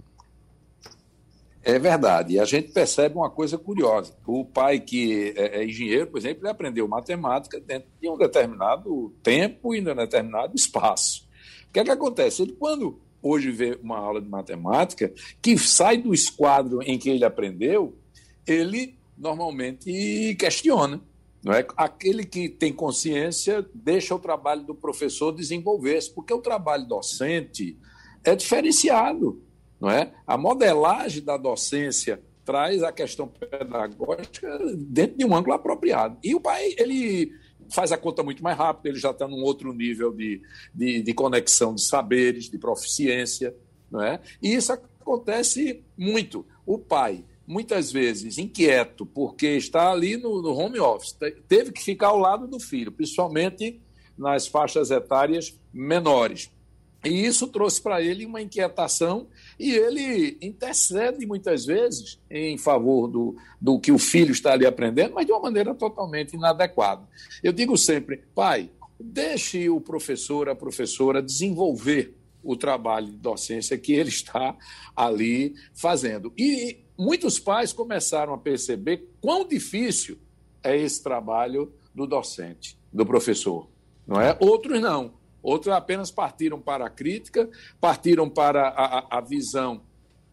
É 1.61 1.77
verdade. 1.77 2.35
E 2.35 2.41
a 2.41 2.45
gente 2.45 2.71
percebe 2.71 3.17
uma 3.17 3.29
coisa 3.29 3.59
curiosa. 3.59 4.15
O 4.25 4.45
pai 4.45 4.79
que 4.79 5.35
é, 5.37 5.59
é 5.59 5.65
engenheiro, 5.65 6.07
por 6.07 6.19
exemplo, 6.19 6.45
ele 6.45 6.51
aprendeu 6.51 6.87
matemática 6.87 7.61
dentro 7.61 7.89
de 8.01 8.09
um 8.09 8.17
determinado 8.17 9.13
tempo 9.23 9.75
e 9.75 9.79
em 9.79 9.83
um 9.83 9.95
determinado 9.97 10.55
espaço. 10.55 11.29
O 11.69 11.73
que 11.73 11.81
é 11.81 11.85
que 11.85 11.91
acontece? 11.91 12.43
Ele, 12.43 12.53
quando 12.53 13.01
hoje 13.23 13.51
vê 13.51 13.79
uma 13.83 13.99
aula 13.99 14.21
de 14.21 14.29
matemática, 14.29 15.13
que 15.43 15.59
sai 15.59 15.97
do 15.97 16.15
esquadro 16.15 16.83
em 16.83 16.99
que 16.99 17.11
ele 17.11 17.25
aprendeu, 17.25 17.97
ele 18.47 18.97
normalmente 19.17 20.37
questiona. 20.39 21.01
Não 21.43 21.53
é? 21.53 21.67
Aquele 21.77 22.25
que 22.25 22.49
tem 22.49 22.73
consciência 22.73 23.65
deixa 23.73 24.15
o 24.15 24.19
trabalho 24.19 24.65
do 24.65 24.75
professor 24.75 25.33
desenvolver-se, 25.33 26.13
porque 26.13 26.33
o 26.33 26.41
trabalho 26.41 26.87
docente 26.87 27.79
é 28.25 28.35
diferenciado. 28.35 29.41
Não 29.81 29.89
é? 29.89 30.13
A 30.27 30.37
modelagem 30.37 31.23
da 31.23 31.37
docência 31.37 32.21
traz 32.45 32.83
a 32.83 32.91
questão 32.91 33.29
pedagógica 33.29 34.59
dentro 34.77 35.19
de 35.19 35.25
um 35.25 35.37
ângulo 35.37 35.55
apropriado. 35.55 36.19
E 36.25 36.35
o 36.35 36.41
pai, 36.41 36.75
ele 36.77 37.33
faz 37.71 37.93
a 37.93 37.97
conta 37.97 38.23
muito 38.23 38.43
mais 38.43 38.57
rápido, 38.57 38.87
ele 38.87 38.99
já 38.99 39.11
está 39.11 39.27
num 39.27 39.43
outro 39.43 39.73
nível 39.73 40.13
de, 40.13 40.41
de, 40.75 41.03
de, 41.03 41.15
conexão 41.15 41.75
de 41.75 41.83
saberes, 41.83 42.51
de 42.51 42.59
proficiência, 42.59 43.55
não 43.91 44.03
é? 44.03 44.21
E 44.43 44.55
isso 44.55 44.73
acontece 44.73 45.83
muito. 45.97 46.45
O 46.67 46.79
pai, 46.79 47.25
muitas 47.47 47.91
vezes 47.91 48.39
inquieto, 48.39 49.07
porque 49.07 49.49
está 49.49 49.91
ali 49.91 50.17
no, 50.17 50.43
no 50.43 50.53
home 50.53 50.79
office, 50.79 51.17
teve 51.49 51.73
que 51.73 51.83
ficar 51.83 52.09
ao 52.09 52.19
lado 52.19 52.47
do 52.47 52.61
filho, 52.61 52.93
principalmente 52.93 53.81
nas 54.17 54.47
faixas 54.47 54.91
etárias 54.91 55.59
menores. 55.73 56.51
E 57.05 57.25
isso 57.25 57.47
trouxe 57.47 57.81
para 57.81 58.03
ele 58.03 58.27
uma 58.27 58.43
inquietação 58.43 59.29
e 59.59 59.71
ele 59.71 60.37
intercede 60.43 61.25
muitas 61.27 61.65
vezes 61.65 62.21
em 62.29 62.59
favor 62.59 63.07
do, 63.07 63.37
do 63.61 63.79
que 63.79 63.93
o 63.93 63.99
filho 63.99 64.33
está 64.33 64.53
ali 64.53 64.67
aprendendo, 64.67 65.15
mas 65.15 65.25
de 65.25 65.33
uma 65.33 65.41
maneira 65.41 65.75
totalmente 65.75 66.35
inadequada. 66.35 67.03
Eu 67.43 67.53
digo 67.53 67.77
sempre, 67.77 68.25
pai, 68.35 68.71
deixe 68.99 69.69
o 69.69 69.81
professor, 69.81 70.49
a 70.49 70.57
professora 70.57 71.23
desenvolver 71.23 72.17
o 72.43 72.57
trabalho 72.57 73.07
de 73.07 73.19
docência 73.19 73.79
que 73.79 73.93
ele 73.93 74.09
está 74.09 74.57
ali 74.97 75.55
fazendo. 75.75 76.33
E 76.37 76.79
muitos 76.97 77.39
pais 77.39 77.73
começaram 77.73 78.35
a 78.35 78.39
perceber 78.39 79.09
quão 79.21 79.47
difícil 79.47 80.19
é 80.63 80.77
esse 80.77 81.03
trabalho 81.03 81.73
do 81.95 82.07
docente, 82.07 82.77
do 82.93 83.07
professor, 83.07 83.69
não 84.07 84.21
é? 84.21 84.37
Outros 84.41 84.81
não. 84.81 85.18
Outros 85.43 85.73
apenas 85.75 86.11
partiram 86.11 86.61
para 86.61 86.87
a 86.87 86.91
crítica, 86.91 87.49
partiram 87.81 88.29
para 88.29 88.69
a, 88.69 89.19
a 89.19 89.21
visão 89.21 89.81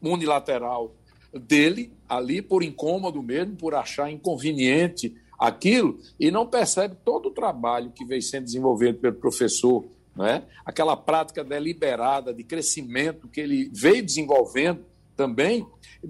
unilateral 0.01 0.93
dele, 1.33 1.91
ali, 2.07 2.41
por 2.41 2.63
incômodo 2.63 3.21
mesmo, 3.21 3.55
por 3.55 3.75
achar 3.75 4.11
inconveniente 4.11 5.15
aquilo, 5.37 5.99
e 6.19 6.31
não 6.31 6.47
percebe 6.47 6.95
todo 7.03 7.27
o 7.27 7.31
trabalho 7.31 7.91
que 7.91 8.05
vem 8.05 8.21
sendo 8.21 8.45
desenvolvido 8.45 8.99
pelo 8.99 9.15
professor 9.15 9.85
não 10.15 10.25
é? 10.25 10.43
aquela 10.65 10.95
prática 10.95 11.43
deliberada 11.43 12.33
de 12.33 12.43
crescimento 12.43 13.27
que 13.27 13.41
ele 13.41 13.69
veio 13.73 14.03
desenvolvendo 14.03 14.85
também, 15.15 15.65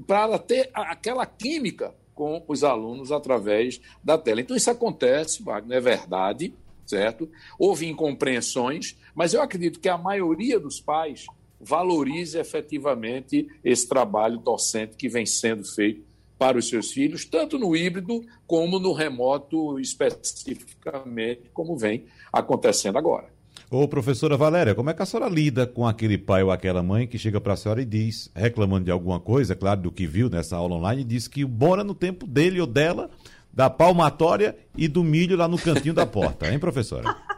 para 0.07 0.37
ter 0.37 0.69
aquela 0.73 1.25
química 1.25 1.93
com 2.13 2.43
os 2.47 2.63
alunos 2.63 3.11
através 3.11 3.79
da 4.03 4.17
tela. 4.17 4.41
Então, 4.41 4.55
isso 4.55 4.71
acontece, 4.71 5.43
Wagner, 5.43 5.77
é 5.77 5.81
verdade, 5.81 6.53
certo? 6.85 7.29
Houve 7.57 7.87
incompreensões, 7.87 8.97
mas 9.13 9.33
eu 9.33 9.41
acredito 9.41 9.79
que 9.79 9.89
a 9.89 9.97
maioria 9.97 10.59
dos 10.59 10.79
pais 10.79 11.25
valorize 11.59 12.37
efetivamente 12.37 13.47
esse 13.63 13.87
trabalho 13.87 14.37
docente 14.37 14.95
que 14.95 15.09
vem 15.09 15.25
sendo 15.25 15.63
feito 15.63 16.03
para 16.37 16.57
os 16.57 16.67
seus 16.67 16.91
filhos, 16.91 17.25
tanto 17.25 17.57
no 17.57 17.75
híbrido 17.75 18.21
como 18.45 18.77
no 18.77 18.91
remoto, 18.91 19.79
especificamente, 19.79 21.49
como 21.53 21.77
vem 21.77 22.05
acontecendo 22.31 22.97
agora. 22.97 23.33
Ô, 23.71 23.87
professora 23.87 24.37
Valéria, 24.37 24.75
como 24.75 24.89
é 24.89 24.93
que 24.93 25.01
a 25.01 25.05
senhora 25.05 25.29
lida 25.29 25.65
com 25.65 25.87
aquele 25.87 26.17
pai 26.17 26.43
ou 26.43 26.51
aquela 26.51 26.83
mãe 26.83 27.07
que 27.07 27.17
chega 27.17 27.41
para 27.41 27.53
a 27.53 27.57
senhora 27.57 27.81
e 27.81 27.85
diz, 27.85 28.29
reclamando 28.35 28.85
de 28.85 28.91
alguma 28.91 29.19
coisa, 29.19 29.55
claro, 29.55 29.81
do 29.81 29.91
que 29.91 30.05
viu 30.05 30.29
nessa 30.29 30.55
aula 30.55 30.75
online, 30.75 31.01
e 31.01 31.05
diz 31.05 31.27
que 31.27 31.43
bora 31.43 31.83
no 31.83 31.95
tempo 31.95 32.27
dele 32.27 32.61
ou 32.61 32.67
dela, 32.67 33.09
da 33.55 33.69
palmatória 33.69 34.57
e 34.75 34.87
do 34.87 35.01
milho 35.01 35.37
lá 35.37 35.47
no 35.47 35.57
cantinho 35.57 35.93
da 35.93 36.05
porta, 36.05 36.51
hein, 36.51 36.59
professora? 36.59 37.15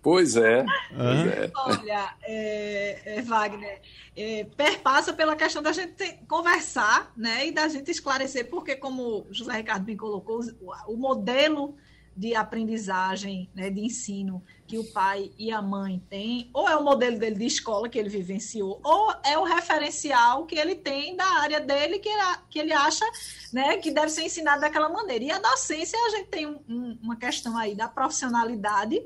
Pois 0.00 0.36
é. 0.36 0.64
Pois 0.96 1.26
é. 1.26 1.50
Olha, 1.56 2.14
é, 2.22 3.00
é, 3.04 3.22
Wagner, 3.22 3.80
é, 4.16 4.44
perpassa 4.56 5.12
pela 5.12 5.34
questão 5.34 5.60
da 5.60 5.72
gente 5.72 5.92
ter, 5.94 6.20
conversar 6.28 7.12
né, 7.16 7.48
e 7.48 7.52
da 7.52 7.66
gente 7.68 7.90
esclarecer, 7.90 8.48
porque, 8.48 8.76
como 8.76 9.02
o 9.02 9.26
José 9.32 9.52
Ricardo 9.56 9.84
bem 9.84 9.96
colocou, 9.96 10.40
o, 10.60 10.92
o 10.92 10.96
modelo 10.96 11.76
de 12.18 12.34
aprendizagem, 12.34 13.48
né, 13.54 13.70
de 13.70 13.80
ensino 13.80 14.42
que 14.66 14.76
o 14.76 14.82
pai 14.82 15.30
e 15.38 15.52
a 15.52 15.62
mãe 15.62 16.02
têm, 16.10 16.50
ou 16.52 16.68
é 16.68 16.76
o 16.76 16.82
modelo 16.82 17.16
dele 17.16 17.36
de 17.36 17.46
escola 17.46 17.88
que 17.88 17.96
ele 17.96 18.08
vivenciou, 18.08 18.80
ou 18.82 19.14
é 19.24 19.38
o 19.38 19.44
referencial 19.44 20.44
que 20.44 20.58
ele 20.58 20.74
tem 20.74 21.14
da 21.14 21.24
área 21.24 21.60
dele 21.60 22.00
que 22.00 22.08
ele, 22.08 22.22
que 22.50 22.58
ele 22.58 22.72
acha 22.72 23.04
né, 23.52 23.76
que 23.76 23.92
deve 23.92 24.08
ser 24.08 24.22
ensinado 24.22 24.60
daquela 24.60 24.88
maneira. 24.88 25.24
E 25.24 25.30
a 25.30 25.38
docência, 25.38 25.96
a 26.06 26.10
gente 26.10 26.26
tem 26.26 26.44
um, 26.44 26.58
um, 26.68 26.98
uma 27.00 27.14
questão 27.14 27.56
aí 27.56 27.76
da 27.76 27.86
profissionalidade, 27.86 29.00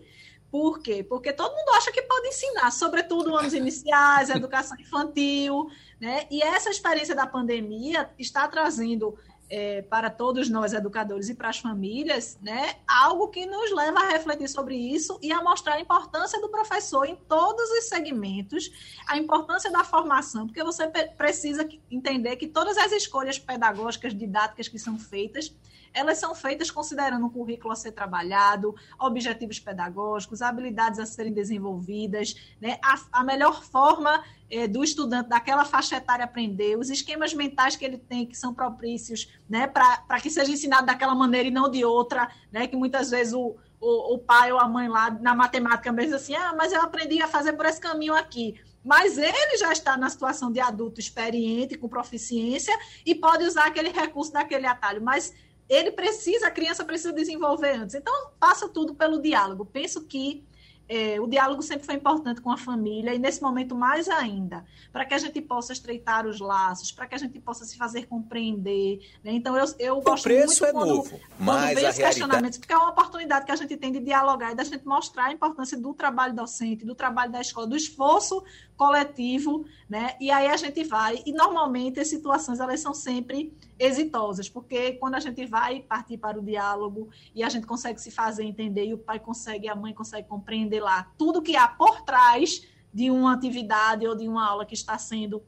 por 0.51 0.81
quê? 0.81 1.03
Porque 1.03 1.35
todo 1.35 1.55
mundo 1.55 1.71
acha 1.77 1.93
que 1.93 2.03
pode 2.03 2.29
ensinar, 2.29 2.71
sobretudo 2.71 3.37
anos 3.37 3.53
iniciais, 3.53 4.31
educação 4.31 4.79
infantil, 4.81 5.67
né? 6.01 6.27
E 6.31 6.43
essa 6.43 6.71
experiência 6.71 7.15
da 7.15 7.27
pandemia 7.27 8.11
está 8.19 8.49
trazendo 8.49 9.19
é, 9.53 9.83
para 9.83 10.09
todos 10.09 10.49
nós 10.49 10.73
educadores 10.73 11.29
e 11.29 11.35
para 11.35 11.51
as 11.51 11.59
famílias, 11.59 12.39
né, 12.41 12.77
algo 12.89 13.29
que 13.29 13.45
nos 13.45 13.71
leva 13.71 14.01
a 14.01 14.09
refletir 14.09 14.49
sobre 14.49 14.75
isso 14.75 15.19
e 15.21 15.31
a 15.31 15.43
mostrar 15.43 15.75
a 15.75 15.81
importância 15.81 16.41
do 16.41 16.49
professor 16.49 17.05
em 17.05 17.17
todos 17.17 17.71
os 17.71 17.85
segmentos, 17.85 18.73
a 19.07 19.19
importância 19.19 19.71
da 19.71 19.85
formação, 19.85 20.47
porque 20.47 20.65
você 20.65 20.89
precisa 21.19 21.69
entender 21.91 22.37
que 22.37 22.47
todas 22.47 22.79
as 22.79 22.93
escolhas 22.93 23.39
pedagógicas, 23.39 24.17
didáticas 24.17 24.69
que 24.69 24.79
são 24.79 24.99
feitas, 24.99 25.55
elas 25.95 26.19
são 26.19 26.35
feitas 26.35 26.71
considerando 26.71 27.27
um 27.27 27.31
currículo 27.31 27.73
a 27.73 27.77
ser 27.77 27.93
trabalhado, 27.93 28.75
objetivos 28.99 29.59
pedagógicos, 29.59 30.43
habilidades 30.43 30.99
a 30.99 31.07
serem 31.07 31.33
desenvolvidas, 31.33 32.35
né, 32.61 32.79
a, 32.83 33.01
a 33.13 33.25
melhor 33.25 33.63
forma 33.63 34.23
é, 34.51 34.69
do 34.69 34.85
estudante 34.85 35.29
daquela 35.29 35.65
faixa 35.65 35.97
etária 35.97 36.25
aprender, 36.25 36.77
os 36.77 36.91
esquemas 36.91 37.33
mentais 37.33 37.77
que 37.77 37.85
ele 37.85 37.99
tem 37.99 38.27
que 38.27 38.37
são 38.37 38.53
propícios 38.53 39.33
né, 39.49 39.67
para 39.67 40.21
que 40.21 40.31
seja 40.31 40.51
ensinado 40.51 40.87
daquela 40.87 41.15
maneira 41.15 41.49
e 41.49 41.51
não 41.51 41.71
de 41.71 41.85
outra, 41.85 42.31
né, 42.51 42.67
que 42.67 42.77
muitas 42.77 43.11
vezes 43.11 43.33
o, 43.33 43.57
o, 43.81 44.15
o 44.15 44.19
pai 44.19 44.53
ou 44.53 44.59
a 44.59 44.69
mãe 44.69 44.89
lá 44.89 45.11
na 45.11 45.35
matemática 45.35 45.91
mesmo 45.91 46.17
assim, 46.17 46.35
ah, 46.35 46.55
mas 46.57 46.73
eu 46.73 46.83
aprendi 46.83 47.21
a 47.23 47.29
fazer 47.29 47.55
por 47.55 47.67
esse 47.67 47.81
caminho 47.81 48.15
aqui. 48.15 48.55
Mas 48.85 49.17
ele 49.17 49.57
já 49.59 49.73
está 49.73 49.97
na 49.97 50.11
situação 50.11 50.51
de 50.51 50.59
adulto 50.59 50.99
experiente, 50.99 51.79
com 51.79 51.89
proficiência, 51.89 52.77
e 53.07 53.15
pode 53.15 53.45
usar 53.45 53.67
aquele 53.67 53.91
recurso 53.91 54.33
daquele 54.33 54.67
atalho. 54.67 55.01
Mas 55.01 55.33
ele 55.73 55.91
precisa, 55.91 56.49
a 56.49 56.51
criança 56.51 56.85
precisa 56.85 57.13
desenvolver 57.13 57.77
antes. 57.77 57.95
Então, 57.95 58.31
passa 58.39 58.69
tudo 58.69 58.95
pelo 58.95 59.21
diálogo. 59.21 59.65
Penso 59.65 60.05
que 60.07 60.45
é, 60.89 61.19
o 61.19 61.27
diálogo 61.27 61.63
sempre 61.63 61.87
foi 61.87 61.95
importante 61.95 62.43
com 62.43 62.51
a 62.51 62.57
família 62.59 63.15
e 63.15 63.19
nesse 63.19 63.41
momento 63.41 63.75
mais 63.75 64.09
ainda, 64.09 64.63
para 64.93 65.07
que 65.07 65.15
a 65.15 65.19
gente 65.19 65.41
possa 65.41 65.73
estreitar 65.73 66.27
os 66.27 66.39
laços, 66.39 66.93
para 66.93 67.07
que 67.07 67.15
a 67.15 67.19
gente 67.19 67.41
possa 67.41 67.65
se 67.65 67.79
fazer 67.79 68.07
compreender. 68.07 69.01
Né? 69.25 69.33
Então, 69.33 69.57
eu, 69.57 69.65
eu 69.79 69.99
o 69.99 70.03
gosto 70.03 70.25
preço 70.25 70.63
muito 70.63 70.65
é 70.67 70.73
quando, 70.73 70.95
novo, 70.97 71.21
mas 71.39 71.75
vem 71.75 71.89
os 71.89 71.97
questionamentos, 71.97 72.59
porque 72.59 72.75
é 72.75 72.77
uma 72.77 72.91
oportunidade 72.91 73.47
que 73.47 73.53
a 73.53 73.57
gente 73.57 73.75
tem 73.79 73.91
de 73.91 74.01
dialogar 74.01 74.53
e 74.53 74.55
da 74.55 74.65
gente 74.65 74.87
mostrar 74.87 75.27
a 75.27 75.33
importância 75.33 75.79
do 75.79 75.95
trabalho 75.95 76.35
docente, 76.35 76.85
do 76.85 76.95
trabalho 76.95 77.33
da 77.33 77.41
escola, 77.41 77.67
do 77.67 77.77
esforço 77.77 78.45
coletivo, 78.77 79.65
né? 79.89 80.17
E 80.21 80.31
aí 80.31 80.49
a 80.49 80.57
gente 80.57 80.83
vai, 80.85 81.23
e 81.25 81.33
normalmente 81.33 82.01
as 82.01 82.09
situações 82.09 82.61
elas 82.61 82.81
são 82.81 82.95
sempre 82.95 83.53
exitosas, 83.79 84.49
porque 84.49 84.93
quando 84.93 85.15
a 85.15 85.21
gente 85.21 85.45
vai 85.47 85.81
partir 85.81 86.19
para 86.19 86.39
o 86.39 86.43
diálogo 86.43 87.09
e 87.35 87.43
a 87.43 87.49
gente 87.49 87.67
consegue 87.67 88.01
se 88.01 88.11
fazer 88.11 88.45
entender 88.45 88.87
e 88.87 88.95
o 88.95 88.99
pai 88.99 89.19
consegue, 89.19 89.69
a 89.69 89.75
mãe 89.75 89.93
consegue 89.93 90.27
compreender 90.29 90.81
lá 90.81 91.11
tudo 91.17 91.43
que 91.43 91.57
há 91.57 91.69
por 91.69 92.03
trás 92.03 92.67
de 92.93 93.11
uma 93.11 93.33
atividade 93.33 94.07
ou 94.07 94.17
de 94.17 94.29
uma 94.29 94.47
aula 94.47 94.67
que 94.67 94.75
está 94.75 94.99
sendo 94.99 95.43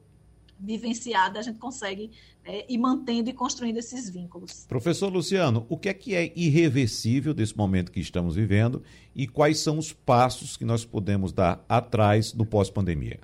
vivenciada, 0.59 1.39
a 1.39 1.41
gente 1.41 1.59
consegue 1.59 2.11
é, 2.45 2.65
ir 2.71 2.77
mantendo 2.77 3.29
e 3.29 3.33
construindo 3.33 3.77
esses 3.77 4.09
vínculos. 4.09 4.65
Professor 4.67 5.11
Luciano, 5.11 5.65
o 5.67 5.77
que 5.77 5.89
é 5.89 5.93
que 5.93 6.15
é 6.15 6.31
irreversível 6.35 7.33
desse 7.33 7.57
momento 7.57 7.91
que 7.91 7.99
estamos 7.99 8.35
vivendo 8.35 8.83
e 9.15 9.27
quais 9.27 9.59
são 9.59 9.77
os 9.77 9.91
passos 9.91 10.55
que 10.55 10.63
nós 10.63 10.85
podemos 10.85 11.31
dar 11.31 11.65
atrás 11.67 12.31
do 12.31 12.45
pós-pandemia? 12.45 13.19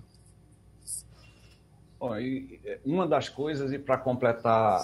É, 2.65 2.79
uma 2.83 3.05
das 3.05 3.29
coisas, 3.29 3.71
e 3.71 3.77
para 3.77 3.95
completar 3.95 4.81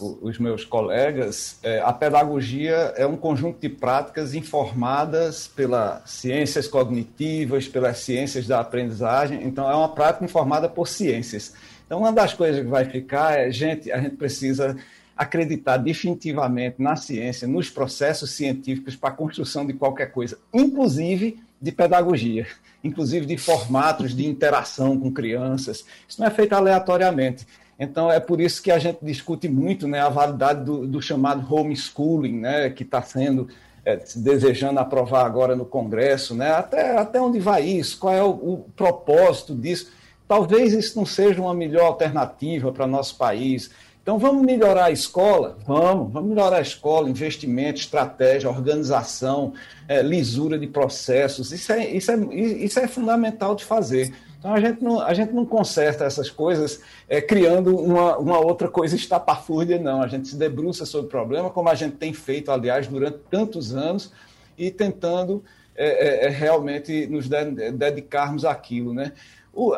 uh, 0.00 0.18
os 0.20 0.36
meus 0.36 0.64
colegas, 0.64 1.60
é, 1.62 1.78
a 1.78 1.92
pedagogia 1.92 2.92
é 2.96 3.06
um 3.06 3.16
conjunto 3.16 3.60
de 3.60 3.68
práticas 3.68 4.34
informadas 4.34 5.46
pelas 5.46 6.10
ciências 6.10 6.66
cognitivas, 6.66 7.68
pelas 7.68 7.98
ciências 7.98 8.48
da 8.48 8.58
aprendizagem, 8.58 9.44
então 9.44 9.70
é 9.70 9.76
uma 9.76 9.90
prática 9.90 10.24
informada 10.24 10.68
por 10.68 10.88
ciências. 10.88 11.54
Então, 11.86 12.00
uma 12.00 12.12
das 12.12 12.34
coisas 12.34 12.62
que 12.62 12.68
vai 12.68 12.84
ficar 12.84 13.38
é, 13.38 13.50
gente, 13.50 13.90
a 13.90 14.00
gente 14.00 14.16
precisa 14.16 14.76
acreditar 15.16 15.78
definitivamente 15.78 16.82
na 16.82 16.94
ciência, 16.94 17.48
nos 17.48 17.70
processos 17.70 18.32
científicos 18.32 18.96
para 18.96 19.08
a 19.08 19.12
construção 19.12 19.64
de 19.64 19.72
qualquer 19.72 20.12
coisa, 20.12 20.38
inclusive 20.52 21.40
de 21.62 21.72
pedagogia, 21.72 22.46
inclusive 22.84 23.24
de 23.24 23.38
formatos 23.38 24.14
de 24.14 24.26
interação 24.26 24.98
com 24.98 25.10
crianças. 25.10 25.84
Isso 26.06 26.20
não 26.20 26.26
é 26.26 26.30
feito 26.30 26.52
aleatoriamente. 26.52 27.46
Então, 27.78 28.10
é 28.10 28.20
por 28.20 28.40
isso 28.40 28.62
que 28.62 28.70
a 28.70 28.78
gente 28.78 28.98
discute 29.02 29.48
muito 29.48 29.86
né, 29.86 30.00
a 30.00 30.08
validade 30.08 30.64
do, 30.64 30.86
do 30.86 31.00
chamado 31.00 31.46
homeschooling, 31.54 32.40
né, 32.40 32.70
que 32.70 32.82
está 32.82 33.02
sendo 33.02 33.48
é, 33.84 33.98
desejando 34.16 34.80
aprovar 34.80 35.24
agora 35.24 35.54
no 35.54 35.64
Congresso, 35.64 36.34
né, 36.34 36.50
até, 36.50 36.96
até 36.96 37.20
onde 37.20 37.38
vai 37.38 37.64
isso, 37.64 37.98
qual 37.98 38.14
é 38.14 38.22
o, 38.22 38.30
o 38.30 38.66
propósito 38.74 39.54
disso. 39.54 39.92
Talvez 40.28 40.72
isso 40.72 40.98
não 40.98 41.06
seja 41.06 41.40
uma 41.40 41.54
melhor 41.54 41.86
alternativa 41.86 42.72
para 42.72 42.86
nosso 42.86 43.16
país. 43.16 43.70
Então, 44.02 44.18
vamos 44.18 44.42
melhorar 44.44 44.84
a 44.84 44.90
escola? 44.90 45.58
Vamos, 45.66 46.12
vamos 46.12 46.28
melhorar 46.28 46.58
a 46.58 46.60
escola, 46.60 47.10
investimento, 47.10 47.80
estratégia, 47.80 48.48
organização, 48.48 49.52
é, 49.88 50.00
lisura 50.00 50.56
de 50.58 50.66
processos. 50.68 51.50
Isso 51.50 51.72
é, 51.72 51.90
isso, 51.90 52.12
é, 52.12 52.16
isso 52.34 52.78
é 52.78 52.86
fundamental 52.86 53.56
de 53.56 53.64
fazer. 53.64 54.14
Então, 54.38 54.54
a 54.54 54.60
gente 54.60 54.80
não, 54.80 55.00
a 55.00 55.12
gente 55.12 55.32
não 55.32 55.44
conserta 55.44 56.04
essas 56.04 56.30
coisas 56.30 56.80
é, 57.08 57.20
criando 57.20 57.76
uma, 57.76 58.16
uma 58.16 58.38
outra 58.38 58.68
coisa 58.68 58.94
estapafúrdia, 58.94 59.76
não. 59.76 60.00
A 60.00 60.06
gente 60.06 60.28
se 60.28 60.36
debruça 60.36 60.86
sobre 60.86 61.08
o 61.08 61.10
problema, 61.10 61.50
como 61.50 61.68
a 61.68 61.74
gente 61.74 61.96
tem 61.96 62.12
feito, 62.12 62.52
aliás, 62.52 62.86
durante 62.86 63.18
tantos 63.28 63.74
anos, 63.74 64.12
e 64.56 64.70
tentando 64.70 65.42
é, 65.74 66.26
é, 66.26 66.26
é 66.26 66.28
realmente 66.28 67.08
nos 67.08 67.28
dedicarmos 67.28 68.44
àquilo, 68.44 68.94
né? 68.94 69.12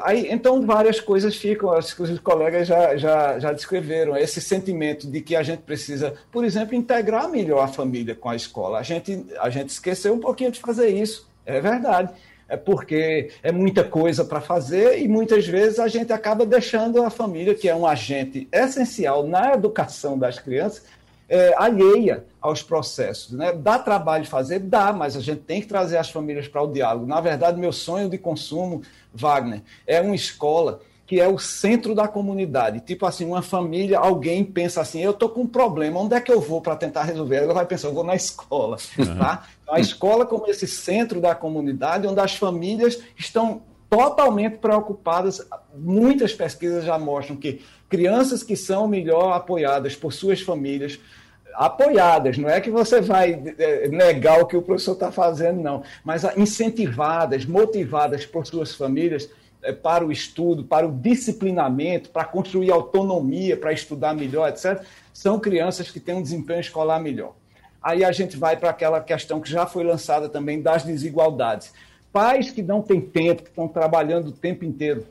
Aí, 0.03 0.27
então, 0.31 0.67
várias 0.67 1.01
coisas 1.01 1.37
ficam, 1.37 1.73
as 1.73 1.95
que 1.95 2.03
os 2.03 2.19
colegas 2.19 2.67
já, 2.67 2.97
já, 2.97 3.39
já 3.39 3.53
descreveram, 3.53 4.17
esse 4.17 4.41
sentimento 4.41 5.07
de 5.07 5.21
que 5.21 5.37
a 5.37 5.43
gente 5.43 5.61
precisa, 5.61 6.15
por 6.33 6.45
exemplo, 6.45 6.75
integrar 6.75 7.29
melhor 7.29 7.63
a 7.63 7.69
família 7.69 8.15
com 8.15 8.29
a 8.29 8.35
escola. 8.35 8.79
A 8.79 8.83
gente, 8.83 9.25
a 9.39 9.49
gente 9.49 9.69
esqueceu 9.69 10.13
um 10.13 10.19
pouquinho 10.19 10.51
de 10.51 10.59
fazer 10.59 10.89
isso, 10.89 11.29
é 11.47 11.61
verdade. 11.61 12.11
É 12.49 12.57
porque 12.57 13.31
é 13.43 13.53
muita 13.53 13.85
coisa 13.85 14.25
para 14.25 14.41
fazer 14.41 15.03
e 15.03 15.07
muitas 15.07 15.47
vezes 15.47 15.79
a 15.79 15.87
gente 15.87 16.15
acaba 16.15 16.47
deixando 16.47 17.03
a 17.03 17.11
família, 17.11 17.55
que 17.55 17.69
é 17.69 17.75
um 17.75 17.87
agente 17.87 18.49
essencial 18.51 19.23
na 19.23 19.53
educação 19.53 20.19
das 20.19 20.39
crianças, 20.39 20.83
é, 21.29 21.55
alheia 21.57 22.25
aos 22.41 22.63
processos. 22.63 23.33
Né? 23.33 23.53
Dá 23.53 23.79
trabalho 23.79 24.25
fazer? 24.25 24.61
Dá, 24.61 24.93
mas 24.93 25.17
a 25.17 25.21
gente 25.21 25.41
tem 25.41 25.61
que 25.61 25.67
trazer 25.67 25.99
as 25.99 26.11
famílias 26.11 26.49
para 26.49 26.63
o 26.63 26.73
diálogo. 26.73 27.07
Na 27.07 27.21
verdade, 27.21 27.61
meu 27.61 27.73
sonho 27.73 28.09
de 28.09 28.19
consumo, 28.19 28.83
Wagner, 29.13 29.63
é 29.87 30.01
uma 30.01 30.15
escola 30.15 30.81
que 31.09 31.19
é 31.19 31.27
o 31.27 31.39
centro 31.39 31.95
da 31.95 32.07
comunidade. 32.07 32.81
Tipo 32.81 33.07
assim, 33.07 33.25
uma 33.25 33.41
família, 33.41 33.99
alguém 33.99 34.45
pensa 34.45 34.83
assim, 34.83 35.01
eu 35.01 35.13
estou 35.13 35.31
com 35.31 35.41
um 35.41 35.47
problema, 35.47 35.99
onde 35.99 36.15
é 36.15 36.21
que 36.21 36.31
eu 36.31 36.39
vou 36.39 36.61
para 36.61 36.77
tentar 36.77 37.05
resolver? 37.05 37.37
Ela 37.37 37.55
vai 37.55 37.65
pensar, 37.65 37.89
eu 37.89 37.95
vou 37.95 38.05
na 38.05 38.15
escola. 38.15 38.77
Uhum. 38.99 39.17
Tá? 39.17 39.47
Então, 39.63 39.75
a 39.75 39.81
escola 39.81 40.27
como 40.27 40.47
esse 40.49 40.67
centro 40.67 41.19
da 41.19 41.35
comunidade, 41.35 42.07
onde 42.07 42.21
as 42.21 42.37
famílias 42.37 43.01
estão 43.17 43.63
totalmente 43.89 44.59
preocupadas. 44.59 45.47
Muitas 45.75 46.33
pesquisas 46.33 46.85
já 46.85 46.99
mostram 46.99 47.37
que 47.37 47.63
crianças 47.89 48.43
que 48.43 48.57
são 48.57 48.87
melhor 48.87 49.33
apoiadas 49.33 49.97
por 49.97 50.13
suas 50.13 50.41
famílias, 50.41 50.99
apoiadas, 51.55 52.39
não 52.39 52.49
é 52.49 52.61
que 52.61 52.71
você 52.71 53.01
vai 53.01 53.55
é, 53.59 53.89
negar 53.89 54.41
o 54.41 54.47
que 54.47 54.57
o 54.57 54.63
professor 54.63 54.93
está 54.93 55.11
fazendo, 55.11 55.61
não, 55.61 55.83
mas 56.05 56.23
incentivadas, 56.37 57.45
motivadas 57.45 58.25
por 58.25 58.47
suas 58.47 58.75
famílias, 58.75 59.29
é, 59.61 59.73
para 59.73 60.07
o 60.07 60.13
estudo, 60.13 60.63
para 60.63 60.87
o 60.87 60.93
disciplinamento, 60.93 62.11
para 62.11 62.25
construir 62.25 62.71
autonomia, 62.71 63.57
para 63.57 63.73
estudar 63.73 64.15
melhor, 64.15 64.49
etc., 64.49 64.83
são 65.13 65.41
crianças 65.41 65.91
que 65.91 65.99
têm 65.99 66.15
um 66.15 66.23
desempenho 66.23 66.61
escolar 66.61 67.01
melhor. 67.01 67.35
Aí 67.83 68.05
a 68.05 68.13
gente 68.13 68.37
vai 68.37 68.57
para 68.57 68.71
aquela 68.71 69.01
questão 69.01 69.41
que 69.41 69.51
já 69.51 69.67
foi 69.67 69.83
lançada 69.83 70.29
também 70.29 70.63
das 70.63 70.85
desigualdades. 70.85 71.73
Pais 72.19 72.51
que 72.51 72.65
não 72.65 72.83
têm 72.83 73.01
tempo, 73.01 73.45
que 73.45 73.49
estão 73.49 73.69
trabalhando 73.69 74.31
o 74.31 74.33
tempo 74.33 74.65
inteiro, 74.65 75.07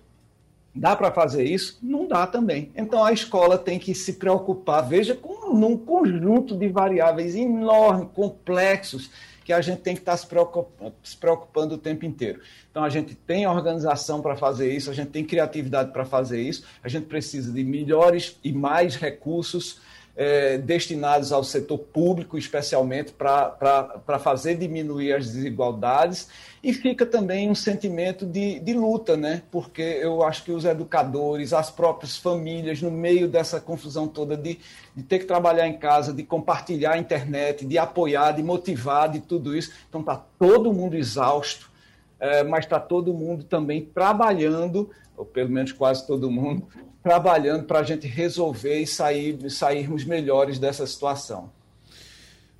dá 0.75 0.93
para 0.93 1.09
fazer 1.09 1.45
isso? 1.45 1.79
Não 1.81 2.05
dá 2.05 2.27
também. 2.27 2.69
Então 2.75 3.01
a 3.01 3.13
escola 3.13 3.57
tem 3.57 3.79
que 3.79 3.95
se 3.95 4.11
preocupar, 4.11 4.85
veja, 4.85 5.15
com 5.15 5.55
um 5.55 5.77
conjunto 5.77 6.53
de 6.53 6.67
variáveis 6.67 7.33
enormes, 7.33 8.09
complexos, 8.13 9.09
que 9.45 9.53
a 9.53 9.61
gente 9.61 9.79
tem 9.79 9.95
que 9.95 10.01
estar 10.01 10.17
se 10.17 10.27
preocupando, 10.27 10.93
se 11.01 11.15
preocupando 11.15 11.75
o 11.75 11.77
tempo 11.77 12.05
inteiro. 12.05 12.41
Então, 12.69 12.83
a 12.83 12.89
gente 12.89 13.15
tem 13.15 13.47
organização 13.47 14.21
para 14.21 14.35
fazer 14.35 14.75
isso, 14.75 14.91
a 14.91 14.93
gente 14.93 15.09
tem 15.09 15.23
criatividade 15.23 15.93
para 15.93 16.03
fazer 16.03 16.41
isso, 16.41 16.65
a 16.83 16.89
gente 16.89 17.05
precisa 17.05 17.53
de 17.53 17.63
melhores 17.63 18.37
e 18.43 18.51
mais 18.51 18.97
recursos 18.97 19.79
é, 20.17 20.57
destinados 20.57 21.31
ao 21.31 21.43
setor 21.43 21.77
público, 21.77 22.37
especialmente 22.37 23.13
para 23.13 24.19
fazer 24.19 24.55
diminuir 24.55 25.13
as 25.13 25.27
desigualdades, 25.27 26.27
e 26.67 26.73
fica 26.73 27.05
também 27.05 27.49
um 27.49 27.55
sentimento 27.55 28.25
de, 28.25 28.59
de 28.59 28.73
luta, 28.73 29.15
né? 29.15 29.41
porque 29.49 29.81
eu 29.81 30.21
acho 30.21 30.43
que 30.43 30.51
os 30.51 30.65
educadores, 30.65 31.53
as 31.53 31.71
próprias 31.71 32.17
famílias, 32.17 32.81
no 32.81 32.91
meio 32.91 33.25
dessa 33.25 33.61
confusão 33.61 34.05
toda 34.05 34.35
de, 34.35 34.59
de 34.93 35.01
ter 35.01 35.19
que 35.19 35.25
trabalhar 35.25 35.65
em 35.65 35.77
casa, 35.77 36.11
de 36.11 36.23
compartilhar 36.23 36.95
a 36.95 36.97
internet, 36.97 37.65
de 37.65 37.77
apoiar, 37.77 38.33
de 38.33 38.43
motivar, 38.43 39.07
de 39.07 39.21
tudo 39.21 39.55
isso, 39.55 39.71
então 39.87 40.01
está 40.01 40.17
todo 40.37 40.73
mundo 40.73 40.97
exausto, 40.97 41.71
é, 42.19 42.43
mas 42.43 42.65
está 42.65 42.81
todo 42.81 43.13
mundo 43.13 43.45
também 43.45 43.85
trabalhando, 43.85 44.89
ou 45.15 45.23
pelo 45.23 45.49
menos 45.49 45.71
quase 45.71 46.05
todo 46.05 46.29
mundo, 46.29 46.67
trabalhando 47.01 47.63
para 47.63 47.79
a 47.79 47.83
gente 47.83 48.07
resolver 48.07 48.81
e 48.81 48.85
sair, 48.85 49.49
sairmos 49.49 50.03
melhores 50.03 50.59
dessa 50.59 50.85
situação. 50.85 51.49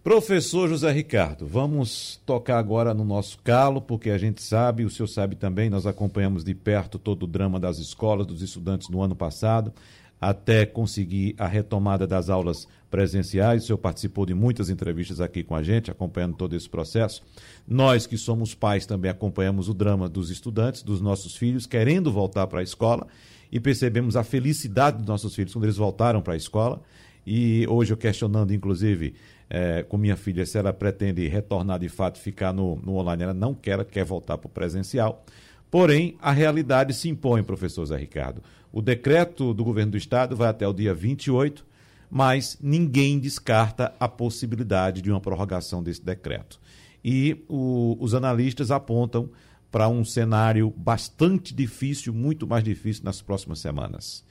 Professor 0.08 0.70
José 0.70 0.90
Ricardo, 0.90 1.46
vamos 1.46 2.18
tocar 2.26 2.60
agora 2.60 2.94
no 2.94 3.04
nosso 3.04 3.38
calo, 3.44 3.82
porque 3.82 4.10
a 4.10 4.18
gente 4.18 4.42
sabe, 4.42 4.86
o 4.86 4.90
senhor 4.90 5.08
sabe 5.08 5.36
também, 5.36 5.70
nós 5.70 5.86
acompanhamos 5.86 6.46
de 6.46 6.56
perto 6.56 6.98
todo 6.98 7.24
o 7.24 7.28
drama 7.28 7.60
das 7.60 7.78
escolas, 7.78 8.26
dos 8.26 8.42
estudantes 8.42 8.88
no 8.88 9.02
ano 9.02 9.18
passado, 9.18 9.74
até 10.18 10.66
conseguir 10.66 11.36
a 11.38 11.46
retomada 11.46 12.08
das 12.08 12.30
aulas 12.30 12.70
presenciais. 12.90 13.64
O 13.64 13.68
senhor 13.68 13.80
participou 13.80 14.26
de 14.26 14.34
muitas 14.34 14.70
entrevistas 14.70 15.20
aqui 15.20 15.44
com 15.44 15.54
a 15.54 15.62
gente, 15.62 15.92
acompanhando 15.92 16.38
todo 16.38 16.56
esse 16.56 16.70
processo. 16.70 17.22
Nós 17.68 18.08
que 18.08 18.18
somos 18.18 18.56
pais 18.56 18.86
também 18.86 19.12
acompanhamos 19.12 19.68
o 19.68 19.74
drama 19.74 20.08
dos 20.08 20.30
estudantes, 20.30 20.84
dos 20.84 21.02
nossos 21.02 21.36
filhos, 21.36 21.66
querendo 21.66 22.14
voltar 22.14 22.48
para 22.48 22.62
a 22.62 22.64
escola 22.64 23.08
e 23.52 23.60
percebemos 23.60 24.16
a 24.16 24.24
felicidade 24.24 25.00
dos 25.00 25.06
nossos 25.08 25.36
filhos 25.36 25.52
quando 25.52 25.66
eles 25.66 25.76
voltaram 25.76 26.22
para 26.22 26.32
a 26.32 26.38
escola. 26.38 26.82
E 27.30 27.68
hoje 27.68 27.92
eu 27.92 27.98
questionando, 27.98 28.54
inclusive, 28.54 29.14
é, 29.50 29.84
com 29.84 29.98
minha 29.98 30.18
filha 30.18 30.46
se 30.46 30.58
ela 30.58 30.74
pretende 30.74 31.28
retornar 31.28 31.80
de 31.80 31.90
fato, 31.90 32.20
ficar 32.20 32.54
no, 32.54 32.76
no 32.78 32.96
online. 32.98 33.24
Ela 33.24 33.34
não 33.34 33.54
quer, 33.54 33.84
quer 33.86 34.04
voltar 34.04 34.38
para 34.38 34.48
o 34.48 34.52
presencial. 34.52 35.26
Porém, 35.70 36.16
a 36.22 36.32
realidade 36.32 36.94
se 36.94 37.10
impõe, 37.10 37.44
professor 37.44 37.86
Zé 37.86 37.98
Ricardo. 37.98 38.42
O 38.72 38.82
decreto 38.82 39.54
do 39.54 39.64
governo 39.64 39.92
do 39.92 39.98
estado 39.98 40.36
vai 40.36 40.50
até 40.50 40.68
o 40.68 40.74
dia 40.74 40.94
28, 40.94 41.66
mas 42.10 42.58
ninguém 42.62 43.20
descarta 43.20 43.94
a 44.00 44.08
possibilidade 44.08 45.02
de 45.02 45.12
uma 45.12 45.20
prorrogação 45.20 45.84
desse 45.84 46.04
decreto. 46.04 46.60
E 47.04 47.44
o, 47.48 47.98
os 48.00 48.14
analistas 48.14 48.72
apontam 48.72 49.30
para 49.72 49.90
um 49.90 50.04
cenário 50.04 50.74
bastante 50.76 51.54
difícil, 51.54 52.14
muito 52.14 52.48
mais 52.48 52.64
difícil 52.64 53.04
nas 53.04 53.22
próximas 53.22 53.60
semanas. 53.60 54.24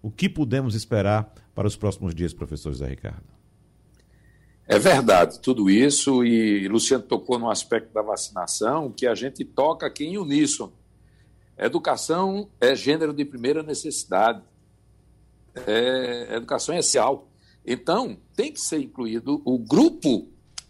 O 0.00 0.10
que 0.10 0.28
podemos 0.28 0.74
esperar 0.74 1.32
para 1.54 1.66
os 1.66 1.76
próximos 1.76 2.14
dias, 2.14 2.32
professor 2.32 2.70
José 2.72 2.88
Ricardo? 2.88 3.33
É 4.66 4.78
verdade, 4.78 5.40
tudo 5.40 5.68
isso, 5.68 6.24
e 6.24 6.66
Luciano 6.68 7.04
tocou 7.04 7.38
no 7.38 7.50
aspecto 7.50 7.92
da 7.92 8.00
vacinação, 8.00 8.90
que 8.90 9.06
a 9.06 9.14
gente 9.14 9.44
toca 9.44 9.86
aqui 9.86 10.04
em 10.04 10.16
uníssono. 10.16 10.72
Educação 11.56 12.48
é 12.60 12.74
gênero 12.74 13.12
de 13.12 13.24
primeira 13.24 13.62
necessidade, 13.62 14.42
é 15.54 16.34
educação 16.34 16.74
essencial. 16.74 17.28
Então, 17.64 18.16
tem 18.34 18.52
que 18.52 18.60
ser 18.60 18.78
incluído 18.78 19.42
o 19.44 19.58
grupo 19.58 20.28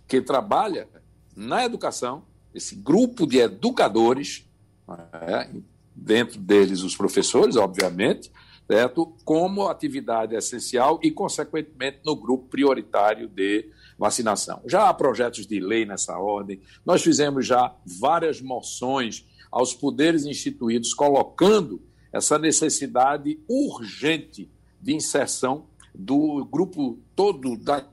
que 0.08 0.20
trabalha 0.20 0.88
na 1.36 1.64
educação 1.64 2.24
esse 2.54 2.76
grupo 2.76 3.26
de 3.26 3.38
educadores, 3.38 4.48
né, 4.86 5.50
dentro 5.94 6.38
deles 6.40 6.82
os 6.82 6.96
professores, 6.96 7.56
obviamente, 7.56 8.30
certo? 8.66 9.12
como 9.24 9.66
atividade 9.66 10.34
essencial 10.36 11.00
e, 11.02 11.10
consequentemente, 11.10 11.98
no 12.04 12.14
grupo 12.14 12.48
prioritário 12.48 13.28
de 13.28 13.68
vacinação. 13.98 14.60
Já 14.66 14.88
há 14.88 14.94
projetos 14.94 15.46
de 15.46 15.60
lei 15.60 15.84
nessa 15.84 16.18
ordem, 16.18 16.60
nós 16.84 17.02
fizemos 17.02 17.46
já 17.46 17.74
várias 18.00 18.40
moções 18.40 19.24
aos 19.50 19.72
poderes 19.72 20.24
instituídos, 20.24 20.92
colocando 20.92 21.80
essa 22.12 22.38
necessidade 22.38 23.38
urgente 23.48 24.50
de 24.80 24.94
inserção 24.94 25.66
do 25.94 26.44
grupo 26.44 26.98
todo 27.14 27.56
da, 27.56 27.86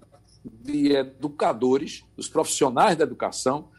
de 0.44 0.92
educadores, 0.92 2.04
dos 2.18 2.28
profissionais 2.28 2.98
da 2.98 3.04
educação, 3.04 3.70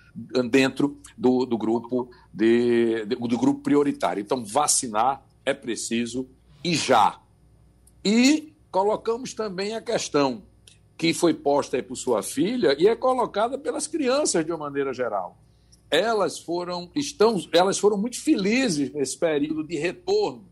dentro 0.50 1.00
do, 1.16 1.46
do 1.46 1.56
grupo 1.56 2.10
de, 2.32 3.04
do 3.04 3.38
grupo 3.38 3.60
prioritário. 3.62 4.20
Então, 4.20 4.44
vacinar 4.44 5.24
é 5.44 5.54
preciso 5.54 6.28
e 6.62 6.74
já. 6.74 7.18
E 8.04 8.52
colocamos 8.70 9.34
também 9.34 9.74
a 9.74 9.80
questão 9.80 10.42
que 10.96 11.12
foi 11.12 11.34
posta 11.34 11.82
por 11.82 11.96
sua 11.96 12.22
filha 12.22 12.76
e 12.78 12.86
é 12.86 12.94
colocada 12.94 13.58
pelas 13.58 13.86
crianças 13.86 14.44
de 14.44 14.52
uma 14.52 14.58
maneira 14.58 14.92
geral. 14.92 15.36
Elas 15.90 16.38
foram 16.38 16.90
estão 16.94 17.36
elas 17.52 17.78
foram 17.78 17.98
muito 17.98 18.20
felizes 18.20 18.92
nesse 18.92 19.18
período 19.18 19.64
de 19.64 19.76
retorno 19.76 20.44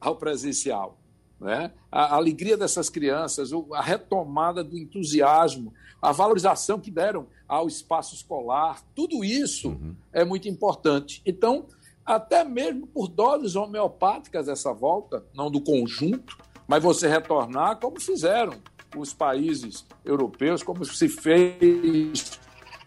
ao 0.00 0.16
presencial. 0.16 0.98
Né? 1.40 1.70
A, 1.90 2.16
alegria 2.16 2.56
dessas 2.56 2.90
crianças, 2.90 3.50
a 3.72 3.80
retomada 3.80 4.64
do 4.64 4.76
entusiasmo, 4.76 5.72
a 6.02 6.10
valorização 6.10 6.80
que 6.80 6.90
deram 6.90 7.26
ao 7.46 7.68
espaço 7.68 8.14
escolar, 8.14 8.82
tudo 8.94 9.24
isso 9.24 9.68
uhum. 9.68 9.94
é 10.12 10.24
muito 10.24 10.48
importante. 10.48 11.22
Então, 11.24 11.66
até 12.04 12.42
mesmo 12.42 12.86
por 12.86 13.08
doses 13.08 13.54
homeopáticas 13.54 14.48
essa 14.48 14.72
volta, 14.72 15.24
não 15.34 15.50
do 15.50 15.60
conjunto, 15.60 16.36
mas 16.66 16.82
você 16.82 17.08
retornar 17.08 17.78
como 17.78 18.00
fizeram 18.00 18.54
os 18.96 19.12
países 19.12 19.86
europeus, 20.04 20.62
como 20.62 20.84
se 20.84 21.08
fez 21.08 22.40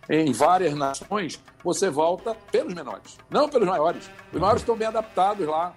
em 0.09 0.31
várias 0.31 0.73
nações, 0.73 1.39
você 1.63 1.89
volta 1.89 2.35
pelos 2.51 2.73
menores, 2.73 3.17
não 3.29 3.47
pelos 3.47 3.67
maiores. 3.67 4.09
Os 4.33 4.39
maiores 4.39 4.61
estão 4.61 4.75
bem 4.75 4.87
adaptados 4.87 5.47
lá, 5.47 5.75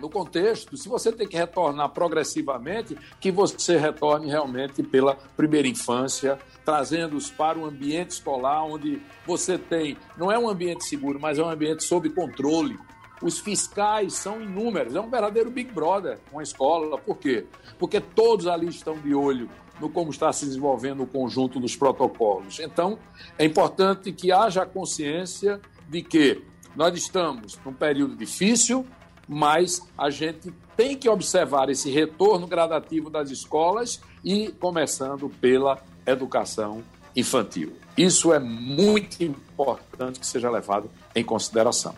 no 0.00 0.10
contexto, 0.10 0.76
se 0.76 0.88
você 0.88 1.10
tem 1.10 1.26
que 1.26 1.36
retornar 1.36 1.88
progressivamente, 1.88 2.96
que 3.18 3.30
você 3.30 3.78
retorne 3.78 4.28
realmente 4.28 4.82
pela 4.82 5.16
primeira 5.36 5.66
infância, 5.66 6.38
trazendo-os 6.64 7.30
para 7.30 7.58
um 7.58 7.64
ambiente 7.64 8.10
escolar 8.10 8.62
onde 8.64 9.00
você 9.26 9.56
tem, 9.56 9.96
não 10.16 10.30
é 10.30 10.38
um 10.38 10.48
ambiente 10.48 10.84
seguro, 10.84 11.18
mas 11.18 11.38
é 11.38 11.42
um 11.42 11.48
ambiente 11.48 11.82
sob 11.82 12.10
controle. 12.10 12.78
Os 13.22 13.38
fiscais 13.38 14.14
são 14.14 14.40
inúmeros, 14.42 14.94
é 14.94 15.00
um 15.00 15.08
verdadeiro 15.08 15.50
Big 15.50 15.72
Brother, 15.72 16.18
uma 16.32 16.42
escola. 16.42 16.98
Por 16.98 17.16
quê? 17.16 17.46
Porque 17.78 18.00
todos 18.00 18.46
ali 18.46 18.68
estão 18.68 18.98
de 18.98 19.14
olho 19.14 19.48
no 19.80 19.88
como 19.88 20.10
está 20.10 20.32
se 20.32 20.46
desenvolvendo 20.46 21.02
o 21.02 21.06
conjunto 21.06 21.60
dos 21.60 21.76
protocolos. 21.76 22.60
Então, 22.60 22.98
é 23.38 23.44
importante 23.44 24.12
que 24.12 24.32
haja 24.32 24.64
consciência 24.64 25.60
de 25.88 26.02
que 26.02 26.42
nós 26.74 26.96
estamos 26.96 27.58
num 27.64 27.72
período 27.72 28.16
difícil, 28.16 28.86
mas 29.28 29.86
a 29.96 30.10
gente 30.10 30.52
tem 30.76 30.96
que 30.96 31.08
observar 31.08 31.70
esse 31.70 31.90
retorno 31.90 32.46
gradativo 32.46 33.08
das 33.08 33.30
escolas 33.30 34.00
e 34.22 34.48
começando 34.60 35.28
pela 35.40 35.82
educação 36.06 36.82
infantil. 37.14 37.72
Isso 37.96 38.32
é 38.32 38.38
muito 38.38 39.24
importante 39.24 40.20
que 40.20 40.26
seja 40.26 40.50
levado 40.50 40.90
em 41.14 41.24
consideração. 41.24 41.94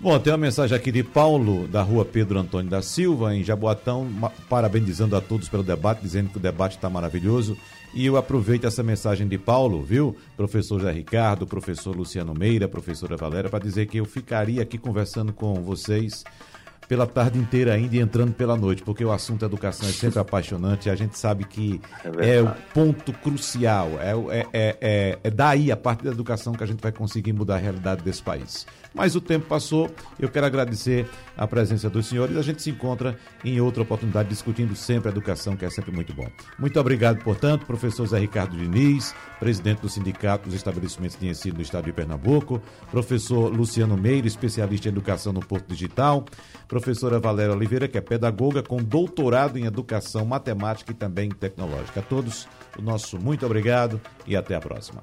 Bom, 0.00 0.18
tem 0.18 0.32
uma 0.32 0.38
mensagem 0.38 0.76
aqui 0.76 0.92
de 0.92 1.02
Paulo, 1.02 1.66
da 1.66 1.80
rua 1.80 2.04
Pedro 2.04 2.38
Antônio 2.38 2.70
da 2.70 2.82
Silva, 2.82 3.34
em 3.34 3.42
Jaboatão, 3.42 4.06
parabenizando 4.50 5.16
a 5.16 5.20
todos 5.20 5.48
pelo 5.48 5.62
debate, 5.62 6.02
dizendo 6.02 6.28
que 6.28 6.36
o 6.36 6.40
debate 6.40 6.76
está 6.76 6.90
maravilhoso. 6.90 7.56
E 7.94 8.04
eu 8.04 8.16
aproveito 8.16 8.66
essa 8.66 8.82
mensagem 8.82 9.26
de 9.26 9.38
Paulo, 9.38 9.82
viu? 9.82 10.16
Professor 10.36 10.80
José 10.80 10.92
Ricardo, 10.92 11.46
professor 11.46 11.96
Luciano 11.96 12.34
Meira, 12.34 12.68
professora 12.68 13.16
Valéria, 13.16 13.48
para 13.48 13.60
dizer 13.60 13.86
que 13.86 13.98
eu 13.98 14.04
ficaria 14.04 14.60
aqui 14.60 14.76
conversando 14.76 15.32
com 15.32 15.54
vocês 15.62 16.24
pela 16.88 17.06
tarde 17.06 17.38
inteira 17.38 17.72
ainda 17.72 17.96
e 17.96 18.00
entrando 18.00 18.32
pela 18.34 18.56
noite, 18.56 18.82
porque 18.82 19.04
o 19.04 19.12
assunto 19.12 19.44
educação 19.44 19.88
é 19.88 19.92
sempre 19.92 20.18
apaixonante 20.18 20.86
e 20.86 20.90
a 20.90 20.94
gente 20.94 21.18
sabe 21.18 21.44
que 21.44 21.80
é, 22.18 22.36
é 22.36 22.42
o 22.42 22.50
ponto 22.74 23.12
crucial, 23.12 23.88
é, 24.00 24.12
é, 24.12 24.46
é, 24.52 24.76
é, 24.80 25.18
é 25.24 25.30
daí 25.30 25.72
a 25.72 25.76
parte 25.76 26.04
da 26.04 26.10
educação 26.10 26.52
que 26.52 26.62
a 26.62 26.66
gente 26.66 26.80
vai 26.80 26.92
conseguir 26.92 27.32
mudar 27.32 27.54
a 27.54 27.58
realidade 27.58 28.02
desse 28.02 28.22
país. 28.22 28.66
Mas 28.94 29.16
o 29.16 29.20
tempo 29.20 29.46
passou, 29.46 29.90
eu 30.20 30.28
quero 30.28 30.46
agradecer 30.46 31.10
a 31.36 31.48
presença 31.48 31.90
dos 31.90 32.06
senhores, 32.06 32.36
a 32.36 32.42
gente 32.42 32.62
se 32.62 32.70
encontra 32.70 33.18
em 33.44 33.60
outra 33.60 33.82
oportunidade 33.82 34.28
discutindo 34.28 34.76
sempre 34.76 35.08
a 35.08 35.10
educação, 35.10 35.56
que 35.56 35.64
é 35.64 35.70
sempre 35.70 35.90
muito 35.90 36.14
bom. 36.14 36.28
Muito 36.58 36.78
obrigado, 36.78 37.22
portanto, 37.24 37.66
professor 37.66 38.06
Zé 38.06 38.20
Ricardo 38.20 38.56
Diniz, 38.56 39.12
presidente 39.40 39.80
do 39.80 39.88
Sindicato 39.88 40.44
dos 40.44 40.54
Estabelecimentos 40.54 41.18
de 41.18 41.26
Ensino 41.26 41.56
do 41.56 41.62
Estado 41.62 41.86
de 41.86 41.92
Pernambuco, 41.92 42.62
professor 42.90 43.52
Luciano 43.52 43.96
Meire, 43.96 44.28
especialista 44.28 44.88
em 44.88 44.92
educação 44.92 45.32
no 45.32 45.40
Porto 45.40 45.66
Digital, 45.66 46.24
professora 46.68 47.18
Valéria 47.18 47.52
Oliveira, 47.52 47.88
que 47.88 47.98
é 47.98 48.00
pedagoga 48.00 48.62
com 48.62 48.76
doutorado 48.76 49.58
em 49.58 49.64
educação 49.64 50.24
matemática 50.24 50.92
e 50.92 50.94
também 50.94 51.28
tecnológica. 51.30 51.98
A 51.98 52.02
todos, 52.02 52.46
o 52.78 52.82
nosso 52.82 53.18
muito 53.18 53.44
obrigado 53.44 54.00
e 54.24 54.36
até 54.36 54.54
a 54.54 54.60
próxima. 54.60 55.02